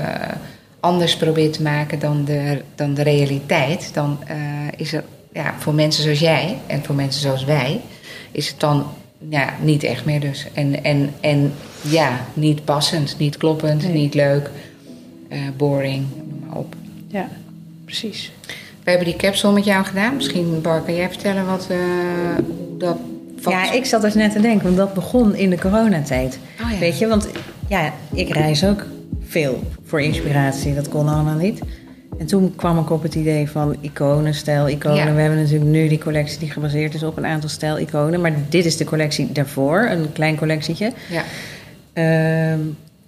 anders 0.79 1.17
probeert 1.17 1.53
te 1.53 1.61
maken 1.61 1.99
dan 1.99 2.25
de, 2.25 2.61
dan 2.75 2.93
de 2.93 3.03
realiteit, 3.03 3.89
dan 3.93 4.19
eh, 4.27 4.35
is 4.75 4.93
er 4.93 5.03
ja, 5.35 5.53
voor 5.59 5.73
mensen 5.73 6.03
zoals 6.03 6.19
jij 6.19 6.57
en 6.67 6.83
voor 6.83 6.95
mensen 6.95 7.21
zoals 7.21 7.43
wij, 7.43 7.81
is 8.31 8.47
het 8.49 8.59
dan 8.59 8.85
ja, 9.29 9.53
niet 9.61 9.83
echt 9.83 10.05
meer 10.05 10.19
dus. 10.19 10.47
En, 10.53 10.83
en, 10.83 11.13
en 11.21 11.53
ja, 11.81 12.19
niet 12.33 12.65
passend, 12.65 13.15
niet 13.17 13.37
kloppend, 13.37 13.83
Nee. 13.83 13.91
niet 13.93 14.13
leuk, 14.13 14.49
eh, 15.29 15.39
boring, 15.57 16.05
noem 16.15 16.39
maar 16.47 16.57
op. 16.57 16.75
Ja, 17.07 17.27
precies. 17.85 18.31
We 18.83 18.89
hebben 18.91 19.07
die 19.07 19.15
capsule 19.17 19.53
met 19.53 19.65
jou 19.65 19.85
gedaan. 19.85 20.15
Misschien, 20.15 20.61
Bar, 20.61 20.81
kan 20.81 20.95
jij 20.95 21.09
vertellen 21.09 21.45
wat, 21.45 21.67
hoe 21.67 22.77
dat... 22.77 22.97
wat- 23.41 23.53
Ja, 23.53 23.71
ik 23.71 23.85
zat 23.85 24.01
dus 24.01 24.13
net 24.13 24.31
te 24.31 24.39
denken, 24.41 24.63
want 24.63 24.77
dat 24.77 24.93
begon 24.93 25.35
in 25.35 25.49
de 25.49 25.59
coronatijd. 25.59 26.39
Oh 26.63 26.71
ja. 26.71 26.77
Weet 26.77 26.97
je, 26.99 27.07
want 27.07 27.27
ja, 27.67 27.93
ik 28.13 28.29
reis 28.33 28.65
ook 28.65 28.85
veel 29.27 29.63
voor 29.85 30.01
inspiratie. 30.01 30.75
Dat 30.75 30.89
kon 30.89 31.07
allemaal 31.07 31.35
niet. 31.37 31.59
En 32.17 32.25
toen 32.25 32.55
kwam 32.55 32.79
ik 32.79 32.89
op 32.89 33.03
het 33.03 33.15
idee 33.15 33.49
van 33.49 33.75
iconen, 33.81 34.33
stijl-iconen. 34.33 35.05
Ja. 35.05 35.13
We 35.13 35.21
hebben 35.21 35.39
natuurlijk 35.39 35.69
nu 35.69 35.87
die 35.87 35.97
collectie 35.97 36.39
die 36.39 36.51
gebaseerd 36.51 36.93
is 36.93 37.03
op 37.03 37.17
een 37.17 37.25
aantal 37.25 37.49
stijl-iconen. 37.49 38.21
Maar 38.21 38.33
dit 38.49 38.65
is 38.65 38.77
de 38.77 38.85
collectie 38.85 39.31
daarvoor, 39.31 39.87
een 39.89 40.11
klein 40.11 40.35
collectietje. 40.35 40.93
Ja. 41.09 41.23
Ehm, 41.93 42.59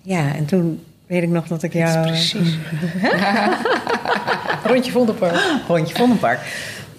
ja, 0.02 0.36
en 0.36 0.46
toen 0.46 0.84
weet 1.08 1.24
ik 1.24 1.30
nog 1.30 1.48
dat 1.48 1.64
ik 1.64 1.74
jou... 1.74 2.08
Precies. 2.08 2.58
Rondje 4.64 4.92
Vondelpark. 4.92 5.42
Rondje 5.68 5.96
Vondelpark. 5.96 6.40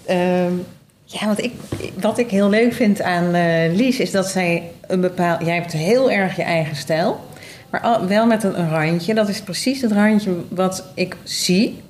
Ehm, 0.05 0.53
ja, 1.03 1.25
want 1.25 1.43
ik, 1.43 1.53
wat 1.99 2.17
ik 2.17 2.29
heel 2.29 2.49
leuk 2.49 2.73
vind 2.73 3.01
aan 3.01 3.33
eh, 3.33 3.75
Lies 3.75 3.99
is 3.99 4.11
dat 4.11 4.27
zij 4.27 4.71
een 4.87 5.01
bepaald... 5.01 5.45
Jij 5.45 5.55
hebt 5.55 5.71
heel 5.71 6.11
erg 6.11 6.35
je 6.35 6.43
eigen 6.43 6.75
stijl, 6.75 7.19
maar 7.69 8.07
wel 8.07 8.25
met 8.25 8.43
een, 8.43 8.59
een 8.59 8.69
randje. 8.69 9.13
Dat 9.13 9.29
is 9.29 9.41
precies 9.41 9.81
het 9.81 9.91
randje 9.91 10.31
wat 10.49 10.85
ik 10.93 11.15
zie 11.23 11.81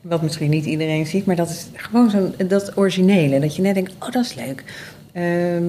Wat 0.00 0.22
misschien 0.22 0.50
niet 0.50 0.64
iedereen 0.64 1.06
ziet, 1.06 1.26
maar 1.26 1.36
dat 1.36 1.48
is 1.48 1.66
gewoon 1.74 2.10
zo'n 2.10 2.34
dat 2.48 2.72
originele. 2.76 3.40
Dat 3.40 3.56
je 3.56 3.62
net 3.62 3.74
denkt, 3.74 3.92
oh, 3.98 4.10
dat 4.10 4.24
is 4.24 4.34
leuk. 4.34 4.64
Ehm, 5.12 5.64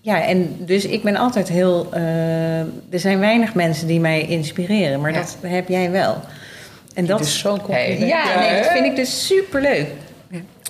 ja, 0.00 0.22
en 0.26 0.56
dus 0.58 0.84
ik 0.84 1.02
ben 1.02 1.16
altijd 1.16 1.48
heel. 1.48 1.86
eh, 1.92 2.58
er 2.60 2.68
zijn 3.00 3.18
weinig 3.18 3.54
mensen 3.54 3.86
die 3.86 4.00
mij 4.00 4.20
inspireren, 4.26 5.00
maar 5.00 5.12
Ja. 5.12 5.18
dat 5.18 5.36
heb 5.42 5.68
jij 5.68 5.90
wel. 5.90 6.20
En 6.94 7.06
dat 7.06 7.20
is 7.20 7.38
zo'n 7.38 7.60
compliment. 7.60 7.98
Ja, 8.10 8.38
nee, 8.40 8.62
dat 8.62 8.70
vind 8.72 8.84
ik 8.86 8.96
dus 8.96 9.26
superleuk. 9.26 9.86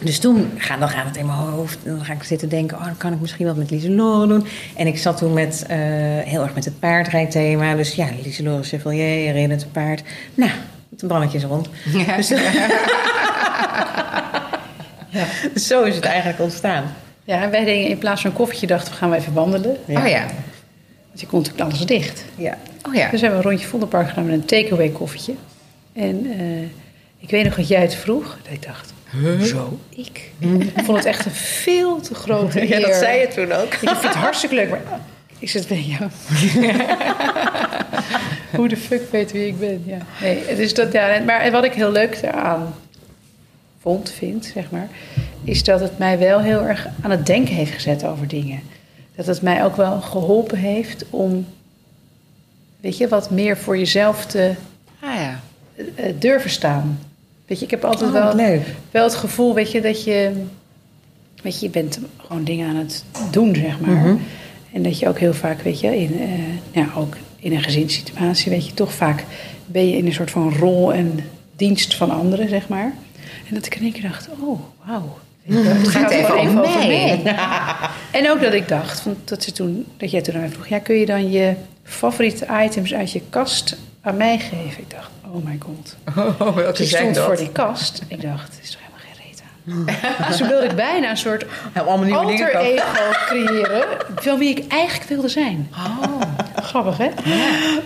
Dus 0.02 0.18
toen 0.18 0.50
gaan, 0.56 0.80
dan 0.80 0.88
gaat 0.88 1.06
het 1.06 1.16
in 1.16 1.26
mijn 1.26 1.38
hoofd. 1.38 1.78
En 1.84 1.96
dan 1.96 2.04
ga 2.04 2.12
ik 2.12 2.22
zitten 2.22 2.48
denken: 2.48 2.76
oh, 2.78 2.84
dan 2.84 2.96
kan 2.96 3.12
ik 3.12 3.20
misschien 3.20 3.46
wat 3.46 3.56
met 3.56 3.70
Lieselore 3.70 4.26
doen. 4.26 4.46
En 4.76 4.86
ik 4.86 4.98
zat 4.98 5.16
toen 5.16 5.32
met, 5.32 5.64
eh, 5.68 5.76
heel 6.24 6.42
erg 6.42 6.54
met 6.54 6.64
het 6.64 6.78
paardrijthema. 6.78 7.74
Dus 7.74 7.94
ja, 7.94 8.06
Lieselore 8.22 8.62
Chevalier, 8.62 9.04
herinnert 9.04 9.60
het 9.62 9.72
paard. 9.72 10.02
Nou, 10.34 10.50
met 10.88 11.00
de 11.00 11.06
bannetjes 11.06 11.44
rond. 11.44 11.68
Dus, 12.16 12.28
dus 15.52 15.66
zo 15.68 15.82
is 15.82 15.94
het 15.94 16.04
eigenlijk 16.04 16.40
ontstaan. 16.40 16.94
Ja, 17.24 17.42
en 17.42 17.50
wij 17.50 17.64
deden 17.64 17.88
in 17.88 17.98
plaats 17.98 18.20
van 18.22 18.30
een 18.30 18.36
koffietje 18.36 18.66
dachten 18.66 18.92
we 18.92 18.98
gaan 18.98 19.10
we 19.10 19.16
even 19.16 19.32
wandelen. 19.32 19.76
Ja. 19.84 20.00
Oh 20.00 20.08
ja. 20.08 20.26
Want 21.08 21.20
je 21.20 21.26
kon 21.26 21.38
natuurlijk 21.38 21.70
alles 21.70 21.86
dicht. 21.86 22.24
Ja. 22.36 22.58
Oh 22.88 22.94
ja. 22.94 23.10
Dus 23.10 23.20
hebben 23.20 23.38
we 23.38 23.44
een 23.44 23.50
rondje 23.50 23.68
Vondelpark 23.68 24.08
gedaan 24.08 24.24
met 24.26 24.34
een 24.34 24.44
takeaway 24.44 24.88
koffietje. 24.88 25.34
En 25.92 26.26
eh, 26.38 26.62
ik 27.18 27.30
weet 27.30 27.44
nog 27.44 27.54
dat 27.54 27.68
jij 27.68 27.80
het 27.80 27.94
vroeg. 27.94 28.38
Dat 28.42 28.52
ik 28.52 28.66
dacht, 28.66 28.92
zo 29.42 29.78
ik? 29.88 30.30
Ik 30.38 30.84
vond 30.84 30.96
het 30.96 31.06
echt 31.06 31.26
een 31.26 31.32
veel 31.32 32.00
te 32.00 32.14
grote 32.14 32.60
eer. 32.60 32.68
Ja, 32.80 32.86
dat 32.86 32.94
zei 32.96 33.20
je 33.20 33.28
toen 33.28 33.52
ook. 33.52 33.72
Ik 33.72 33.78
vind 33.78 34.02
het 34.02 34.14
hartstikke 34.14 34.54
leuk, 34.54 34.68
maar 34.70 34.80
is 35.38 35.54
het 35.54 35.68
bij 35.68 35.82
jou? 35.82 36.10
Hoe 38.56 38.68
de 38.68 38.76
fuck 38.76 39.10
weet 39.10 39.32
wie 39.32 39.46
ik 39.46 39.58
ben? 39.58 39.82
Ja. 39.86 39.98
Nee, 40.20 40.56
dus 40.56 40.74
dat, 40.74 40.92
ja, 40.92 41.20
maar 41.26 41.50
wat 41.50 41.64
ik 41.64 41.72
heel 41.72 41.92
leuk 41.92 42.20
daaraan 42.22 42.74
vond, 43.80 44.10
vind, 44.10 44.50
zeg 44.54 44.70
maar, 44.70 44.88
is 45.44 45.64
dat 45.64 45.80
het 45.80 45.98
mij 45.98 46.18
wel 46.18 46.40
heel 46.40 46.62
erg 46.62 46.86
aan 47.02 47.10
het 47.10 47.26
denken 47.26 47.54
heeft 47.54 47.72
gezet 47.72 48.04
over 48.04 48.28
dingen. 48.28 48.60
Dat 49.16 49.26
het 49.26 49.42
mij 49.42 49.64
ook 49.64 49.76
wel 49.76 50.00
geholpen 50.00 50.58
heeft 50.58 51.04
om, 51.10 51.46
weet 52.80 52.96
je, 52.96 53.08
wat 53.08 53.30
meer 53.30 53.56
voor 53.56 53.78
jezelf 53.78 54.26
te 54.26 54.54
Ah 55.00 55.14
ja. 55.14 55.40
eh, 55.94 56.12
durven 56.18 56.50
staan. 56.50 56.98
Weet 57.46 57.58
je, 57.58 57.64
ik 57.64 57.70
heb 57.70 57.84
altijd 57.84 58.10
Oh, 58.14 58.22
wel, 58.22 58.34
leuk. 58.34 58.62
wel 58.90 59.04
het 59.04 59.14
gevoel, 59.14 59.54
weet 59.54 59.72
je, 59.72 59.80
dat 59.80 60.04
je, 60.04 60.32
weet 61.42 61.60
je, 61.60 61.66
je 61.66 61.72
bent 61.72 61.98
gewoon 62.16 62.44
dingen 62.44 62.68
aan 62.68 62.76
het 62.76 63.04
doen, 63.30 63.54
zeg 63.54 63.80
maar. 63.80 63.90
Mhm. 63.96 64.16
En 64.72 64.82
dat 64.82 64.98
je 64.98 65.08
ook 65.08 65.18
heel 65.18 65.34
vaak, 65.34 65.60
weet 65.60 65.80
je, 65.80 65.96
in, 65.98 66.20
eh, 66.20 66.28
ja, 66.82 66.88
ook 66.96 67.16
in 67.38 67.52
een 67.52 67.62
gezinssituatie, 67.62 68.50
weet 68.50 68.66
je, 68.66 68.74
toch 68.74 68.92
vaak 68.92 69.24
ben 69.66 69.88
je 69.88 69.96
in 69.96 70.06
een 70.06 70.12
soort 70.12 70.30
van 70.30 70.54
rol 70.54 70.92
en 70.92 71.24
dienst 71.56 71.94
van 71.94 72.10
anderen, 72.10 72.48
zeg 72.48 72.68
maar. 72.68 72.92
En 73.48 73.54
dat 73.54 73.66
ik 73.66 73.74
in 73.74 73.82
één 73.82 73.92
keer 73.92 74.02
dacht, 74.02 74.28
oh, 74.40 74.60
wauw. 74.84 75.18
Het 75.48 75.88
gaat 75.88 76.10
even 76.10 76.38
over 76.38 76.54
mij. 76.54 77.20
mij. 77.24 77.36
En 78.10 78.30
ook 78.30 78.40
dat 78.40 78.52
ik 78.52 78.68
dacht, 78.68 79.00
van, 79.00 79.16
dat, 79.24 79.42
ze 79.42 79.52
toen, 79.52 79.86
dat 79.96 80.10
jij 80.10 80.22
toen 80.22 80.34
aan 80.34 80.40
mij 80.40 80.50
vroeg, 80.50 80.66
ja, 80.68 80.78
kun 80.78 80.96
je 80.96 81.06
dan 81.06 81.30
je 81.30 81.54
favoriete 81.84 82.46
items 82.64 82.94
uit 82.94 83.12
je 83.12 83.22
kast 83.30 83.76
aan 84.00 84.16
mij 84.16 84.38
geven? 84.38 84.82
Ik 84.82 84.90
dacht, 84.90 85.10
oh 85.32 85.44
my 85.44 85.58
god. 85.58 85.96
Oh, 86.48 86.58
ik 86.58 86.86
stond 86.86 87.18
voor 87.18 87.36
die 87.36 87.52
kast. 87.52 88.02
Ik 88.08 88.22
dacht, 88.22 88.56
er 88.56 88.62
is 88.62 88.70
toch 88.70 88.80
Dus 90.28 90.36
toen 90.36 90.48
wilde 90.48 90.66
ik 90.66 90.74
bijna 90.76 91.10
een 91.10 91.16
soort 91.16 91.44
allemaal 91.74 91.98
nieuwe 92.06 92.26
dingen 92.26 92.46
alter 92.46 92.60
ego 92.60 93.10
creëren... 93.26 93.84
van 94.14 94.38
wie 94.38 94.50
ik 94.56 94.66
eigenlijk 94.72 95.08
wilde 95.10 95.28
zijn. 95.28 95.68
Oh. 95.72 96.20
Grappig, 96.62 96.96
hè? 96.96 97.08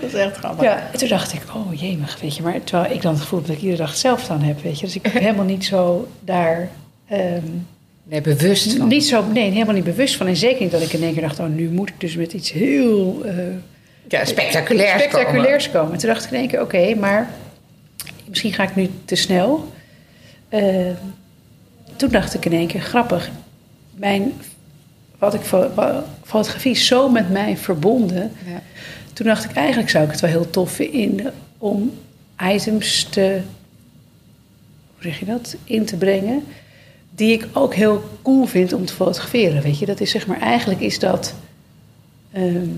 Dat 0.00 0.12
is 0.12 0.14
echt 0.14 0.36
grappig. 0.36 0.64
Ja, 0.64 0.88
en 0.92 0.98
toen 0.98 1.08
dacht 1.08 1.32
ik, 1.32 1.40
oh 1.54 1.80
jemig, 1.80 2.18
weet 2.20 2.36
je. 2.36 2.42
Maar 2.42 2.64
terwijl 2.64 2.92
ik 2.94 3.02
dan 3.02 3.12
het 3.12 3.20
gevoel 3.22 3.38
heb 3.38 3.48
dat 3.48 3.56
ik 3.56 3.62
iedere 3.62 3.80
dag 3.82 3.90
hetzelfde 3.90 4.32
aan 4.32 4.42
heb, 4.42 4.62
weet 4.62 4.78
je. 4.80 4.86
Dus 4.86 4.94
ik 4.96 5.02
ben 5.02 5.12
helemaal 5.12 5.44
niet 5.44 5.64
zo 5.64 6.08
daar... 6.20 6.68
ehm, 7.08 7.42
Nee, 8.04 8.20
bewust 8.20 8.72
van. 8.76 8.88
niet 8.88 9.04
zo, 9.06 9.24
nee, 9.32 9.50
helemaal 9.50 9.74
niet 9.74 9.84
bewust 9.84 10.16
van. 10.16 10.26
En 10.26 10.36
zeker 10.36 10.62
niet 10.62 10.70
dat 10.70 10.82
ik 10.82 10.92
in 10.92 11.02
één 11.02 11.12
keer 11.12 11.22
dacht, 11.22 11.38
oh, 11.38 11.46
nu 11.46 11.68
moet 11.70 11.88
ik 11.88 12.00
dus 12.00 12.16
met 12.16 12.32
iets 12.32 12.52
heel... 12.52 13.22
eh, 13.24 13.34
Ja, 14.08 14.24
spectaculairs 14.24 15.02
spectaculairs 15.02 15.70
komen. 15.70 15.98
Toen 15.98 16.08
dacht 16.08 16.24
ik 16.24 16.30
in 16.30 16.38
één 16.38 16.48
keer, 16.48 16.60
oké, 16.60 16.94
maar 16.94 17.30
misschien 18.28 18.52
ga 18.52 18.62
ik 18.62 18.74
nu 18.76 18.90
te 19.04 19.14
snel. 19.14 19.72
Eh, 20.48 20.60
toen 22.02 22.10
dacht 22.10 22.34
ik 22.34 22.44
in 22.44 22.52
één 22.52 22.66
keer, 22.66 22.80
grappig, 22.80 23.30
mijn, 23.94 24.32
wat 25.18 25.34
ik 25.34 25.40
fotografie 26.24 26.70
is 26.70 26.86
zo 26.86 27.08
met 27.08 27.30
mij 27.30 27.56
verbonden. 27.56 28.32
Ja. 28.46 28.62
Toen 29.12 29.26
dacht 29.26 29.44
ik, 29.44 29.52
eigenlijk 29.52 29.90
zou 29.90 30.04
ik 30.04 30.10
het 30.10 30.20
wel 30.20 30.30
heel 30.30 30.50
tof 30.50 30.70
vinden 30.70 31.32
om 31.58 31.92
items 32.52 33.04
te, 33.04 33.40
hoe 34.94 35.02
zeg 35.02 35.18
je 35.18 35.24
dat, 35.24 35.56
in 35.64 35.84
te 35.84 35.96
brengen. 35.96 36.44
Die 37.14 37.32
ik 37.32 37.46
ook 37.52 37.74
heel 37.74 38.04
cool 38.22 38.46
vind 38.46 38.72
om 38.72 38.86
te 38.86 38.94
fotograferen. 38.94 39.62
Weet 39.62 39.78
je, 39.78 39.86
dat 39.86 40.00
is 40.00 40.10
zeg 40.10 40.26
maar, 40.26 40.40
eigenlijk 40.40 40.80
is 40.80 40.98
dat. 40.98 41.34
ehm, 42.32 42.68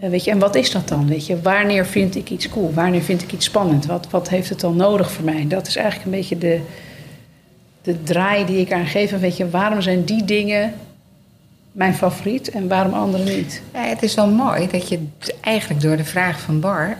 eh, 0.00 0.10
weet 0.10 0.24
je, 0.24 0.30
en 0.30 0.38
wat 0.38 0.54
is 0.54 0.70
dat 0.70 0.88
dan? 0.88 1.06
Weet 1.06 1.26
je, 1.26 1.40
wanneer 1.40 1.86
vind 1.86 2.16
ik 2.16 2.30
iets 2.30 2.48
cool? 2.48 2.72
Wanneer 2.72 3.02
vind 3.02 3.22
ik 3.22 3.32
iets 3.32 3.46
spannend? 3.46 3.86
Wat, 3.86 4.10
wat 4.10 4.28
heeft 4.28 4.48
het 4.48 4.60
dan 4.60 4.76
nodig 4.76 5.10
voor 5.10 5.24
mij? 5.24 5.46
Dat 5.48 5.66
is 5.66 5.76
eigenlijk 5.76 6.04
een 6.04 6.18
beetje 6.18 6.38
de, 6.38 6.60
de 7.84 8.02
draai 8.02 8.44
die 8.46 8.58
ik 8.58 8.72
aan 8.72 8.86
geef. 8.86 9.12
En 9.12 9.20
weet 9.20 9.36
je, 9.36 9.50
waarom 9.50 9.80
zijn 9.80 10.04
die 10.04 10.24
dingen 10.24 10.74
mijn 11.72 11.94
favoriet 11.94 12.50
en 12.50 12.68
waarom 12.68 12.92
andere 12.92 13.24
niet? 13.24 13.62
Ja, 13.72 13.82
het 13.82 14.02
is 14.02 14.14
wel 14.14 14.28
mooi 14.28 14.68
dat 14.68 14.88
je 14.88 15.06
eigenlijk 15.40 15.80
door 15.80 15.96
de 15.96 16.04
vraag 16.04 16.40
van 16.40 16.60
Bar 16.60 16.96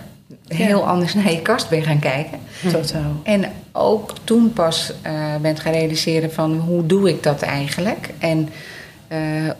heel 0.48 0.86
anders 0.86 1.14
naar 1.14 1.30
je 1.30 1.42
kast 1.42 1.68
bent 1.68 1.86
gaan 1.86 1.98
kijken. 1.98 2.38
Totaal. 2.70 3.20
En 3.22 3.44
ook 3.72 4.12
toen 4.24 4.52
pas 4.52 4.92
eh, 5.02 5.36
bent 5.40 5.60
gaan 5.60 5.72
realiseren 5.72 6.32
van 6.32 6.58
hoe 6.58 6.86
doe 6.86 7.08
ik 7.08 7.22
dat 7.22 7.42
eigenlijk? 7.42 8.10
En 8.18 8.48
eh, 9.08 9.18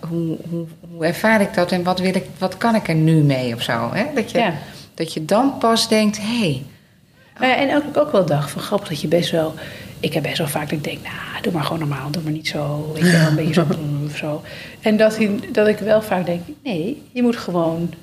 hoe, 0.08 0.36
hoe, 0.50 0.66
hoe 0.90 1.04
ervaar 1.04 1.40
ik 1.40 1.54
dat 1.54 1.72
en 1.72 1.82
wat, 1.82 1.98
wil 1.98 2.14
ik, 2.14 2.24
wat 2.38 2.56
kan 2.56 2.74
ik 2.74 2.88
er 2.88 2.94
nu 2.94 3.22
mee 3.22 3.54
of 3.54 3.62
zo? 3.62 3.90
Hè? 3.92 4.04
Dat, 4.14 4.30
je, 4.30 4.38
Ja. 4.38 4.52
dat 4.94 5.12
je 5.12 5.24
dan 5.24 5.58
pas 5.58 5.88
denkt, 5.88 6.18
hé, 6.20 6.38
hey, 6.38 6.62
Nou 7.38 7.50
ja, 7.50 7.56
en 7.56 7.76
ook, 7.76 7.96
ook 7.96 8.12
wel 8.12 8.26
dacht 8.26 8.50
van 8.50 8.62
grappig 8.62 8.88
dat 8.88 9.00
je 9.00 9.08
best 9.08 9.30
wel... 9.30 9.54
Ik 10.04 10.12
heb 10.14 10.22
best 10.22 10.38
wel 10.38 10.46
vaak 10.48 10.62
dat 10.70 10.78
ik 10.78 10.84
denk, 10.84 10.98
nou, 11.02 11.42
doe 11.42 11.52
maar 11.52 11.62
gewoon 11.62 11.78
normaal. 11.78 12.10
Doe 12.10 12.22
maar 12.22 12.32
niet 12.32 12.48
zo, 12.48 12.90
weet 12.94 13.04
je 13.04 13.10
wel, 13.18 13.26
een 13.26 13.34
beetje 13.34 13.66
zo. 14.16 14.42
En 14.80 14.96
dat, 14.96 15.18
ik- 15.20 15.54
dat 15.54 15.66
ik 15.68 15.78
wel 15.78 16.02
vaak 16.02 16.26
denk, 16.26 16.40
nee, 16.64 17.02
je 17.12 17.22
moet 17.22 17.36
gewoon 17.36 17.94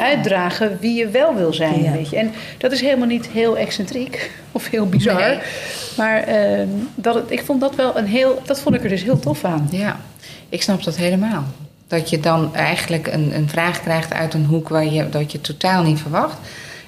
uitdragen 0.00 0.78
wie 0.80 0.94
je 0.94 1.08
wel 1.08 1.34
wil 1.34 1.52
zijn, 1.54 1.82
Ja. 1.82 1.92
weet 1.92 2.10
je. 2.10 2.16
En 2.16 2.32
dat 2.58 2.72
is 2.72 2.80
helemaal 2.80 3.06
niet 3.06 3.26
heel 3.26 3.56
excentriek 3.58 4.30
of 4.52 4.68
heel 4.70 4.86
bizar. 4.88 5.20
Nee. 5.20 5.38
Maar 5.96 6.22
ehm, 6.22 6.68
dat 6.94 7.14
het, 7.14 7.24
ik 7.30 7.42
vond 7.44 7.60
dat 7.60 7.74
wel 7.74 7.98
een 7.98 8.06
heel... 8.06 8.42
Dat 8.44 8.60
vond 8.60 8.74
ik 8.74 8.82
er 8.82 8.88
dus 8.88 9.02
heel 9.02 9.18
tof 9.18 9.44
aan. 9.44 9.68
Ja, 9.70 10.00
ik 10.48 10.62
snap 10.62 10.84
dat 10.84 10.96
helemaal. 10.96 11.44
Dat 11.86 12.10
je 12.10 12.20
dan 12.20 12.54
eigenlijk 12.54 13.06
een, 13.06 13.34
een 13.34 13.48
vraag 13.48 13.80
krijgt 13.82 14.12
uit 14.12 14.34
een 14.34 14.44
hoek 14.44 14.68
waar 14.68 14.86
je, 14.86 15.08
dat 15.08 15.32
je 15.32 15.40
totaal 15.40 15.82
niet 15.82 16.00
verwacht. 16.00 16.38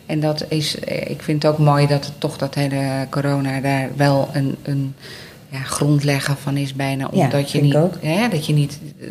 En 0.09 0.21
dat 0.21 0.44
is, 0.49 0.79
eh, 0.79 1.11
ik 1.11 1.23
vind 1.23 1.42
het 1.42 1.53
ook 1.53 1.59
mooi 1.59 1.87
dat 1.87 2.05
het 2.05 2.21
toch 2.21 2.37
dat 2.37 2.55
hele 2.55 3.07
corona 3.11 3.61
daar 3.61 3.88
wel 3.97 4.29
een, 4.33 4.57
een 4.62 4.94
ja, 5.49 5.59
grondlegger 5.59 6.37
van 6.37 6.57
is 6.57 6.75
bijna. 6.75 7.09
Ja, 7.12 7.25
Omdat 7.25 7.51
je 7.51 7.59
vind 7.59 7.75
ik 7.75 7.81
niet, 7.81 7.88
ook. 7.88 7.94
Hè, 8.03 8.29
dat 8.29 8.47
je 8.47 8.53
niet, 8.53 8.79
eh, 9.01 9.07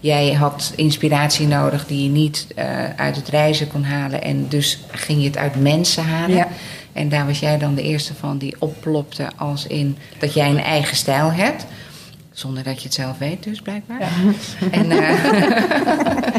jij 0.00 0.32
had 0.32 0.72
inspiratie 0.76 1.46
nodig 1.46 1.86
die 1.86 2.02
je 2.02 2.08
niet 2.08 2.46
eh, 2.54 2.66
uit 2.96 3.16
het 3.16 3.28
reizen 3.28 3.68
kon 3.68 3.84
halen. 3.84 4.22
En 4.22 4.46
dus 4.48 4.80
ging 4.90 5.20
je 5.20 5.26
het 5.26 5.36
uit 5.36 5.60
mensen 5.60 6.04
halen. 6.04 6.36
Ja. 6.36 6.48
En 6.92 7.08
daar 7.08 7.26
was 7.26 7.38
jij 7.38 7.58
dan 7.58 7.74
de 7.74 7.82
eerste 7.82 8.14
van 8.14 8.38
die 8.38 8.56
opplopte 8.58 9.28
als 9.36 9.66
in 9.66 9.96
dat 10.18 10.34
jij 10.34 10.50
een 10.50 10.62
eigen 10.62 10.96
stijl 10.96 11.32
hebt. 11.32 11.66
Zonder 12.32 12.62
dat 12.62 12.76
je 12.76 12.84
het 12.84 12.94
zelf 12.94 13.18
weet, 13.18 13.42
dus 13.42 13.60
blijkbaar. 13.60 14.00
Ja. 14.00 14.08
En, 14.70 14.86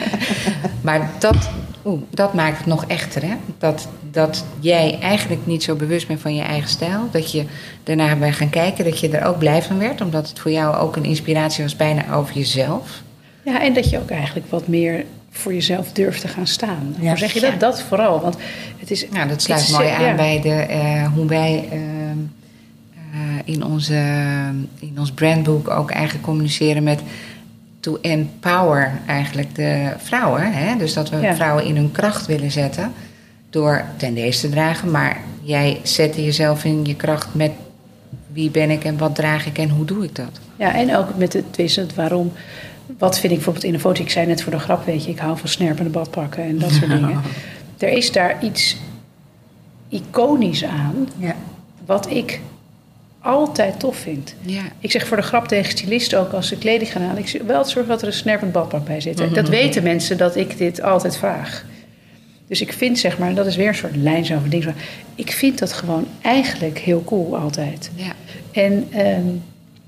maar 0.88 1.12
dat, 1.20 1.50
oeh, 1.88 2.02
dat 2.10 2.34
maakt 2.34 2.58
het 2.58 2.66
nog 2.66 2.86
echter. 2.86 3.22
Hè? 3.22 3.36
Dat, 3.58 3.88
dat 4.12 4.46
jij 4.60 4.98
eigenlijk 5.02 5.46
niet 5.46 5.64
zo 5.64 5.76
bewust 5.76 6.08
bent 6.08 6.22
van 6.22 6.36
je 6.36 6.42
eigen 6.42 6.70
stijl. 6.70 7.08
Dat 7.12 7.32
je 7.32 7.44
daarna 7.84 8.16
bent 8.16 8.36
gaan 8.36 8.50
kijken, 8.50 8.86
dat 8.86 9.00
je 9.00 9.10
er 9.10 9.28
ook 9.28 9.38
blij 9.38 9.62
van 9.62 9.78
werd. 9.78 10.02
Omdat 10.02 10.30
het 10.30 10.40
voor 10.40 10.52
jou 10.52 10.76
ook 10.76 10.96
een 10.96 11.06
inspiratie 11.06 11.64
was 11.64 11.76
bijna 11.76 12.14
over 12.14 12.36
jezelf. 12.36 13.02
Ja, 13.46 13.62
en 13.62 13.74
dat 13.74 13.90
je 13.90 14.00
ook 14.00 14.10
eigenlijk 14.10 14.50
wat 14.50 14.68
meer 14.68 15.06
voor 15.30 15.54
jezelf 15.54 15.92
durft 15.92 16.22
te 16.22 16.28
gaan 16.28 16.48
staan. 16.48 16.96
Ja. 17.00 17.08
Hoe 17.08 17.18
zeg 17.18 17.34
je 17.34 17.40
dat? 17.40 17.60
Dat 17.60 17.82
vooral. 17.82 18.22
Want 18.22 18.38
het 18.80 18.92
is... 18.92 19.10
Nou, 19.10 19.28
dat 19.28 19.42
sluit 19.42 19.72
mooi 19.72 19.88
aan 19.88 20.06
ja. 20.06 20.16
bij 20.16 20.42
de, 20.42 20.50
eh, 20.50 21.14
hoe 21.14 21.26
wij 21.26 21.68
ehm, 21.72 22.18
eh, 23.14 23.54
in, 23.54 23.64
onze, 23.64 24.04
in 24.80 24.96
ons 25.00 25.12
brandboek 25.12 25.70
ook 25.70 25.92
eigenlijk 25.92 26.26
communiceren 26.26 26.84
met 26.84 27.02
to 27.88 27.98
empower 28.02 28.92
eigenlijk 29.06 29.56
de 29.56 29.94
vrouwen. 29.98 30.54
Hè? 30.54 30.78
Dus 30.78 30.94
dat 30.94 31.10
we 31.10 31.18
Ja. 31.18 31.36
vrouwen 31.36 31.66
in 31.66 31.76
hun 31.76 31.92
kracht 31.92 32.26
willen 32.26 32.52
zetten 32.52 32.92
door 33.50 33.84
ten 33.98 34.14
deze 34.14 34.40
te 34.42 34.50
dragen. 34.50 34.92
Maar 34.92 35.18
jij 35.42 35.80
zette 35.84 36.24
jezelf 36.24 36.64
in 36.64 36.86
je 36.86 36.96
kracht 36.96 37.34
met 37.36 37.52
wie 38.34 38.50
ben 38.50 38.70
ik 38.70 38.84
en 38.84 38.98
wat 38.98 39.16
draag 39.16 39.46
ik 39.46 39.58
en 39.58 39.70
hoe 39.70 39.86
doe 39.86 40.04
ik 40.04 40.16
dat? 40.16 40.40
Ja, 40.56 40.74
en 40.76 40.96
ook 40.96 41.16
met 41.18 41.34
het, 41.34 41.76
het 41.76 41.96
waarom. 41.96 42.32
Wat 42.98 43.14
vind 43.20 43.32
ik 43.32 43.38
bijvoorbeeld 43.38 43.66
in 43.66 43.74
een 43.74 43.80
foto? 43.80 44.02
Ik 44.02 44.10
zei 44.10 44.26
net 44.26 44.42
voor 44.42 44.52
de 44.52 44.60
grap, 44.60 44.86
weet 44.86 45.04
je, 45.06 45.12
ik 45.12 45.20
hou 45.20 45.38
van 45.38 45.50
snerpende 45.50 45.90
badpakken 45.90 46.44
en 46.44 46.60
dat 46.60 46.72
soort 46.72 46.90
dingen. 47.00 47.22
Er 47.78 47.90
is 47.90 48.12
daar 48.12 48.44
iets 48.44 48.78
iconisch 49.90 50.64
aan 50.64 51.08
Ja. 51.18 51.36
wat 51.86 52.10
ik 52.10 52.42
altijd 53.28 53.80
tof 53.80 53.98
vind. 53.98 54.36
Ja. 54.42 54.62
Ik 54.80 54.92
zeg 54.92 55.08
voor 55.08 55.18
de 55.18 55.24
grap 55.24 55.48
tegen 55.48 55.72
stylisten 55.72 56.20
ook 56.20 56.32
als 56.32 56.48
ze 56.48 56.58
kleding 56.58 56.92
gaan 56.92 57.02
halen... 57.02 57.18
ik 57.18 57.28
zeg 57.28 57.42
wel 57.42 57.66
zorg 57.66 57.88
dat 57.88 58.02
er 58.02 58.08
een 58.08 58.14
snerpend 58.14 58.52
badpak 58.52 58.86
bij 58.86 59.02
zit. 59.02 59.18
Dat 59.34 59.50
weten 59.50 59.84
mensen 59.84 60.18
dat 60.18 60.36
ik 60.36 60.58
dit 60.58 60.82
altijd 60.82 61.18
vraag. 61.18 61.66
Dus 62.48 62.62
ik 62.62 62.74
vind 62.74 63.00
zeg 63.00 63.18
maar, 63.18 63.34
dat 63.34 63.46
is 63.46 63.56
weer 63.56 63.68
een 63.68 63.76
soort 63.76 63.96
lijn 63.96 64.26
zo 64.26 64.38
van 64.40 64.50
dingen. 64.50 64.76
Ik 65.16 65.32
vind 65.32 65.60
dat 65.60 65.74
gewoon 65.74 66.08
eigenlijk 66.22 66.78
heel 66.78 67.04
cool 67.04 67.38
altijd. 67.38 67.92
Ja. 67.96 68.12
En 68.52 68.88
ehm, 68.92 69.26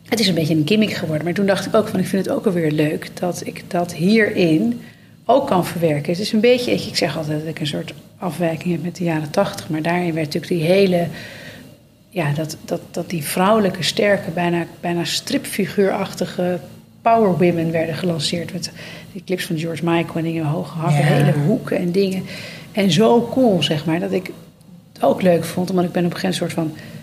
het 0.10 0.20
is 0.20 0.28
een 0.28 0.34
beetje 0.34 0.56
een 0.56 0.68
gimmick 0.68 0.94
geworden. 0.94 1.24
Maar 1.26 1.34
toen 1.34 1.46
dacht 1.46 1.66
ik 1.66 1.76
ook 1.76 1.88
van, 1.88 2.00
ik 2.00 2.08
vind 2.08 2.26
het 2.26 2.36
ook 2.36 2.46
alweer 2.46 2.72
leuk 2.72 3.10
dat 3.20 3.42
ik 3.46 3.64
dat 3.68 3.94
hierin 3.94 4.82
ook 5.26 5.48
kan 5.48 5.66
verwerken. 5.66 6.12
Het 6.12 6.22
is 6.22 6.32
een 6.32 6.40
beetje, 6.40 6.72
ik 6.72 6.96
zeg 6.96 7.18
altijd 7.18 7.40
dat 7.40 7.48
ik 7.48 7.60
een 7.60 7.68
soort 7.68 7.94
afwijking 8.18 8.74
heb 8.74 8.84
met 8.84 8.96
de 8.96 9.04
jaren 9.04 9.30
tachtig. 9.30 9.70
Maar 9.70 9.82
daarin 9.82 10.14
werd 10.14 10.34
natuurlijk 10.34 10.52
die 10.52 10.72
hele, 10.72 11.08
ja, 12.10 12.32
dat, 12.32 12.57
dat, 12.66 12.82
dat 12.91 13.10
die 13.10 13.24
vrouwelijke, 13.24 13.84
sterke, 13.84 14.32
bijna, 14.32 14.66
bijna 14.80 15.03
stripfiguurachtige 15.03 16.60
power 17.01 17.38
women 17.38 17.72
werden 17.72 17.95
gelanceerd. 17.95 18.53
Met 18.53 18.72
die 19.12 19.24
clips 19.26 19.45
van 19.45 19.57
George 19.57 19.84
Michael 19.86 20.16
en 20.16 20.24
dingen, 20.24 20.45
hoge 20.45 20.78
hakken, 20.78 20.99
Ja. 20.99 21.05
hele 21.05 21.34
hoeken 21.45 21.78
en 21.78 21.91
dingen. 21.91 22.24
En 22.72 22.91
zo 22.91 23.30
cool, 23.32 23.64
zeg 23.64 23.86
maar, 23.86 23.99
dat 23.99 24.12
ik 24.12 24.32
het 24.93 25.03
ook 25.03 25.22
leuk 25.22 25.43
vond. 25.43 25.70
Omdat 25.70 25.86
ik 25.86 25.91
ben 25.91 26.05
op 26.05 26.12
een 26.14 26.18
gegeven 26.20 26.47
moment 26.47 26.57
een 26.57 26.74
soort 26.74 26.84
van 26.84 26.93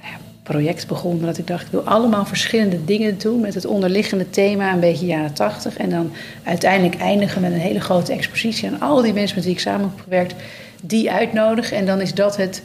nou 0.00 0.12
ja, 0.12 0.18
project 0.42 0.86
begonnen. 0.86 1.26
Dat 1.26 1.38
ik 1.38 1.46
dacht, 1.46 1.64
ik 1.64 1.70
wil 1.70 1.82
allemaal 1.82 2.26
verschillende 2.26 2.84
dingen 2.84 3.18
doen 3.18 3.40
met 3.40 3.54
het 3.54 3.66
onderliggende 3.66 4.30
thema, 4.30 4.72
een 4.72 4.80
beetje 4.80 5.06
jaren 5.06 5.32
tachtig. 5.32 5.76
En 5.76 5.90
dan 5.90 6.12
uiteindelijk 6.42 7.00
eindigen 7.00 7.40
met 7.40 7.52
een 7.52 7.58
hele 7.58 7.80
grote 7.80 8.12
expositie 8.12 8.68
aan 8.68 8.80
al 8.80 9.02
die 9.02 9.12
mensen 9.12 9.36
met 9.36 9.44
wie 9.44 9.54
ik 9.54 9.60
samen 9.60 9.90
heb 9.94 10.04
gewerkt, 10.04 10.34
die 10.82 11.10
uitnodigen. 11.10 11.76
En 11.76 11.86
dan 11.86 12.00
is 12.00 12.14
dat 12.14 12.36
het 12.36 12.62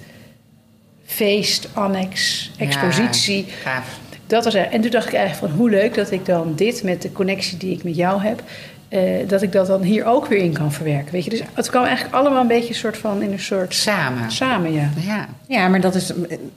feest, 1.14 1.68
annex, 1.74 2.52
expositie. 2.58 3.46
Ja. 3.66 3.84
Dat 4.28 4.44
was 4.44 4.54
er. 4.54 4.68
En 4.72 4.82
toen 4.82 4.92
dacht 4.92 5.08
ik 5.08 5.14
eigenlijk 5.14 5.52
van 5.52 5.60
hoe 5.60 5.70
leuk 5.70 5.94
dat 5.96 6.12
ik 6.12 6.26
dan 6.26 6.54
dit 6.56 6.84
met 6.84 7.02
de 7.02 7.12
connectie 7.12 7.58
die 7.58 7.72
ik 7.76 7.84
met 7.84 7.96
jou 7.96 8.22
heb, 8.22 8.44
eh, 8.88 9.02
dat 9.28 9.42
ik 9.42 9.52
dat 9.52 9.68
dan 9.68 9.82
hier 9.82 10.06
ook 10.06 10.28
weer 10.28 10.38
in 10.40 10.54
kan 10.54 10.72
verwerken. 10.72 11.12
Weet 11.12 11.24
je, 11.24 11.30
dus 11.30 11.42
het 11.54 11.70
kwam 11.70 11.84
eigenlijk 11.84 12.16
allemaal 12.16 12.42
een 12.42 12.48
beetje 12.48 12.70
een 12.70 12.76
soort 12.76 12.98
van 12.98 13.22
in 13.22 13.32
een 13.32 13.40
soort 13.40 13.74
Samen. 13.74 14.32
samen, 14.32 14.74
ja. 14.74 14.90
Ja. 15.06 15.28
Ja, 15.48 15.68
maar 15.68 15.82
dat 15.82 15.96
is, 15.96 16.12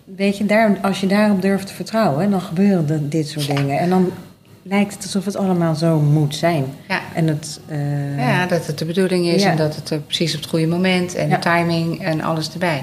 weet 0.04 0.38
je, 0.38 0.46
daar, 0.46 0.78
als 0.82 1.00
je 1.00 1.06
daarop 1.06 1.42
durft 1.42 1.66
te 1.66 1.74
vertrouwen, 1.74 2.30
dan 2.30 2.40
gebeuren 2.40 2.86
de- 2.86 3.08
dit 3.08 3.28
soort 3.28 3.56
dingen. 3.56 3.78
En 3.78 3.88
dan 3.88 4.10
lijkt 4.62 4.94
het 4.94 5.02
alsof 5.02 5.24
het 5.24 5.36
allemaal 5.36 5.74
zo 5.74 5.98
moet 6.00 6.34
zijn. 6.34 6.64
Ja. 6.88 7.00
En 7.14 7.26
het, 7.28 7.60
eh, 7.68 8.18
ja, 8.18 8.46
dat 8.46 8.66
het 8.66 8.78
de 8.78 8.84
bedoeling 8.84 9.26
is 9.26 9.42
Ja. 9.42 9.50
en 9.50 9.56
dat 9.56 9.76
het 9.76 9.90
eh, 9.90 9.98
precies 10.06 10.34
op 10.34 10.40
het 10.40 10.50
goede 10.50 10.66
moment 10.66 11.14
en 11.14 11.28
Ja. 11.28 11.36
de 11.36 11.42
timing 11.42 12.02
en 12.04 12.20
alles 12.20 12.52
erbij. 12.52 12.82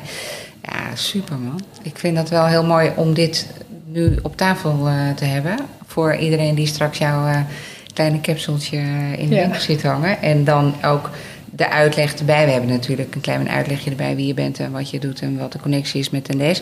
Ja, 0.64 0.95
super 0.95 1.38
man. 1.38 1.62
Ik 1.82 1.97
vind 1.97 2.16
dat 2.16 2.30
wel 2.30 2.45
heel 2.45 2.66
mooi 2.66 2.91
om 2.95 3.14
dit 3.14 3.47
nu 3.86 4.20
op 4.24 4.38
tafel 4.38 4.88
eh, 4.88 5.10
te 5.16 5.26
hebben. 5.26 5.55
Voor 5.86 6.16
iedereen 6.16 6.55
die 6.55 6.68
straks 6.68 6.97
jouw 6.97 7.28
eh, 7.28 7.39
kleine 7.93 8.22
capsultje 8.22 8.78
in 9.18 9.30
de 9.30 9.36
Ja. 9.36 9.41
winkel 9.41 9.62
ziet 9.62 9.84
hangen. 9.84 10.22
En 10.22 10.43
dan 10.43 10.74
ook 10.86 11.10
de 11.51 11.70
uitleg 11.70 12.14
erbij. 12.16 12.45
We 12.45 12.51
hebben 12.51 12.70
natuurlijk 12.70 13.16
een 13.16 13.22
klein 13.22 13.49
uitlegje 13.49 13.89
erbij 13.89 14.16
wie 14.16 14.28
je 14.28 14.34
bent 14.34 14.60
en 14.60 14.72
wat 14.72 14.89
je 14.89 14.99
doet 14.99 15.22
en 15.22 15.38
wat 15.38 15.51
de 15.51 15.60
connectie 15.60 15.99
is 15.99 16.10
met 16.10 16.24
Tendees. 16.24 16.62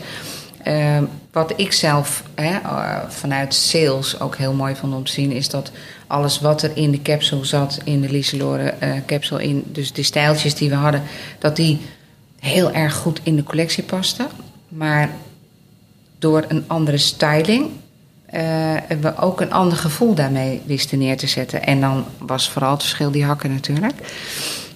Ehm, 0.63 1.03
wat 1.31 1.53
ik 1.55 1.71
zelf 1.73 2.23
hè, 2.35 2.49
eh, 2.57 2.97
vanuit 3.07 3.53
sales 3.53 4.19
ook 4.19 4.35
heel 4.37 4.53
mooi 4.53 4.75
vond 4.75 4.93
om 4.93 5.03
te 5.03 5.11
zien, 5.11 5.31
is 5.31 5.49
dat 5.49 5.71
alles 6.07 6.39
wat 6.39 6.61
er 6.61 6.71
in 6.73 6.91
de 6.91 7.01
capsule 7.01 7.45
zat, 7.45 7.79
in 7.83 8.01
de 8.01 8.09
Lieselore 8.09 8.69
eh 8.79 8.91
capsule, 9.05 9.43
in, 9.43 9.63
dus 9.65 9.93
de 9.93 10.03
stijltjes 10.03 10.55
die 10.55 10.69
we 10.69 10.75
hadden, 10.75 11.01
dat 11.39 11.55
die 11.55 11.79
heel 12.47 12.71
erg 12.71 12.93
goed 12.95 13.19
in 13.23 13.35
de 13.35 13.43
collectie 13.43 13.83
pasten. 13.83 14.27
Maar 14.67 15.09
door 16.19 16.45
een 16.47 16.63
andere 16.67 16.97
styling 16.97 17.65
eh, 18.25 18.41
hebben 18.87 19.13
we 19.15 19.21
ook 19.21 19.41
een 19.41 19.53
ander 19.53 19.77
gevoel 19.77 20.13
daarmee 20.13 20.61
wisten 20.65 20.97
neer 20.97 21.17
te 21.17 21.27
zetten. 21.27 21.63
En 21.63 21.81
dan 21.81 22.05
was 22.17 22.49
vooral 22.49 22.71
het 22.71 22.81
verschil 22.81 23.11
die 23.11 23.23
hakken 23.25 23.51
natuurlijk. 23.53 23.93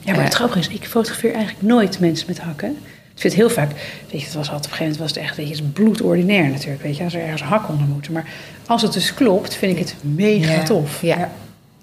Ja, 0.03 0.13
maar 0.13 0.23
het 0.23 0.31
Eh, 0.33 0.39
grappige 0.39 0.59
is, 0.59 0.67
ik 0.67 0.85
fotografeer 0.87 1.33
eigenlijk 1.33 1.63
nooit 1.67 1.99
mensen 1.99 2.27
met 2.27 2.39
hakken. 2.39 2.69
Ik 3.15 3.21
vind 3.27 3.33
het 3.33 3.41
heel 3.41 3.49
vaak, 3.63 3.71
weet 4.11 4.19
je, 4.19 4.25
het 4.25 4.33
was 4.35 4.49
altijd 4.51 4.65
op 4.65 4.71
een 4.71 4.77
gegeven 4.77 4.83
moment 4.83 4.97
was 4.99 5.09
het 5.09 5.17
echt, 5.17 5.35
weet 5.35 5.47
je, 5.47 5.53
het 5.55 5.63
is 5.63 5.69
bloedordinair 5.73 6.49
natuurlijk, 6.49 6.81
weet 6.81 6.97
je, 6.97 7.03
als 7.03 7.13
er 7.13 7.21
ergens 7.21 7.41
hakken 7.43 7.73
onder 7.73 7.87
moeten. 7.87 8.11
Maar 8.13 8.25
als 8.65 8.81
het 8.81 8.93
dus 8.93 9.13
klopt, 9.13 9.55
vind 9.55 9.71
ik 9.71 9.79
het 9.79 9.95
mega 10.01 10.51
Ja. 10.53 10.63
tof. 10.63 11.01
Ja, 11.01 11.31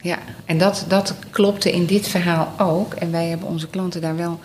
ja. 0.01 0.18
en 0.45 0.59
dat, 0.59 0.84
dat 0.89 1.14
klopte 1.30 1.72
in 1.72 1.86
dit 1.86 2.09
verhaal 2.09 2.53
ook. 2.59 2.95
En 2.95 3.11
wij 3.11 3.26
hebben 3.28 3.49
onze 3.49 3.68
klanten 3.68 4.01
daar 4.01 4.16
wel 4.16 4.41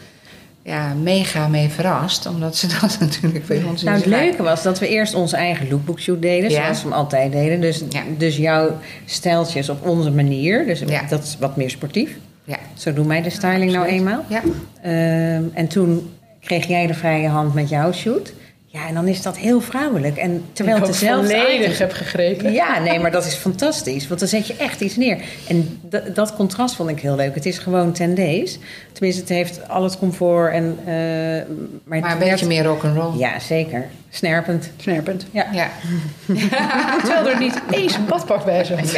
ja, 0.64 0.94
mega 0.94 1.48
mee 1.48 1.70
verrast. 1.70 2.26
Omdat 2.26 2.56
ze 2.56 2.68
dat 2.82 2.98
natuurlijk 3.00 3.46
bij 3.46 3.64
ons 3.64 3.84
Nou, 3.84 3.98
het 3.98 4.06
leuke 4.06 4.44
was 4.44 4.64
dat 4.64 4.80
we 4.80 4.88
eerst 4.88 5.14
onze 5.14 5.36
eigen 5.36 5.70
lookbookshoot 5.70 6.22
deden, 6.22 6.50
Ja. 6.50 6.62
zoals 6.64 6.78
we 6.84 6.90
hem 6.90 6.98
altijd 6.98 7.32
deden. 7.32 7.62
Dus, 7.62 7.84
Ja. 7.90 8.02
dus 8.18 8.38
jouw 8.38 8.78
stijltjes 9.06 9.70
op 9.70 9.88
onze 9.88 10.12
manier. 10.12 10.66
Dus 10.66 10.80
Ja. 10.80 11.02
dat 11.10 11.24
is 11.24 11.38
wat 11.40 11.56
meer 11.58 11.70
sportief. 11.70 12.18
Ja, 12.46 12.58
Zo 12.74 12.94
doen 12.94 13.08
wij 13.08 13.22
de 13.22 13.30
styling 13.30 13.72
nou 13.72 13.86
eenmaal. 13.86 14.24
Ja. 14.28 14.42
Ehm, 14.82 15.44
en 15.54 15.68
toen 15.68 16.10
kreeg 16.42 16.68
jij 16.68 16.88
de 16.88 16.94
vrije 16.94 17.28
hand 17.28 17.54
met 17.54 17.70
jouw 17.70 17.92
shoot. 17.92 18.34
Ja, 18.74 18.88
en 18.88 18.94
dan 18.94 19.08
is 19.08 19.22
dat 19.22 19.38
heel 19.38 19.62
vrouwelijk. 19.62 20.18
En 20.18 20.44
terwijl 20.54 20.78
ik 20.78 20.84
het 20.84 20.92
dezelfde 20.92 21.36
volledig 21.36 21.78
heb 21.78 21.92
gegrepen. 21.92 22.52
Ja, 22.52 22.80
nee, 22.80 23.00
maar 23.00 23.12
dat 23.12 23.26
is 23.26 23.34
fantastisch. 23.34 24.08
Want 24.08 24.20
dan 24.20 24.30
zet 24.30 24.48
je 24.48 24.56
echt 24.56 24.82
iets 24.82 24.96
neer. 24.96 25.18
En 25.48 25.80
dat 26.14 26.36
contrast 26.36 26.76
vond 26.76 26.90
ik 26.90 27.00
heel 27.00 27.16
leuk. 27.16 27.36
Het 27.36 27.46
is 27.46 27.58
gewoon 27.58 27.92
ten 27.92 28.16
days. 28.16 28.60
Tenminste, 28.92 29.22
het 29.22 29.30
heeft 29.30 29.70
al 29.70 29.84
het 29.84 29.98
comfort. 29.98 30.54
En, 30.54 30.78
eh, 30.80 30.94
maar 31.84 32.12
een 32.12 32.20
beetje 32.20 32.48
meer 32.48 32.64
rock'n'roll. 32.64 33.18
Ja, 33.18 33.40
zeker. 33.40 33.88
Snerpend. 34.16 34.70
Snerpend. 34.78 35.26
Ja. 35.32 35.46
Ja. 35.52 35.68
Terwijl 37.04 37.30
er 37.30 37.40
niet 37.40 37.62
eens 37.70 37.96
een 37.96 38.06
badpak 38.06 38.46
bij 38.46 38.64
zat. 38.64 38.92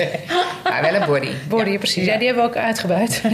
Maar 0.64 0.82
wel 0.82 0.94
een 1.02 1.06
body. 1.08 1.30
Body, 1.50 1.70
ja, 1.70 1.78
precies. 1.78 2.06
Ja, 2.06 2.18
die 2.18 2.28
hebben 2.28 2.44
we 2.44 2.50
ook 2.50 2.56
uitgebuit. 2.58 3.22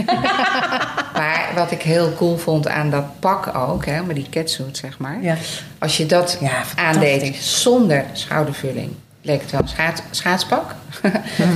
Maar 1.12 1.48
wat 1.54 1.70
ik 1.70 1.82
heel 1.82 2.12
cool 2.14 2.36
vond 2.38 2.68
aan 2.68 2.90
dat 2.90 3.04
pak 3.20 3.54
ook, 3.56 3.86
hè, 3.86 4.02
maar 4.02 4.14
die 4.14 4.26
catsuit 4.30 4.76
zeg 4.76 4.98
maar. 4.98 5.18
Ja. 5.22 5.36
Als 5.78 5.96
je 5.96 6.06
dat 6.06 6.36
Ja, 6.40 6.62
aandeed 6.76 7.36
zonder 7.36 8.04
schoudervulling, 8.12 8.90
leek 9.22 9.40
het 9.40 9.50
wel 9.50 9.60
een 9.60 9.68
schaats, 9.68 10.02
schaatspak. 10.10 10.74
Mo- 11.02 11.10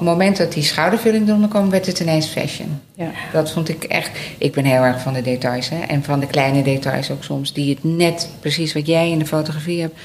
moment 0.00 0.36
dat 0.36 0.52
die 0.52 0.62
schoudervulling 0.62 1.28
eronder 1.28 1.48
kwam, 1.48 1.70
werd 1.70 1.86
het 1.86 2.00
ineens 2.00 2.26
fashion. 2.26 2.80
Ja. 2.94 3.10
Dat 3.32 3.52
vond 3.52 3.68
ik 3.68 3.84
echt. 3.84 4.10
Ik 4.38 4.52
ben 4.52 4.64
heel 4.64 4.82
erg 4.82 5.00
van 5.00 5.12
de 5.12 5.22
details 5.22 5.68
hè, 5.68 5.80
en 5.80 6.02
van 6.04 6.20
de 6.20 6.26
kleine 6.26 6.62
details 6.62 7.10
ook 7.10 7.24
soms, 7.24 7.52
die 7.52 7.70
het 7.74 7.84
net, 7.84 8.28
precies 8.40 8.72
wat 8.72 8.86
jij 8.86 9.10
in 9.10 9.18
de 9.18 9.26
fotografie 9.26 9.80
hebt, 9.80 9.98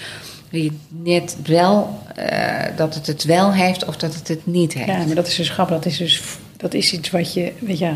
die 0.49 0.63
het 0.63 1.03
net 1.03 1.37
wel, 1.47 1.99
eh, 2.15 2.65
dat 2.75 2.95
het 2.95 3.07
het 3.07 3.23
wel 3.23 3.53
heeft 3.53 3.85
of 3.85 3.97
dat 3.97 4.13
het 4.15 4.27
het 4.27 4.45
niet 4.45 4.73
heeft. 4.73 4.87
ja, 4.87 5.05
maar 5.05 5.15
dat 5.15 5.27
is 5.27 5.35
dus 5.35 5.49
grappig. 5.49 5.75
Dat 5.75 5.85
is 5.85 5.97
dus 5.97 6.21
dat 6.57 6.73
is 6.73 6.93
iets 6.93 7.09
wat 7.09 7.33
je, 7.33 7.51
weet 7.59 7.77
ja. 7.79 7.95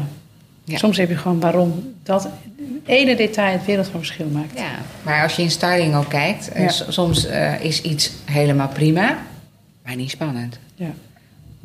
Ja. 0.66 0.78
soms 0.78 0.98
heb 0.98 1.10
je 1.10 1.18
gewoon 1.18 1.40
waarom 1.40 1.94
dat 2.04 2.28
ene 2.86 3.16
detail 3.16 3.52
het 3.52 3.66
wereld 3.66 3.88
van 3.88 4.00
verschil 4.00 4.28
maakt. 4.32 4.58
Ja, 4.60 4.72
maar 5.02 5.24
als 5.24 5.36
je 5.36 5.42
in 5.42 5.52
styling 5.52 5.96
ook 5.96 6.10
kijkt, 6.10 6.52
eh, 6.52 6.64
Ja. 6.64 6.70
soms 6.90 7.26
eh, 7.26 7.62
is 7.64 7.82
iets 7.82 8.12
helemaal 8.26 8.68
prima, 8.68 9.18
maar 9.84 9.96
niet 9.96 10.10
spannend. 10.10 10.60
Ja. 10.76 10.94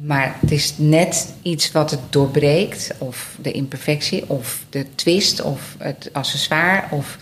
Maar 0.01 0.37
het 0.41 0.51
is 0.51 0.75
net 0.77 1.35
iets 1.43 1.73
wat 1.73 1.91
het 1.91 2.01
doorbreekt, 2.11 2.95
of 2.99 3.37
de 3.43 3.53
imperfectie, 3.53 4.31
of 4.31 4.65
de 4.71 4.87
twist, 4.95 5.43
of 5.43 5.77
het 5.79 6.11
accessoire, 6.13 6.83
of 6.91 7.19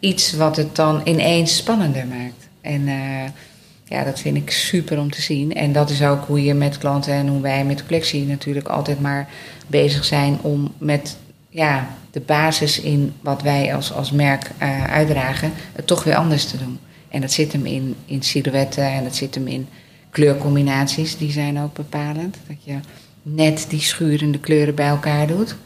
iets 0.00 0.32
wat 0.32 0.56
het 0.56 0.76
dan 0.76 1.00
ineens 1.04 1.56
spannender 1.56 2.06
maakt. 2.06 2.48
En 2.60 2.88
eh, 2.88 3.30
ja, 3.84 4.04
dat 4.04 4.20
vind 4.20 4.36
ik 4.36 4.50
super 4.50 4.98
om 4.98 5.10
te 5.10 5.22
zien. 5.22 5.54
En 5.54 5.72
dat 5.72 5.90
is 5.90 6.02
ook 6.02 6.24
hoe 6.24 6.44
je 6.44 6.54
met 6.54 6.78
klanten 6.78 7.12
en 7.12 7.28
hoe 7.28 7.40
wij 7.40 7.64
met 7.64 7.86
collectie 7.86 8.26
natuurlijk 8.26 8.68
altijd 8.68 9.00
maar 9.00 9.28
bezig 9.66 10.04
zijn 10.04 10.38
om 10.42 10.72
met 10.78 11.16
ja, 11.48 11.88
de 12.10 12.20
basis 12.20 12.80
in 12.80 13.12
wat 13.20 13.42
wij 13.42 13.74
als, 13.74 13.92
als 13.92 14.10
merk 14.10 14.50
eh, 14.58 14.84
uitdragen, 14.84 15.52
het 15.72 15.86
toch 15.86 16.04
weer 16.04 16.16
anders 16.16 16.44
te 16.44 16.56
doen. 16.56 16.78
En 17.08 17.20
dat 17.20 17.32
zit 17.32 17.52
hem 17.52 17.66
in, 17.66 17.94
in 18.04 18.22
silhouetten 18.22 18.84
en 18.84 19.04
dat 19.04 19.16
zit 19.16 19.34
hem 19.34 19.46
in 19.46 19.68
kleurcombinaties, 20.16 21.16
die 21.16 21.30
zijn 21.30 21.60
ook 21.60 21.74
bepalend. 21.74 22.36
Dat 22.46 22.56
je 22.62 22.78
net 23.22 23.66
die 23.68 23.80
schurende 23.80 24.38
kleuren 24.38 24.74
bij 24.74 24.86
elkaar 24.86 25.26
doet. 25.26 25.56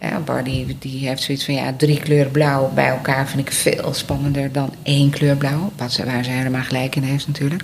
Ja, 0.00 0.20
Bar 0.20 0.44
die, 0.44 0.76
die 0.78 1.08
heeft 1.08 1.22
zoiets 1.22 1.44
van 1.44 1.54
ja, 1.54 1.72
drie 1.76 2.00
kleuren 2.00 2.32
blauw 2.32 2.70
bij 2.74 2.88
elkaar 2.88 3.28
vind 3.28 3.46
ik 3.46 3.52
veel 3.52 3.94
spannender 3.94 4.52
dan 4.52 4.74
één 4.82 5.10
kleur 5.10 5.36
blauw. 5.36 5.72
Wat 5.76 5.92
ze, 5.92 6.04
waar 6.04 6.24
ze 6.24 6.30
helemaal 6.30 6.62
gelijk 6.62 6.96
in 6.96 7.02
heeft 7.02 7.26
natuurlijk. 7.26 7.62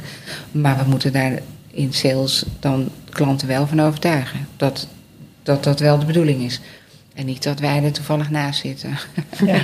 Maar 0.51 0.79
we 0.79 0.91
moeten 0.91 1.13
daar 1.13 1.39
in 1.71 1.93
sales 1.93 2.45
dan 2.61 2.89
klanten 3.11 3.49
wel 3.49 3.67
van 3.67 3.81
overtuigen. 3.81 4.49
Dat 4.57 4.89
dat, 5.43 5.65
dat 5.65 5.81
wel 5.81 5.99
de 5.99 6.07
bedoeling 6.07 6.43
is. 6.43 6.61
En 7.15 7.27
niet 7.27 7.43
dat 7.43 7.61
wij 7.61 7.85
er 7.85 7.93
toevallig 7.93 8.31
naast 8.31 8.61
zitten. 8.61 8.99
Ja. 9.47 9.61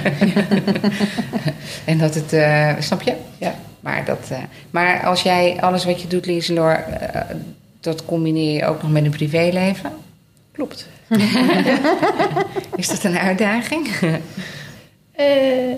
en 1.84 1.98
dat 1.98 2.14
het, 2.14 2.32
eh, 2.32 2.74
snap 2.78 3.02
je? 3.02 3.14
Ja. 3.38 3.54
Maar, 3.80 4.04
dat, 4.04 4.28
eh, 4.30 4.38
maar 4.70 5.04
als 5.04 5.22
jij 5.22 5.56
alles 5.60 5.84
wat 5.84 6.00
je 6.02 6.08
doet, 6.08 6.26
Lieselor, 6.26 6.72
eh, 6.72 7.20
dat 7.80 8.04
combineer 8.04 8.54
je 8.56 8.64
ook 8.66 8.82
nog 8.82 8.90
met 8.90 9.04
een 9.04 9.10
privéleven. 9.10 9.90
Klopt. 10.52 10.88
Is 12.76 12.88
dat 12.88 13.04
een 13.04 13.18
uitdaging? 13.18 13.88
Eh, 15.12 15.26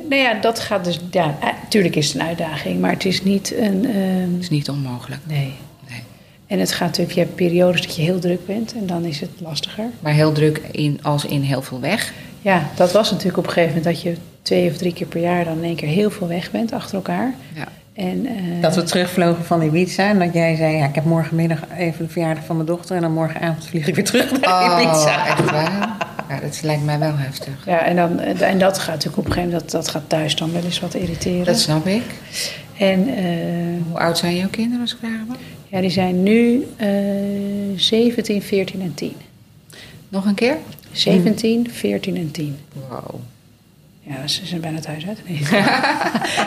nou 0.09 0.15
ja, 0.23 0.35
dat 0.41 0.59
gaat 0.61 0.85
dus. 0.85 1.01
Ja, 1.11 1.35
natuurlijk 1.63 1.97
is 1.97 2.07
het 2.07 2.15
een 2.15 2.27
uitdaging, 2.27 2.81
maar 2.81 2.91
het 2.91 3.05
is 3.05 3.23
niet 3.23 3.55
een. 3.57 3.87
ehm, 3.87 4.33
Het 4.33 4.43
is 4.43 4.51
niet 4.51 4.69
onmogelijk. 4.71 5.21
nee. 5.27 5.55
Nee. 5.89 6.03
En 6.47 6.59
het 6.59 6.73
gaat 6.73 6.87
natuurlijk, 6.89 7.15
je 7.15 7.21
hebt 7.21 7.35
periodes 7.35 7.83
dat 7.83 7.97
je 7.97 8.03
heel 8.03 8.19
druk 8.19 8.47
bent 8.47 8.75
en 8.75 8.87
dan 8.87 9.05
is 9.05 9.21
het 9.21 9.31
lastiger. 9.39 9.85
Maar 10.01 10.13
heel 10.13 10.33
druk 10.33 10.61
in, 10.71 10.99
als 11.03 11.25
in 11.25 11.41
heel 11.43 11.63
veel 11.63 11.81
weg. 11.81 12.13
Ja, 12.41 12.69
dat 12.75 12.93
was 12.93 13.11
natuurlijk 13.11 13.39
op 13.39 13.47
een 13.47 13.53
gegeven 13.53 13.77
moment 13.77 13.95
dat 13.95 14.03
je 14.03 14.17
twee 14.43 14.71
of 14.71 14.77
drie 14.77 14.93
keer 14.93 15.07
per 15.07 15.21
jaar 15.21 15.45
dan 15.45 15.57
in 15.59 15.65
één 15.65 15.77
keer 15.77 15.89
heel 15.89 16.11
veel 16.11 16.29
weg 16.29 16.51
bent 16.51 16.73
achter 16.73 16.95
elkaar. 16.95 17.35
Ja. 17.55 17.69
En, 17.93 18.27
eh, 18.27 18.63
Dat 18.63 18.75
we 18.75 18.83
terugvlogen 18.83 19.45
van 19.45 19.63
Ibiza 19.63 20.09
en 20.09 20.19
dat 20.19 20.33
jij 20.33 20.57
zei... 20.57 20.77
ja, 20.77 20.87
ik 20.87 20.95
heb 20.95 21.05
morgenmiddag 21.05 21.59
even 21.79 22.07
de 22.07 22.13
verjaardag 22.13 22.45
van 22.45 22.57
mijn 22.57 22.69
dochter... 22.69 22.97
en 22.97 23.03
dan 23.03 23.13
morgenavond 23.13 23.67
vlieg 23.67 23.87
ik 23.89 23.95
weer 23.95 24.05
terug 24.05 24.41
naar 24.41 24.81
Ibiza. 24.83 25.23
Oh, 25.23 25.27
echt 25.31 25.51
waar? 25.51 25.89
Ja, 26.29 26.41
dat 26.41 26.63
lijkt 26.63 26.85
mij 26.85 26.99
wel 26.99 27.17
heftig. 27.17 27.53
Ja, 27.67 27.85
en, 27.85 27.97
dan, 27.97 28.19
en 28.21 28.59
dat 28.59 28.79
gaat 28.79 28.95
natuurlijk 28.95 29.17
op 29.17 29.25
een 29.27 29.33
gegeven 29.33 29.53
moment, 29.53 29.71
dat, 29.71 29.83
dat 29.85 29.93
gaat 29.93 30.03
thuis 30.07 30.37
dan 30.37 30.53
wel 30.53 30.65
eens 30.65 30.81
wat 30.81 30.95
irriteren. 30.95 31.45
Dat 31.45 31.61
snap 31.61 31.87
ik. 31.87 32.03
En 32.79 33.09
eh, 33.17 33.25
Hoe 33.89 33.99
oud 33.99 34.19
zijn 34.19 34.37
jouw 34.37 34.49
kinderen 34.49 34.81
als 34.81 34.93
ik 34.93 34.99
vragen 34.99 35.27
mag? 35.29 35.37
ja, 35.69 35.81
die 35.81 35.91
zijn 35.91 36.23
nu 36.23 36.67
eh 36.77 36.89
17, 37.77 38.43
14 38.43 38.81
en 38.83 38.95
10. 38.95 39.13
Nog 40.09 40.25
een 40.25 40.35
keer? 40.35 40.57
17, 40.93 41.71
14 41.71 42.17
en 42.17 42.31
10. 42.31 42.57
Wow. 42.89 43.15
Ja, 44.05 44.27
ze 44.27 44.47
zijn 44.47 44.61
bijna 44.61 44.81
thuis 44.81 45.07
uit. 45.07 45.29
Nee, 45.29 45.43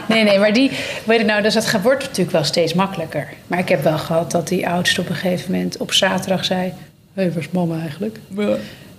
nee, 0.15 0.23
nee, 0.23 0.39
maar 0.39 0.53
die, 0.53 0.71
weet 1.05 1.19
je 1.19 1.25
nou, 1.25 1.41
dus 1.41 1.53
dat 1.53 1.81
wordt 1.81 2.03
natuurlijk 2.03 2.31
wel 2.31 2.43
steeds 2.43 2.73
makkelijker. 2.73 3.33
Maar 3.47 3.59
ik 3.59 3.69
heb 3.69 3.83
wel 3.83 3.97
gehad 3.97 4.31
dat 4.31 4.47
die 4.47 4.67
oudste 4.69 5.01
op 5.01 5.09
een 5.09 5.15
gegeven 5.15 5.51
moment 5.51 5.77
op 5.77 5.93
zaterdag 5.93 6.45
zei: 6.45 6.61
Hé, 6.61 6.73
hey, 7.13 7.31
waar 7.31 7.43
is 7.43 7.49
mama 7.49 7.79
eigenlijk? 7.79 8.19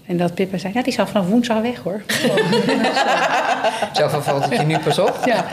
En 0.07 0.16
dat 0.16 0.34
Pippa 0.34 0.59
zei: 0.59 0.72
Ja, 0.72 0.82
die 0.82 0.92
zal 0.92 1.07
vanaf 1.07 1.28
woensdag 1.28 1.61
weg 1.61 1.78
hoor. 1.78 2.02
Zoveel 3.92 4.22
valt 4.22 4.44
het 4.44 4.61
je 4.61 4.66
nu 4.66 4.78
pas 4.78 4.98
op. 4.98 5.18
Ja. 5.24 5.44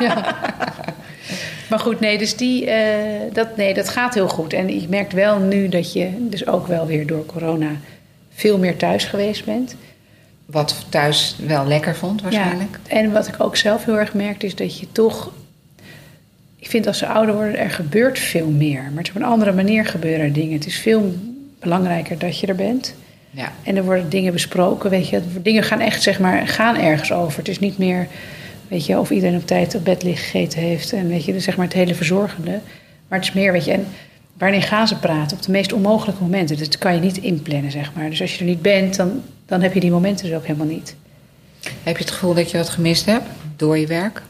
ja. 0.00 0.36
Maar 1.68 1.78
goed, 1.78 2.00
nee, 2.00 2.18
dus 2.18 2.36
die, 2.36 2.70
eh, 2.70 3.20
dat, 3.32 3.56
nee, 3.56 3.74
dat 3.74 3.88
gaat 3.88 4.14
heel 4.14 4.28
goed. 4.28 4.52
En 4.52 4.68
ik 4.68 4.88
merk 4.88 5.10
wel 5.10 5.38
nu 5.38 5.68
dat 5.68 5.92
je 5.92 6.10
dus 6.18 6.46
ook 6.46 6.66
wel 6.66 6.86
weer 6.86 7.06
door 7.06 7.26
corona 7.26 7.70
veel 8.34 8.58
meer 8.58 8.76
thuis 8.76 9.04
geweest 9.04 9.44
bent. 9.44 9.76
Wat 10.50 10.86
thuis 10.88 11.36
wel 11.46 11.66
lekker 11.66 11.96
vond 11.96 12.22
waarschijnlijk. 12.22 12.78
Ja, 12.88 12.96
en 12.96 13.12
wat 13.12 13.28
ik 13.28 13.34
ook 13.38 13.56
zelf 13.56 13.84
heel 13.84 13.98
erg 13.98 14.14
merk 14.14 14.42
is 14.42 14.54
dat 14.54 14.78
je 14.78 14.86
toch... 14.92 15.30
Ik 16.56 16.68
vind 16.68 16.86
als 16.86 16.98
ze 16.98 17.06
ouder 17.06 17.34
worden, 17.34 17.58
er 17.58 17.70
gebeurt 17.70 18.18
veel 18.18 18.48
meer. 18.48 18.82
Maar 18.82 18.96
het 18.96 19.06
is 19.06 19.10
op 19.10 19.16
een 19.16 19.28
andere 19.28 19.52
manier 19.52 19.86
gebeuren 19.86 20.24
er 20.24 20.32
dingen. 20.32 20.52
Het 20.52 20.66
is 20.66 20.78
veel 20.78 21.14
belangrijker 21.58 22.18
dat 22.18 22.38
je 22.38 22.46
er 22.46 22.54
bent. 22.54 22.94
Ja. 23.30 23.52
En 23.62 23.76
er 23.76 23.84
worden 23.84 24.08
dingen 24.08 24.32
besproken, 24.32 24.90
weet 24.90 25.08
je. 25.08 25.20
Dingen 25.42 25.62
gaan 25.62 25.80
echt, 25.80 26.02
zeg 26.02 26.20
maar, 26.20 26.48
gaan 26.48 26.76
ergens 26.76 27.12
over. 27.12 27.38
Het 27.38 27.48
is 27.48 27.58
niet 27.58 27.78
meer, 27.78 28.06
weet 28.68 28.86
je, 28.86 28.98
of 28.98 29.10
iedereen 29.10 29.36
op 29.36 29.46
tijd 29.46 29.74
op 29.74 29.84
bed 29.84 30.02
ligt 30.02 30.22
gegeten 30.22 30.60
heeft. 30.60 30.92
En 30.92 31.08
weet 31.08 31.24
je, 31.24 31.32
dus 31.32 31.44
zeg 31.44 31.56
maar 31.56 31.66
het 31.66 31.74
hele 31.74 31.94
verzorgende. 31.94 32.60
Maar 33.08 33.18
het 33.18 33.28
is 33.28 33.34
meer, 33.34 33.52
weet 33.52 33.64
je, 33.64 33.72
en 33.72 33.86
wanneer 34.38 34.62
gaan 34.62 34.88
ze 34.88 34.96
praten? 34.96 35.36
Op 35.36 35.42
de 35.42 35.50
meest 35.50 35.72
onmogelijke 35.72 36.22
momenten. 36.22 36.56
Dus 36.56 36.68
dat 36.68 36.78
kan 36.78 36.94
je 36.94 37.00
niet 37.00 37.18
inplannen, 37.18 37.70
zeg 37.70 37.92
maar. 37.94 38.10
Dus 38.10 38.20
als 38.20 38.32
je 38.34 38.38
er 38.38 38.50
niet 38.50 38.62
bent, 38.62 38.96
dan, 38.96 39.22
dan 39.50 39.60
heb 39.62 39.74
je 39.74 39.80
die 39.80 39.90
momenten 39.90 40.26
dus 40.26 40.36
ook 40.36 40.46
helemaal 40.46 40.66
niet. 40.66 40.94
Heb 41.82 41.96
je 41.96 42.02
het 42.04 42.12
gevoel 42.12 42.34
dat 42.34 42.50
je 42.50 42.56
wat 42.56 42.68
gemist 42.68 43.06
hebt 43.06 43.26
door 43.56 43.78
je 43.78 43.86
werk? 43.86 44.22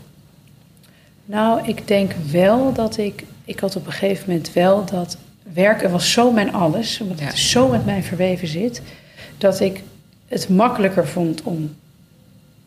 Nou, 1.24 1.60
ik 1.68 1.86
denk 1.88 2.12
wel 2.30 2.72
dat 2.72 2.96
ik... 2.98 3.24
Ik 3.44 3.60
had 3.60 3.76
op 3.76 3.86
een 3.86 3.92
gegeven 3.92 4.24
moment 4.28 4.52
wel 4.52 4.84
dat 4.84 5.16
werken 5.52 5.90
was 5.90 6.12
zo 6.12 6.30
mijn 6.32 6.52
alles. 6.52 7.00
Omdat 7.00 7.18
Ja. 7.18 7.24
het 7.24 7.38
zo 7.38 7.68
met 7.68 7.84
mij 7.84 8.02
verweven 8.02 8.48
zit. 8.48 8.82
Dat 9.38 9.60
ik 9.60 9.82
het 10.28 10.48
makkelijker 10.48 11.06
vond 11.08 11.42
om 11.42 11.74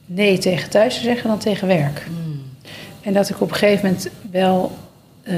nee 0.05 0.37
tegen 0.37 0.69
thuis 0.69 0.95
te 0.95 1.01
zeggen 1.01 1.29
dan 1.29 1.39
tegen 1.39 1.67
werk. 1.67 2.05
En 3.01 3.13
dat 3.13 3.29
ik 3.29 3.41
op 3.41 3.49
een 3.49 3.55
gegeven 3.55 3.85
moment 3.85 4.09
wel... 4.31 4.77
eh, 5.23 5.33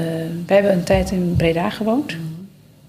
wij 0.46 0.56
hebben 0.56 0.72
een 0.72 0.84
tijd 0.84 1.10
in 1.10 1.34
Breda 1.36 1.70
gewoond. 1.70 2.16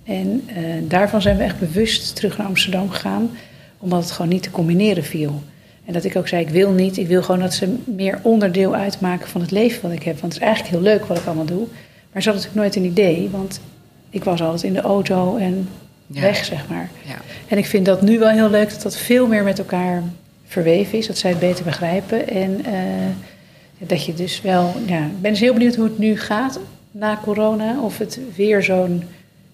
En 0.04 0.44
eh, 0.48 0.64
daarvan 0.82 1.22
zijn 1.22 1.38
we 1.38 1.44
echt 1.44 1.60
bewust 1.60 2.16
terug 2.16 2.38
naar 2.38 2.48
Amsterdam 2.48 2.90
gegaan. 2.90 3.30
Omdat 3.78 4.02
het 4.04 4.12
gewoon 4.12 4.32
niet 4.32 4.44
te 4.44 4.52
combineren 4.52 5.04
viel. 5.04 5.42
En 5.86 5.94
dat 5.94 6.04
ik 6.04 6.16
ook 6.16 6.28
zei, 6.28 6.42
ik 6.42 6.50
wil 6.50 6.72
niet. 6.72 6.98
Ik 6.98 7.08
wil 7.08 7.24
gewoon 7.24 7.42
dat 7.42 7.54
ze 7.54 7.76
meer 7.86 8.20
onderdeel 8.22 8.76
uitmaken 8.76 9.28
van 9.28 9.42
het 9.42 9.52
leven 9.52 9.82
wat 9.82 9.92
ik 9.92 10.04
heb. 10.04 10.20
Want 10.20 10.34
het 10.34 10.42
is 10.42 10.48
eigenlijk 10.48 10.76
heel 10.76 10.84
leuk 10.94 11.06
wat 11.06 11.18
ik 11.18 11.26
allemaal 11.26 11.46
doe. 11.46 11.68
Maar 12.12 12.22
ze 12.22 12.30
hadden 12.30 12.48
natuurlijk 12.48 12.56
nooit 12.56 12.76
een 12.76 12.92
idee. 12.92 13.30
Want 13.32 13.60
ik 14.10 14.24
was 14.24 14.42
altijd 14.42 14.64
in 14.64 14.74
de 14.74 14.82
auto 14.82 15.38
en 15.38 15.70
Ja. 16.08 16.22
weg, 16.22 16.46
zeg 16.46 16.68
maar. 16.70 16.90
Ja. 17.06 17.16
En 17.48 17.58
ik 17.58 17.66
vind 17.66 17.86
dat 17.86 18.02
nu 18.02 18.20
wel 18.20 18.30
heel 18.30 18.50
leuk 18.50 18.70
dat 18.70 18.82
dat 18.82 18.98
veel 18.98 19.28
meer 19.28 19.44
met 19.44 19.60
elkaar 19.60 20.04
verweven 20.46 20.98
is. 20.98 21.08
Dat 21.08 21.18
zij 21.18 21.30
het 21.30 21.40
beter 21.40 21.64
begrijpen. 21.64 22.28
En 22.30 22.66
eh, 22.66 22.74
dat 23.78 24.06
je 24.06 24.14
dus 24.14 24.42
wel... 24.42 24.74
Ja, 24.86 25.06
ik 25.06 25.22
ben 25.22 25.32
dus 25.32 25.40
heel 25.40 25.54
benieuwd 25.54 25.76
hoe 25.76 25.86
het 25.86 25.98
nu 25.98 26.18
gaat 26.20 26.60
na 26.92 27.20
corona. 27.24 27.80
Of 27.82 27.98
het 27.98 28.20
weer 28.36 28.64
zo'n 28.64 29.04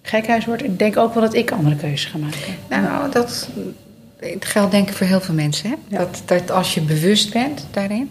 gekhuis 0.02 0.44
wordt. 0.44 0.64
Ik 0.64 0.78
denk 0.78 0.96
ook 0.96 1.14
wel 1.14 1.22
dat 1.22 1.34
ik 1.34 1.50
andere 1.50 1.76
keuzes 1.76 2.04
ga 2.10 2.18
maken. 2.18 2.38
Nou, 2.68 3.10
dat, 3.10 3.48
dat 4.32 4.44
geldt 4.44 4.70
denk 4.70 4.88
ik 4.88 4.94
voor 4.94 5.06
heel 5.06 5.20
veel 5.20 5.34
mensen. 5.34 5.70
Hè? 5.70 5.76
Ja. 5.88 5.98
Dat, 5.98 6.22
dat 6.24 6.50
als 6.50 6.74
je 6.74 6.80
bewust 6.80 7.32
bent 7.32 7.66
daarin. 7.70 8.10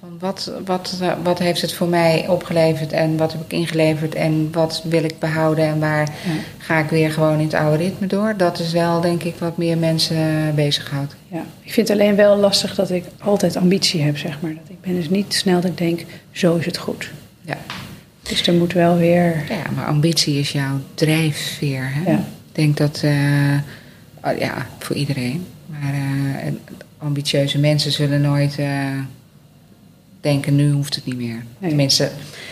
Van 0.00 0.16
wat, 0.18 0.52
wat, 0.64 0.98
eh, 1.02 1.12
wat 1.22 1.38
heeft 1.38 1.60
het 1.60 1.72
voor 1.72 1.88
mij 1.88 2.28
opgeleverd 2.28 2.92
en 2.92 3.16
wat 3.16 3.32
heb 3.32 3.40
ik 3.44 3.52
ingeleverd 3.52 4.14
en 4.14 4.48
wat 4.52 4.82
wil 4.84 5.04
ik 5.04 5.18
behouden 5.18 5.64
en 5.64 5.78
waar 5.80 6.08
Ja. 6.24 6.32
ga 6.58 6.78
ik 6.78 6.88
weer 6.88 7.10
gewoon 7.12 7.38
in 7.38 7.44
het 7.44 7.54
oude 7.54 7.76
ritme 7.76 8.06
door. 8.06 8.34
Dat 8.36 8.58
is 8.58 8.72
wel 8.72 9.00
denk 9.00 9.22
ik 9.22 9.34
wat 9.38 9.56
meer 9.56 9.78
mensen 9.78 10.52
bezighoudt. 10.54 11.14
Ja, 11.28 11.44
ik 11.62 11.72
vind 11.72 11.88
het 11.88 11.98
alleen 11.98 12.16
wel 12.16 12.36
lastig 12.36 12.74
dat 12.74 12.90
ik 12.90 13.04
altijd 13.18 13.56
ambitie 13.56 14.02
heb, 14.02 14.16
zeg 14.18 14.40
maar. 14.40 14.50
Dat 14.54 14.68
ik 14.68 14.80
ben 14.80 14.94
dus 14.94 15.08
niet 15.08 15.34
snel 15.34 15.60
dat 15.60 15.70
ik 15.70 15.78
denk, 15.78 16.00
zo 16.30 16.56
is 16.56 16.66
het 16.66 16.76
goed. 16.78 17.10
Ja. 17.40 17.56
Dus 18.22 18.46
er 18.46 18.54
moet 18.54 18.72
wel 18.72 18.96
weer... 18.96 19.44
ja, 19.48 19.70
maar 19.74 19.86
ambitie 19.86 20.38
is 20.38 20.52
jouw 20.52 20.80
drijfveer. 20.94 21.90
Hè? 21.92 22.10
Ja. 22.10 22.16
Ik 22.18 22.52
denk 22.62 22.76
dat, 22.76 23.00
eh, 23.04 23.12
ja, 24.32 24.66
voor 24.78 24.96
iedereen. 24.96 25.46
Maar 25.66 25.92
eh, 25.92 26.46
en 26.46 26.58
ambitieuze 26.98 27.58
mensen 27.58 27.92
zullen 27.92 28.20
nooit 28.20 28.58
eh, 28.58 28.68
denken, 30.20 30.56
nu 30.56 30.70
hoeft 30.70 30.94
het 30.94 31.04
niet 31.04 31.16
meer. 31.16 31.44
Nee. 31.58 31.68
Tenminste, 31.68 32.10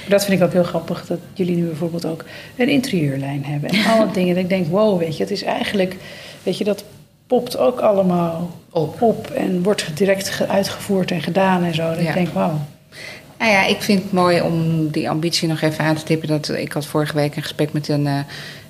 Dat 0.08 0.24
vind 0.24 0.40
ik 0.40 0.46
ook 0.46 0.52
heel 0.52 0.64
grappig, 0.64 1.06
dat 1.06 1.18
jullie 1.32 1.56
nu 1.56 1.64
bijvoorbeeld 1.66 2.06
ook 2.06 2.24
een 2.56 2.68
interieurlijn 2.68 3.44
hebben. 3.44 3.70
En 3.70 3.84
alle 3.86 4.10
dingen 4.18 4.34
dat 4.34 4.42
ik 4.44 4.48
denk, 4.50 4.66
wow, 4.66 4.98
weet 4.98 5.16
je, 5.16 5.22
het 5.22 5.32
is 5.32 5.42
eigenlijk... 5.42 5.96
Weet 6.42 6.58
je, 6.58 6.64
dat 6.64 6.84
popt 7.26 7.56
ook 7.56 7.80
allemaal 7.80 8.50
Op. 8.70 9.02
op 9.02 9.30
en 9.30 9.62
wordt 9.62 9.96
direct 9.96 10.28
ge- 10.30 10.48
uitgevoerd 10.48 11.10
en 11.10 11.22
gedaan 11.22 11.62
en 11.64 11.74
zo. 11.74 11.88
Dat 11.88 12.00
Ja. 12.00 12.08
ik 12.08 12.14
denk, 12.14 12.28
wauw. 12.28 12.60
Nou 13.38 13.50
ja, 13.52 13.66
ik 13.66 13.82
vind 13.82 14.02
het 14.02 14.12
mooi 14.12 14.40
om 14.40 14.88
die 14.90 15.10
ambitie 15.10 15.48
nog 15.48 15.60
even 15.60 15.84
aan 15.84 15.94
te 15.94 16.02
tippen. 16.02 16.28
Dat, 16.28 16.48
ik 16.48 16.72
had 16.72 16.86
vorige 16.86 17.14
week 17.14 17.36
een 17.36 17.42
gesprek 17.42 17.72
met 17.72 17.88
een, 17.88 18.06
eh, 18.06 18.18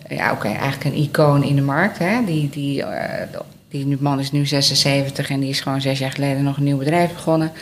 ja, 0.09 0.33
oké, 0.33 0.49
eigenlijk 0.49 0.85
een 0.85 1.03
icoon 1.03 1.43
in 1.43 1.57
de 1.57 1.63
markt. 1.63 1.99
Hè? 1.99 2.25
Die, 2.25 2.49
die, 2.51 2.83
eh, 2.83 3.29
die 3.69 3.97
man 4.01 4.21
is 4.21 4.33
nu 4.33 4.47
76 4.47 5.31
en 5.31 5.41
die 5.41 5.49
is 5.49 5.61
gewoon 5.61 5.81
zes 5.81 5.99
jaar 5.99 6.11
geleden 6.11 6.43
nog 6.43 6.57
een 6.57 6.65
nieuw 6.65 6.79
bedrijf 6.79 7.13
begonnen. 7.13 7.53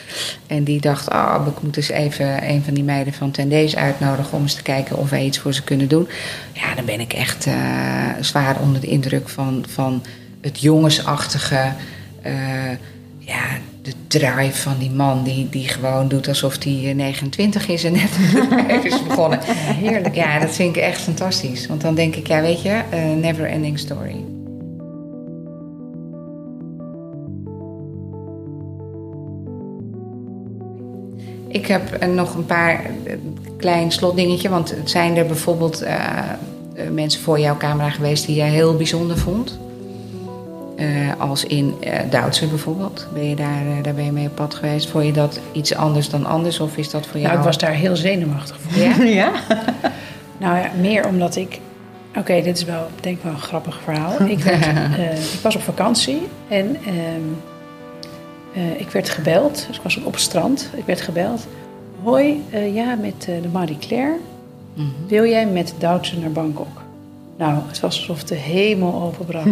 En 0.47 0.65
die 0.65 0.81
dacht, 0.81 1.11
ah, 1.11 1.47
ik 1.47 1.63
moet 1.63 1.75
dus 1.75 1.89
even 1.89 2.49
een 2.49 2.63
van 2.63 2.75
die 2.75 2.85
meiden 2.85 3.13
van 3.13 3.31
Tendees 3.31 3.77
uitnodigen 3.77 4.37
om 4.37 4.43
eens 4.43 4.55
te 4.55 4.63
kijken 4.63 4.97
of 4.97 5.11
wij 5.11 5.25
iets 5.25 5.39
voor 5.39 5.55
ze 5.55 5.63
kunnen 5.63 5.89
doen. 5.89 6.09
Ja, 6.53 6.75
dan 6.75 6.85
ben 6.85 7.01
ik 7.01 7.13
echt 7.13 7.47
eh, 7.47 7.55
zwaar 8.21 8.61
onder 8.61 8.81
de 8.81 8.87
indruk 8.87 9.29
van, 9.29 9.65
van 9.69 10.03
het 10.41 10.61
jongensachtige. 10.61 11.73
eh, 12.23 12.71
ja, 13.19 13.45
de 13.83 13.93
drive 14.07 14.61
van 14.61 14.79
die 14.79 14.91
man 14.91 15.23
die, 15.23 15.49
die 15.49 15.69
gewoon 15.69 16.09
doet 16.09 16.29
alsof 16.29 16.65
hij 16.65 16.89
eh, 16.89 16.95
29 16.95 17.69
is 17.69 17.85
en 17.85 17.93
net 17.93 18.11
een 18.35 18.49
bedrijf 18.49 18.85
is 18.85 19.03
begonnen. 19.07 19.39
heerlijk. 19.43 20.15
Ja, 20.15 20.39
dat 20.39 20.51
vind 20.51 20.77
ik 20.77 20.83
echt 20.83 21.01
fantastisch. 21.01 21.67
Want 21.67 21.81
dan 21.81 21.95
denk 21.95 22.17
ik, 22.17 22.27
ja, 22.27 22.41
weet 22.41 22.63
je, 22.63 22.83
eh, 22.91 23.11
never 23.21 23.45
ending 23.45 23.79
story. 23.79 24.25
Ik 31.49 31.67
heb 31.67 31.93
eh, 31.93 32.09
nog 32.09 32.35
een 32.35 32.47
paar 32.47 32.91
klein 33.57 33.93
slotdingetje. 33.93 34.49
Want 34.49 34.75
zijn 34.85 35.17
er 35.17 35.27
bijvoorbeeld 35.27 35.85
mensen 36.91 37.23
voor 37.23 37.41
jouw 37.41 37.57
camera 37.57 37.91
geweest 37.91 38.27
die 38.27 38.37
jij 38.37 38.49
heel 38.49 38.77
bijzonder 38.77 39.19
vond. 39.19 39.59
Eh, 40.83 41.21
als 41.21 41.45
in 41.45 41.75
Duitser 42.11 42.49
bijvoorbeeld. 42.49 43.07
Ben 43.13 43.29
je 43.29 43.37
daar, 43.37 43.67
eh, 43.67 43.83
daar 43.83 43.95
ben 43.95 44.05
je 44.05 44.13
mee 44.13 44.27
op 44.27 44.35
pad 44.35 44.55
geweest. 44.55 44.91
Vond 44.91 45.05
je 45.05 45.13
dat 45.13 45.41
iets 45.53 45.75
anders 45.75 46.09
dan 46.09 46.27
anders? 46.27 46.61
Of 46.61 46.77
is 46.77 46.91
dat 46.91 47.07
voor 47.07 47.17
jou... 47.17 47.27
Nou, 47.27 47.39
ik 47.39 47.45
was 47.45 47.59
daar 47.59 47.73
heel 47.73 47.97
zenuwachtig 47.97 48.57
voor. 48.61 48.83
Ja? 48.83 49.03
Ja? 49.23 49.33
Nou 50.37 50.57
ja, 50.57 50.71
meer 50.81 51.07
omdat 51.07 51.37
ik. 51.37 51.61
Oké, 52.17 52.43
dit 52.43 52.57
is 52.57 52.65
wel, 52.65 52.89
denk 53.01 53.17
ik 53.17 53.23
wel 53.23 53.33
een 53.33 53.39
grappig 53.39 53.81
verhaal. 53.85 54.23
Ik, 54.23 54.39
werd, 54.45 54.67
ik 55.33 55.41
was 55.43 55.57
op 55.57 55.63
vakantie 55.63 56.29
en 56.49 56.77
ehm, 56.87 57.23
eh, 58.55 58.81
ik 58.81 58.91
werd 58.91 59.09
gebeld. 59.09 59.65
Dus 59.69 59.77
ik 59.77 59.83
was 59.83 59.97
op 59.97 60.13
het 60.13 60.23
strand. 60.23 60.71
Ik 60.77 60.85
werd 60.85 61.01
gebeld. 61.01 61.47
Hoi, 62.03 62.43
ja, 62.73 62.95
met 62.95 63.23
de 63.23 63.49
Marie 63.53 63.79
Claire. 63.79 64.17
Mhm. 64.75 64.87
Wil 65.07 65.25
jij 65.25 65.47
met 65.47 65.75
Duitse 65.79 66.19
naar 66.19 66.33
Bangkok? 66.33 66.82
Nou, 67.43 67.59
het 67.69 67.81
was 67.81 67.99
alsof 67.99 68.25
de 68.25 68.35
hemel 68.35 69.03
openbrak. 69.03 69.47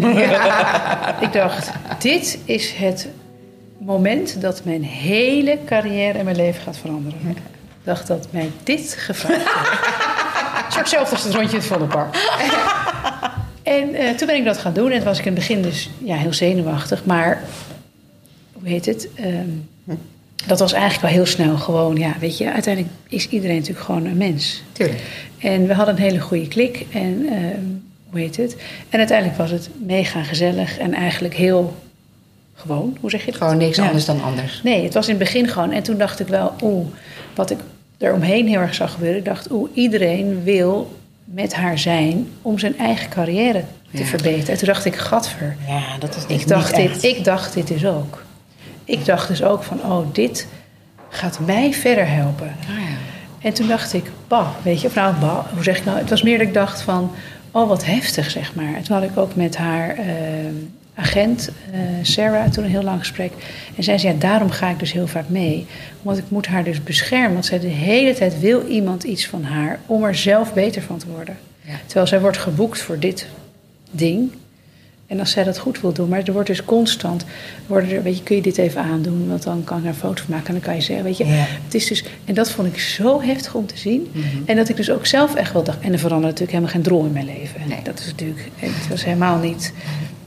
ik 1.26 1.32
dacht, 1.32 1.70
dit 1.99 2.38
is 2.45 2.72
het 2.72 3.09
moment 3.78 4.41
dat 4.41 4.64
mijn 4.64 4.84
hele 4.84 5.59
carrière 5.66 6.18
en 6.18 6.24
mijn 6.24 6.36
leven 6.36 6.62
gaat 6.62 6.76
veranderen. 6.76 7.18
Ik 7.28 7.36
dacht 7.82 8.07
dat 8.07 8.26
mij 8.30 8.51
dit 8.62 8.95
gevraagd 8.99 9.45
wordt. 9.45 10.72
Zo 10.72 10.78
hetzelfde 10.78 11.14
als 11.14 11.24
het 11.24 11.34
rondje 11.34 11.53
in 11.53 11.59
het 11.59 11.66
Vondelpark. 11.66 12.16
en 13.62 13.95
eh, 13.95 14.11
toen 14.11 14.26
ben 14.26 14.36
ik 14.36 14.45
dat 14.45 14.59
gaan 14.59 14.72
doen. 14.72 14.91
En 14.91 14.97
toen 14.97 15.07
was 15.07 15.18
ik 15.18 15.24
in 15.24 15.32
het 15.32 15.41
begin 15.41 15.62
dus 15.62 15.91
ja, 15.99 16.16
heel 16.16 16.32
zenuwachtig. 16.32 17.05
Maar, 17.05 17.43
hoe 18.53 18.68
heet 18.68 18.86
het? 18.86 19.09
Ehm, 19.14 19.49
dat 20.47 20.59
was 20.59 20.72
eigenlijk 20.72 21.03
wel 21.03 21.11
heel 21.12 21.26
snel 21.26 21.57
gewoon, 21.57 21.97
ja, 21.97 22.14
weet 22.20 22.38
je, 22.38 22.53
uiteindelijk 22.53 22.95
is 23.09 23.28
iedereen 23.28 23.57
natuurlijk 23.57 23.84
gewoon 23.84 24.05
een 24.05 24.16
mens. 24.16 24.62
Tuurlijk. 24.72 25.01
En 25.38 25.66
we 25.66 25.74
hadden 25.74 25.95
een 25.97 26.01
hele 26.03 26.20
goede 26.20 26.49
klik. 26.49 26.86
En 26.93 27.26
ehm, 27.30 27.61
hoe 28.11 28.20
heet 28.20 28.36
het? 28.36 28.57
En 28.88 28.99
uiteindelijk 28.99 29.38
was 29.38 29.51
het 29.51 29.68
mega 29.86 30.22
gezellig 30.22 30.78
en 30.78 30.95
eigenlijk 30.95 31.34
heel 31.34 31.76
gewoon. 32.55 32.97
Hoe 33.01 33.11
zeg 33.11 33.24
je 33.24 33.30
dat? 33.30 33.41
Gewoon 33.41 33.57
niks 33.57 33.76
Ja. 33.76 33.86
anders 33.86 34.05
dan 34.05 34.22
anders. 34.22 34.61
Nee, 34.62 34.84
het 34.84 34.95
was 34.95 35.09
in 35.09 35.14
het 35.14 35.22
begin 35.22 35.49
gewoon. 35.49 35.72
En 35.72 35.82
toen 35.82 35.99
dacht 35.99 36.20
ik 36.20 36.26
wel, 36.26 36.53
oeh, 36.62 36.86
wat 37.34 37.51
ik 37.51 37.59
eromheen 37.99 38.49
heel 38.49 38.61
erg 38.61 38.74
zag 38.74 38.93
gebeuren. 38.93 39.18
Ik 39.18 39.24
dacht, 39.24 39.51
oeh, 39.51 39.70
iedereen 39.74 40.43
wil 40.45 40.99
met 41.24 41.55
haar 41.55 41.78
zijn 41.78 42.28
om 42.43 42.59
zijn 42.59 42.78
eigen 42.78 43.09
carrière 43.09 43.64
te 43.93 43.99
Ja. 43.99 44.05
verbeteren. 44.05 44.49
En 44.49 44.57
toen 44.59 44.68
dacht 44.68 44.84
ik, 44.84 44.97
gadver. 44.97 45.57
Ja, 45.68 45.82
dat 45.99 46.16
is 46.16 46.26
niet 46.26 46.41
Ik 46.41 46.49
dacht, 46.49 46.76
niet 46.76 46.86
dit, 46.86 46.91
echt. 47.05 47.05
ik 47.16 47.24
dacht 47.24 47.55
dit 47.55 47.66
dus 47.68 47.86
ook. 47.86 48.22
Ik 48.91 49.05
dacht 49.05 49.28
dus 49.28 49.43
ook 49.43 49.62
van, 49.62 49.82
oh, 49.84 50.07
dit 50.12 50.47
gaat 51.09 51.38
mij 51.47 51.72
verder 51.72 52.09
helpen. 52.09 52.47
Oh 52.47 52.78
ja. 52.78 52.97
En 53.41 53.53
toen 53.53 53.68
dacht 53.68 53.93
ik, 53.93 54.11
bah, 54.28 54.49
weet 54.62 54.80
je, 54.80 54.86
of 54.86 54.95
nou, 54.95 55.14
bah, 55.20 55.47
hoe 55.55 55.62
zeg 55.62 55.78
ik 55.78 55.84
nou? 55.84 55.99
Het 55.99 56.11
was 56.11 56.22
meer 56.22 56.38
dat 56.38 56.47
ik 56.47 56.55
dacht 56.55 56.82
van, 56.82 57.11
oh, 57.51 57.68
wat 57.68 57.84
heftig, 57.84 58.30
zeg 58.30 58.55
maar. 58.55 58.74
En 58.74 58.82
toen 58.82 58.97
had 58.97 59.11
ik 59.11 59.18
ook 59.18 59.34
met 59.34 59.57
haar 59.57 59.88
eh, 59.97 60.07
agent, 60.95 61.51
eh, 61.72 61.80
Sarah, 62.03 62.51
toen 62.51 62.64
een 62.64 62.70
heel 62.70 62.82
lang 62.82 62.99
gesprek. 62.99 63.32
En 63.76 63.82
zij 63.82 63.99
zei, 63.99 64.12
ja, 64.12 64.18
daarom 64.18 64.51
ga 64.51 64.68
ik 64.68 64.78
dus 64.78 64.93
heel 64.93 65.07
vaak 65.07 65.28
mee. 65.28 65.66
Want 66.03 66.18
ik 66.18 66.24
moet 66.28 66.47
haar 66.47 66.64
dus 66.64 66.82
beschermen. 66.82 67.32
Want 67.32 67.47
zij 67.47 67.59
de 67.59 67.66
hele 67.66 68.14
tijd 68.14 68.41
wil 68.41 68.66
iemand 68.66 69.05
iets 69.05 69.26
van 69.26 69.45
haar 69.45 69.80
om 69.86 70.05
er 70.05 70.14
zelf 70.14 70.55
beter 70.55 70.82
van 70.82 70.99
te 70.99 71.07
worden. 71.09 71.38
Ja. 71.61 71.74
Terwijl 71.86 72.07
zij 72.07 72.20
wordt 72.20 72.38
geboekt 72.38 72.80
voor 72.80 72.99
dit 72.99 73.26
ding. 73.91 74.32
En 75.11 75.20
als 75.20 75.30
zij 75.30 75.44
dat 75.44 75.58
goed 75.58 75.80
wil 75.80 75.92
doen, 75.92 76.08
maar 76.08 76.22
er 76.24 76.32
wordt 76.32 76.48
dus 76.48 76.64
constant, 76.64 77.24
worden 77.66 77.90
er, 77.90 78.02
weet 78.02 78.16
je, 78.16 78.22
kun 78.22 78.36
je 78.36 78.42
dit 78.42 78.58
even 78.58 78.82
aandoen, 78.82 79.28
want 79.28 79.42
dan 79.42 79.64
kan 79.64 79.78
ik 79.78 79.82
er 79.82 79.88
een 79.88 79.94
foto 79.94 80.22
van 80.22 80.34
maken 80.34 80.46
en 80.46 80.52
dan 80.52 80.62
kan 80.62 80.74
je 80.74 80.80
zeggen, 80.80 81.04
weet 81.04 81.16
je, 81.16 81.26
Ja. 81.26 81.32
het 81.64 81.74
is 81.74 81.86
dus, 81.86 82.04
en 82.24 82.34
dat 82.34 82.50
vond 82.50 82.68
ik 82.68 82.80
zo 82.80 83.20
heftig 83.22 83.54
om 83.54 83.66
te 83.66 83.78
zien. 83.78 84.12
En 84.46 84.56
dat 84.56 84.68
ik 84.68 84.76
dus 84.76 84.90
ook 84.90 85.06
zelf 85.06 85.34
echt 85.34 85.52
wel 85.52 85.62
dacht, 85.62 85.78
en 85.80 85.92
er 85.92 85.98
veranderde 85.98 86.26
natuurlijk 86.40 86.50
helemaal 86.50 86.72
geen 86.72 86.82
drol 86.82 87.04
in 87.04 87.12
mijn 87.12 87.26
leven. 87.26 87.61
Nee. 87.68 87.82
Dat 87.82 87.98
is 87.98 88.06
natuurlijk, 88.06 88.48
het 88.56 88.88
was 88.88 89.04
helemaal 89.04 89.38
niet. 89.38 89.72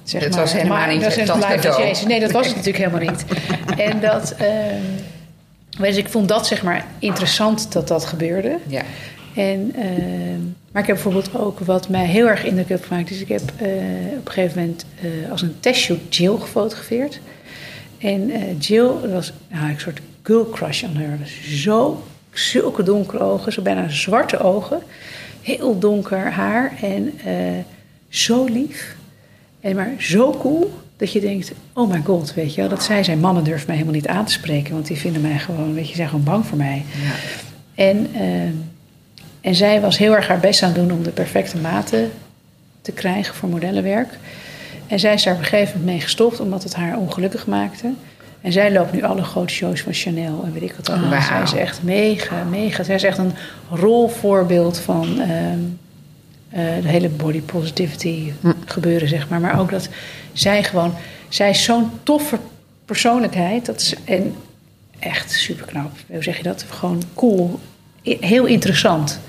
Zeg 0.04 0.22
Het 0.24 0.32
maar, 0.32 0.40
was 0.40 0.54
helemaal 0.54 0.78
maar- 0.78 0.94
niet 0.94 1.02
dat 1.04 1.16
het 1.16 1.40
cadeau. 1.62 2.06
Nee, 2.08 2.20
dat 2.20 2.32
was 2.32 2.48
het 2.48 2.56
natuurlijk 2.56 2.84
helemaal 2.84 3.10
niet. 3.12 3.26
En 3.90 4.00
dat, 4.00 4.36
ehm, 4.38 4.82
dus 5.80 5.98
ik 5.98 6.08
vond 6.10 6.28
dat 6.28 6.48
zeg 6.48 6.64
maar 6.64 6.86
interessant 7.00 7.72
dat 7.72 7.88
dat 7.88 8.06
gebeurde. 8.06 8.58
Ja. 8.68 8.82
En, 9.34 9.72
ehm, 9.76 10.42
maar 10.72 10.82
ik 10.82 10.88
heb 10.88 10.96
bijvoorbeeld 10.96 11.36
ook 11.36 11.60
wat 11.60 11.90
mij 11.90 12.06
heel 12.06 12.28
erg 12.28 12.44
indruk 12.46 12.70
heeft 12.70 12.86
gemaakt. 12.86 13.08
Dus 13.08 13.22
ik 13.22 13.28
heb 13.28 13.42
eh, 13.58 13.68
op 14.18 14.26
een 14.26 14.32
gegeven 14.32 14.60
moment 14.60 14.86
eh, 15.02 15.32
als 15.32 15.42
een 15.42 15.56
testshoot 15.60 16.16
Jill 16.16 16.38
gefotografeerd. 16.40 17.20
En 17.98 18.30
eh, 18.30 18.60
Jill 18.60 18.92
was 19.12 19.34
nou, 19.52 19.70
een 19.70 19.80
soort 19.80 20.00
girl 20.22 20.50
crush 20.50 20.84
aan 20.84 20.96
haar. 20.96 21.18
Dus 21.18 21.62
zo, 21.62 22.04
zulke 22.32 22.84
donkere 22.84 23.24
ogen, 23.24 23.52
zo 23.54 23.62
bijna 23.62 23.90
zwarte 23.90 24.40
ogen. 24.40 24.82
Heel 25.42 25.80
donker 25.80 26.32
haar 26.32 26.74
en 26.82 27.14
zo 28.10 28.46
lief. 28.46 28.96
En 29.62 29.76
maar 29.76 29.94
zo 29.98 30.38
cool 30.40 30.72
dat 30.98 31.12
je 31.12 31.20
denkt, 31.20 31.52
oh 31.74 31.92
my 31.92 32.02
god, 32.06 32.34
weet 32.34 32.54
je 32.54 32.62
wel. 32.62 32.70
Dat 32.70 32.84
zij 32.84 33.04
zijn, 33.04 33.20
mannen 33.20 33.44
durven 33.44 33.68
mij 33.68 33.76
helemaal 33.76 33.96
niet 33.96 34.08
aan 34.08 34.26
te 34.26 34.32
spreken. 34.32 34.74
Want 34.74 34.88
die 34.88 34.98
vinden 34.98 35.22
mij 35.22 35.40
gewoon, 35.40 35.74
weet 35.74 35.90
je, 35.90 35.96
zijn 35.96 36.10
gewoon 36.10 36.24
bang 36.24 36.46
voor 36.46 36.58
mij. 36.58 36.86
Ja. 37.04 37.12
En, 37.76 38.08
ehm, 38.14 38.54
en 39.44 39.56
zij 39.56 39.82
was 39.82 39.98
heel 39.98 40.16
erg 40.16 40.28
haar 40.28 40.40
best 40.40 40.64
aan 40.64 40.70
het 40.70 40.78
doen 40.78 40.92
om 40.92 41.04
de 41.04 41.10
perfecte 41.10 41.58
maten 41.58 42.12
te 42.82 42.92
krijgen 42.92 43.36
voor 43.36 43.50
modellenwerk. 43.50 44.18
En 44.88 45.00
zij 45.00 45.14
is 45.14 45.24
daar 45.24 45.34
op 45.34 45.40
een 45.40 45.46
gegeven 45.46 45.74
moment 45.74 45.92
mee 45.92 46.02
gestopt 46.02 46.40
omdat 46.40 46.64
het 46.64 46.76
haar 46.76 46.98
ongelukkig 46.98 47.48
maakte. 47.48 47.92
En 48.42 48.52
zij 48.52 48.72
loopt 48.72 48.94
nu 48.94 49.04
alle 49.04 49.24
grote 49.24 49.54
shows 49.54 49.82
van 49.82 49.94
Chanel 49.94 50.44
en 50.46 50.54
weet 50.54 50.62
ik 50.62 50.74
wat 50.74 50.90
allemaal. 50.90 51.10
Wauw. 51.10 51.22
Zij 51.22 51.42
is 51.42 51.54
echt 51.54 51.84
mega, 51.84 52.44
mega. 52.44 52.84
Zij 52.84 52.96
is 52.96 53.04
echt 53.04 53.18
een 53.18 53.34
rolvoorbeeld 53.72 54.80
van 54.80 55.22
eh, 55.22 55.30
de 56.82 56.88
hele 56.88 57.10
body 57.10 57.42
positivity 57.42 58.32
gebeuren, 58.66 59.08
zeg 59.08 59.30
maar. 59.30 59.40
Maar 59.40 59.60
ook 59.60 59.70
dat 59.70 59.90
zij 60.34 60.64
gewoon... 60.64 60.94
Zij 61.30 61.50
is 61.50 61.64
zo'n 61.64 61.92
toffe 62.04 62.38
persoonlijkheid. 62.86 63.66
Dat 63.66 63.82
is, 63.82 63.96
en 64.06 64.36
echt 65.00 65.32
super 65.32 65.66
knap. 65.66 65.92
Hoe 66.08 66.24
zeg 66.24 66.38
je 66.38 66.44
dat? 66.44 66.66
Gewoon 66.70 67.04
cool. 67.14 67.60
Heel 68.04 68.46
interessant. 68.46 69.20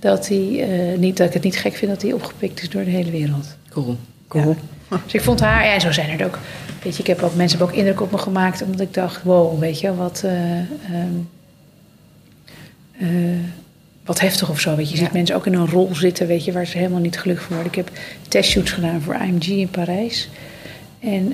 Dat 0.00 0.28
hij, 0.28 0.60
eh, 0.92 0.98
niet, 0.98 1.16
dat 1.16 1.26
ik 1.26 1.32
het 1.32 1.42
niet 1.42 1.56
gek 1.56 1.74
vind 1.74 1.90
dat 1.90 2.02
hij 2.02 2.12
opgepikt 2.12 2.62
is 2.62 2.70
door 2.70 2.84
de 2.84 2.90
hele 2.90 3.10
wereld. 3.10 3.56
Cool. 3.68 3.96
Cool. 4.28 4.56
Dus 5.04 5.14
ik 5.14 5.20
vond 5.20 5.40
haar, 5.40 5.64
ja, 5.66 5.78
zo 5.80 5.92
zijn 5.92 6.18
er 6.20 6.26
ook. 6.26 6.38
Weet 6.82 6.94
je, 6.96 7.00
ik 7.00 7.06
heb 7.06 7.22
ook 7.22 7.34
mensen 7.34 7.58
hebben 7.58 7.76
ook 7.76 7.82
indruk 7.82 8.00
op 8.00 8.10
me 8.10 8.18
gemaakt, 8.18 8.62
omdat 8.62 8.80
ik 8.80 8.94
dacht, 8.94 9.22
wow, 9.22 9.58
weet 9.58 9.80
je, 9.80 9.94
wat, 9.94 10.22
eh, 10.24 10.58
ehm, 10.58 11.14
eh, 12.98 13.08
wat 14.04 14.20
heftig 14.20 14.50
of 14.50 14.60
zo. 14.60 14.76
Weet 14.76 14.86
je, 14.88 14.94
je 14.94 14.98
Ja. 15.00 15.04
ziet 15.06 15.14
mensen 15.14 15.36
ook 15.36 15.46
in 15.46 15.54
een 15.54 15.70
rol 15.70 15.94
zitten, 15.94 16.26
weet 16.26 16.44
je, 16.44 16.52
waar 16.52 16.66
ze 16.66 16.78
helemaal 16.78 17.00
niet 17.00 17.18
gelukkig 17.18 17.44
van 17.44 17.54
worden. 17.54 17.72
Ik 17.72 17.84
heb 17.86 17.90
testshoots 18.28 18.70
gedaan 18.70 19.00
voor 19.02 19.14
IMG 19.14 19.46
in 19.46 19.68
Parijs. 19.70 20.28
En 21.00 21.32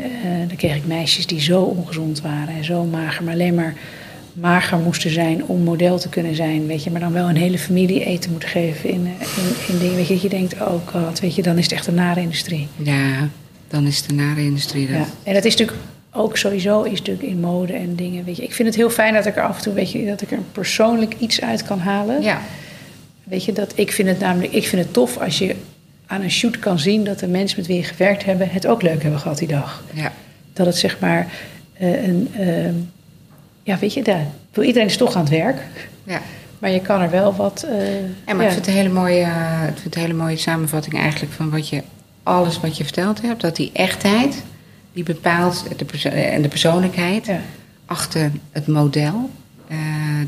dan 0.49 0.57
kreeg 0.57 0.77
ik 0.77 0.87
meisjes 0.87 1.27
die 1.27 1.41
zo 1.41 1.63
ongezond 1.63 2.21
waren 2.21 2.55
en 2.55 2.65
zo 2.65 2.85
mager, 2.85 3.25
maar 3.25 3.35
alleen 3.35 3.55
maar 3.55 3.75
mager 4.41 4.79
moesten 4.79 5.11
zijn 5.11 5.45
om 5.45 5.63
model 5.63 5.99
te 5.99 6.09
kunnen 6.09 6.35
zijn, 6.35 6.67
weet 6.67 6.85
je, 6.85 6.91
maar 6.91 7.01
dan 7.01 7.13
wel 7.13 7.29
een 7.29 7.37
hele 7.37 7.59
familie 7.59 8.05
eten 8.05 8.31
moeten 8.31 8.49
geven 8.49 8.91
in, 8.91 9.07
eh, 9.19 9.27
in, 9.39 9.75
in 9.75 9.79
dingen, 9.79 9.97
weet 9.97 10.07
je, 10.07 10.13
dat 10.13 10.23
je 10.23 10.29
denkt, 10.29 10.55
oh 10.61 10.87
god, 10.87 11.21
weet 11.21 11.35
je, 11.35 11.43
dan 11.43 11.59
is 11.59 11.65
het 11.65 11.73
echt 11.73 11.87
een 11.87 11.95
nare 11.95 12.21
industrie. 12.21 12.69
Ja, 12.77 13.29
dan 13.69 13.87
is 13.87 14.03
de 14.03 14.15
nare 14.15 14.41
industrie 14.41 14.87
dat. 14.87 14.97
Ja. 14.97 15.07
En 15.23 15.35
dat 15.35 15.45
is 15.45 15.57
natuurlijk 15.57 15.79
ook 16.11 16.37
sowieso 16.37 16.83
is 16.83 16.99
natuurlijk 16.99 17.29
in 17.29 17.41
mode 17.41 17.73
en 17.73 17.95
dingen. 17.95 18.25
Weet 18.25 18.37
je, 18.37 18.43
ik 18.43 18.53
vind 18.53 18.69
het 18.69 18.77
heel 18.77 18.91
fijn 18.91 19.15
dat 19.15 19.27
ik 19.27 19.37
er 19.37 19.43
af 19.43 19.57
en 19.57 19.63
toe, 19.63 19.73
weet 19.73 19.93
je, 19.93 20.07
dat 20.07 20.23
ik 20.23 20.31
er 20.31 20.39
persoonlijk 20.53 21.15
iets 21.19 21.41
uit 21.41 21.63
kan 21.63 21.79
halen. 21.79 22.23
Ja. 22.23 22.41
Weet 23.25 23.45
je, 23.45 23.53
dat 23.53 23.73
ik 23.75 23.93
vind 23.93 24.09
het 24.09 24.19
namelijk, 24.19 24.53
ik 24.53 24.67
vind 24.67 24.83
het 24.83 24.93
tof 24.93 25.19
als 25.19 25.39
je 25.39 25.55
aan 26.07 26.23
een 26.23 26.31
shoot 26.31 26.59
kan 26.59 26.79
zien 26.79 27.05
dat 27.05 27.19
de 27.19 27.29
mensen 27.29 27.59
met 27.59 27.67
wie 27.67 27.77
je 27.77 27.85
gewerkt 27.85 28.25
hebben 28.25 28.49
het 28.51 28.67
ook 28.67 28.83
leuk 28.83 29.03
hebben 29.03 29.21
gehad 29.21 29.39
die 29.39 29.49
dag. 29.49 29.85
ja. 29.93 30.13
Dat 30.53 30.67
het 30.67 30.77
zeg 30.77 30.99
maar 31.01 31.33
eh, 31.73 32.05
een, 32.05 32.29
ehm, 32.33 32.75
ja, 33.67 33.79
weet 33.79 33.95
je, 33.95 34.03
daar, 34.03 34.27
iedereen 34.61 34.89
is 34.89 34.97
toch 34.97 35.15
aan 35.15 35.21
het 35.21 35.31
werk, 35.31 35.57
ja. 36.05 36.21
maar 36.59 36.71
je 36.71 36.81
kan 36.81 37.01
er 37.01 37.11
wel 37.11 37.35
wat. 37.37 37.63
eh, 37.63 38.01
Ja, 38.27 38.35
maar 38.35 38.37
ja. 38.37 38.43
ik 38.45 38.51
vind 38.53 38.55
het 38.55 38.67
een 38.67 38.73
hele 38.83 38.89
mooie, 38.95 39.21
eh, 39.23 39.63
ik 39.63 39.73
vind 39.73 39.85
het 39.85 39.95
een 39.95 40.01
hele 40.01 40.15
mooie 40.15 40.37
samenvatting 40.37 40.95
eigenlijk 40.99 41.33
van 41.33 41.51
wat 41.51 41.69
je, 41.69 41.83
alles 42.23 42.61
wat 42.61 42.77
je 42.77 42.85
verteld 42.85 43.23
hebt. 43.23 43.41
Dat 43.41 43.57
die 43.57 43.71
echtheid, 43.73 44.43
die 44.93 45.03
bepaalt 45.05 45.65
de 45.77 45.85
perso- 45.85 46.09
eh, 46.09 46.35
en 46.35 46.43
de 46.43 46.49
persoonlijkheid 46.49 47.27
Ja. 47.27 47.41
achter 47.87 48.31
het 48.53 48.67
model. 48.67 49.31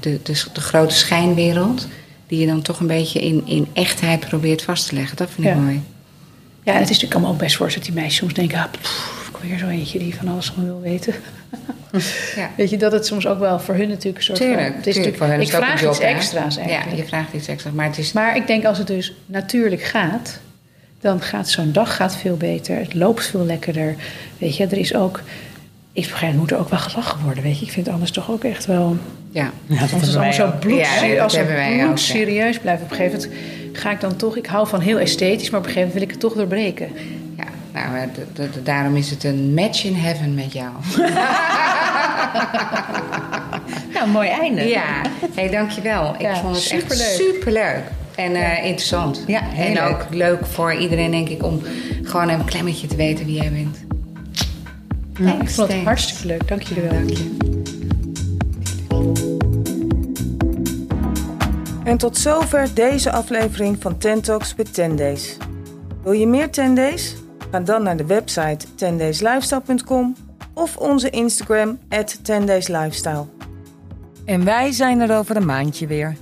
de, 0.00 0.18
de, 0.22 0.42
de 0.52 0.60
grote 0.60 0.94
schijnwereld, 0.94 1.86
die 2.26 2.40
je 2.40 2.46
dan 2.46 2.62
toch 2.62 2.80
een 2.80 2.86
beetje 2.86 3.20
in, 3.20 3.42
in 3.46 3.66
echtheid 3.72 4.20
probeert 4.28 4.62
vast 4.62 4.88
te 4.88 4.94
leggen. 4.94 5.16
Dat 5.16 5.30
vind 5.30 5.46
ik 5.46 5.54
mooi. 5.54 5.82
Ja, 6.62 6.72
en 6.72 6.78
het 6.80 6.82
is 6.82 6.88
natuurlijk 6.88 7.14
allemaal 7.14 7.32
ook 7.32 7.38
best 7.38 7.56
voorstellen 7.56 7.86
dat 7.86 7.94
die 7.94 8.02
meisjes 8.04 8.20
soms 8.20 8.34
denken, 8.34 8.58
ah, 8.58 8.70
pff, 8.80 9.30
ik 9.42 9.48
weer 9.48 9.58
zo 9.58 9.66
eentje 9.68 9.98
die 9.98 10.14
van 10.14 10.28
alles 10.28 10.48
gewoon 10.48 10.64
wil 10.64 10.80
weten. 10.80 11.14
Ja. 12.36 12.50
Weet 12.56 12.70
je, 12.70 12.76
dat 12.76 12.92
het 12.92 13.06
soms 13.06 13.26
ook 13.26 13.38
wel 13.38 13.60
voor 13.60 13.74
hun 13.74 13.88
natuurlijk 13.88 14.16
een 14.16 14.22
soort 14.22 14.38
Tuurlijk, 14.38 14.66
van... 14.66 14.76
Het 14.76 14.86
is 14.86 14.94
tuurlijk. 14.94 15.16
Voor 15.16 15.26
is 15.26 15.48
ik 15.48 15.54
vraag 15.54 15.84
iets 15.84 15.98
extra's 15.98 16.56
eigenlijk. 16.56 16.90
Ja, 16.90 16.96
je 17.02 17.08
vraagt 17.08 17.32
iets 17.32 17.48
extra's, 17.48 17.72
maar 17.72 17.86
het 17.86 17.98
is... 17.98 18.12
Maar 18.12 18.36
ik 18.36 18.46
denk 18.46 18.64
als 18.64 18.78
het 18.78 18.86
dus 18.86 19.14
natuurlijk 19.26 19.82
gaat, 19.82 20.38
dan 21.00 21.20
gaat 21.20 21.48
zo'n 21.48 21.72
dag 21.72 21.96
gaat 21.96 22.16
veel 22.16 22.36
beter. 22.36 22.76
Het 22.76 22.94
loopt 22.94 23.26
veel 23.26 23.44
lekkerder. 23.44 23.94
Weet 24.38 24.56
je, 24.56 24.66
er 24.66 24.78
is 24.78 24.94
ook... 24.94 25.20
Ik 25.92 26.08
begrijp, 26.08 26.32
het 26.32 26.40
moet 26.40 26.50
er 26.50 26.58
ook 26.58 26.70
wel 26.70 26.78
gelachen 26.78 27.24
worden, 27.24 27.42
weet 27.42 27.58
je. 27.58 27.64
Ik 27.64 27.72
vind 27.72 27.84
het 27.86 27.94
anders 27.94 28.12
toch 28.12 28.30
ook 28.30 28.44
echt 28.44 28.66
wel... 28.66 28.96
Ja, 29.30 29.50
Ja, 29.66 29.74
dat 29.74 29.80
Als 29.80 29.90
het 29.90 30.00
hebben 30.00 30.16
allemaal 30.16 30.32
zo 30.32 30.58
bloed, 30.60 30.78
Ja, 30.78 31.22
als 31.22 31.32
ja. 31.32 31.84
bloed 31.84 32.00
serieus 32.00 32.58
blijft. 32.58 32.82
Op 32.82 32.90
een 32.90 32.96
gegeven 32.96 33.20
moment 33.20 33.38
ga 33.72 33.90
ik 33.90 34.00
dan 34.00 34.16
toch... 34.16 34.36
Ik 34.36 34.46
hou 34.46 34.68
van 34.68 34.80
heel 34.80 34.98
esthetisch, 34.98 35.50
maar 35.50 35.60
op 35.60 35.66
een 35.66 35.72
gegeven 35.72 35.88
moment 35.88 35.92
wil 35.92 36.02
ik 36.02 36.10
het 36.10 36.20
toch 36.20 36.34
doorbreken. 36.34 36.88
ja 37.36 37.44
nou, 37.72 38.10
eh, 38.36 38.44
daarom 38.62 38.96
is 38.96 39.10
het 39.10 39.24
een 39.24 39.54
match 39.54 39.84
in 39.84 39.94
heaven 39.94 40.34
met 40.34 40.52
jou. 40.52 40.72
Nou, 43.94 44.08
mooi 44.10 44.28
einde. 44.28 44.62
Ja, 44.64 45.02
hey, 45.34 45.50
dankjewel. 45.50 46.14
Ik 46.14 46.20
Ja, 46.20 46.36
vond 46.36 46.54
het 46.54 46.64
superleuk. 46.64 47.00
echt 47.00 47.14
superleuk. 47.16 47.82
En 48.14 48.34
eh, 48.34 48.64
interessant. 48.64 49.24
Ja, 49.26 49.40
heel 49.44 49.66
en 49.66 49.72
leuk. 49.72 49.88
ook 50.02 50.06
leuk 50.10 50.46
voor 50.46 50.74
iedereen, 50.74 51.10
denk 51.10 51.28
ik, 51.28 51.42
om 51.42 51.62
gewoon 52.02 52.28
een 52.28 52.44
klemmetje 52.44 52.86
te 52.86 52.96
weten 52.96 53.26
wie 53.26 53.34
jij 53.34 53.50
bent. 53.52 53.76
Ja, 55.18 55.32
ik 55.40 55.48
vond 55.50 55.56
het 55.56 55.68
thanks. 55.68 55.84
hartstikke 55.84 56.26
leuk. 56.26 56.48
Dank 56.48 56.62
jullie 56.62 56.82
wel. 56.82 56.92
Dank 56.92 57.10
je. 57.10 57.36
En 61.84 61.96
tot 61.98 62.16
zover 62.18 62.68
deze 62.74 63.12
aflevering 63.12 63.76
van 63.80 63.98
Ten 63.98 64.20
Talks 64.20 64.54
with 64.54 64.74
10 64.74 64.96
Days. 64.96 65.36
Wil 66.02 66.12
je 66.12 66.26
meer 66.26 66.50
10 66.50 66.74
Days? 66.74 67.14
Ga 67.50 67.60
dan 67.60 67.82
naar 67.82 67.96
de 67.96 68.06
website 68.06 68.66
10dayslifestyle.com 68.76 70.14
of 70.58 70.76
onze 70.76 71.10
Instagram, 71.10 71.78
10 72.22 72.44
Lifestyle. 72.46 73.24
En 74.24 74.44
wij 74.44 74.72
zijn 74.72 75.00
er 75.00 75.18
over 75.18 75.36
een 75.36 75.46
maandje 75.46 75.86
weer. 75.86 76.16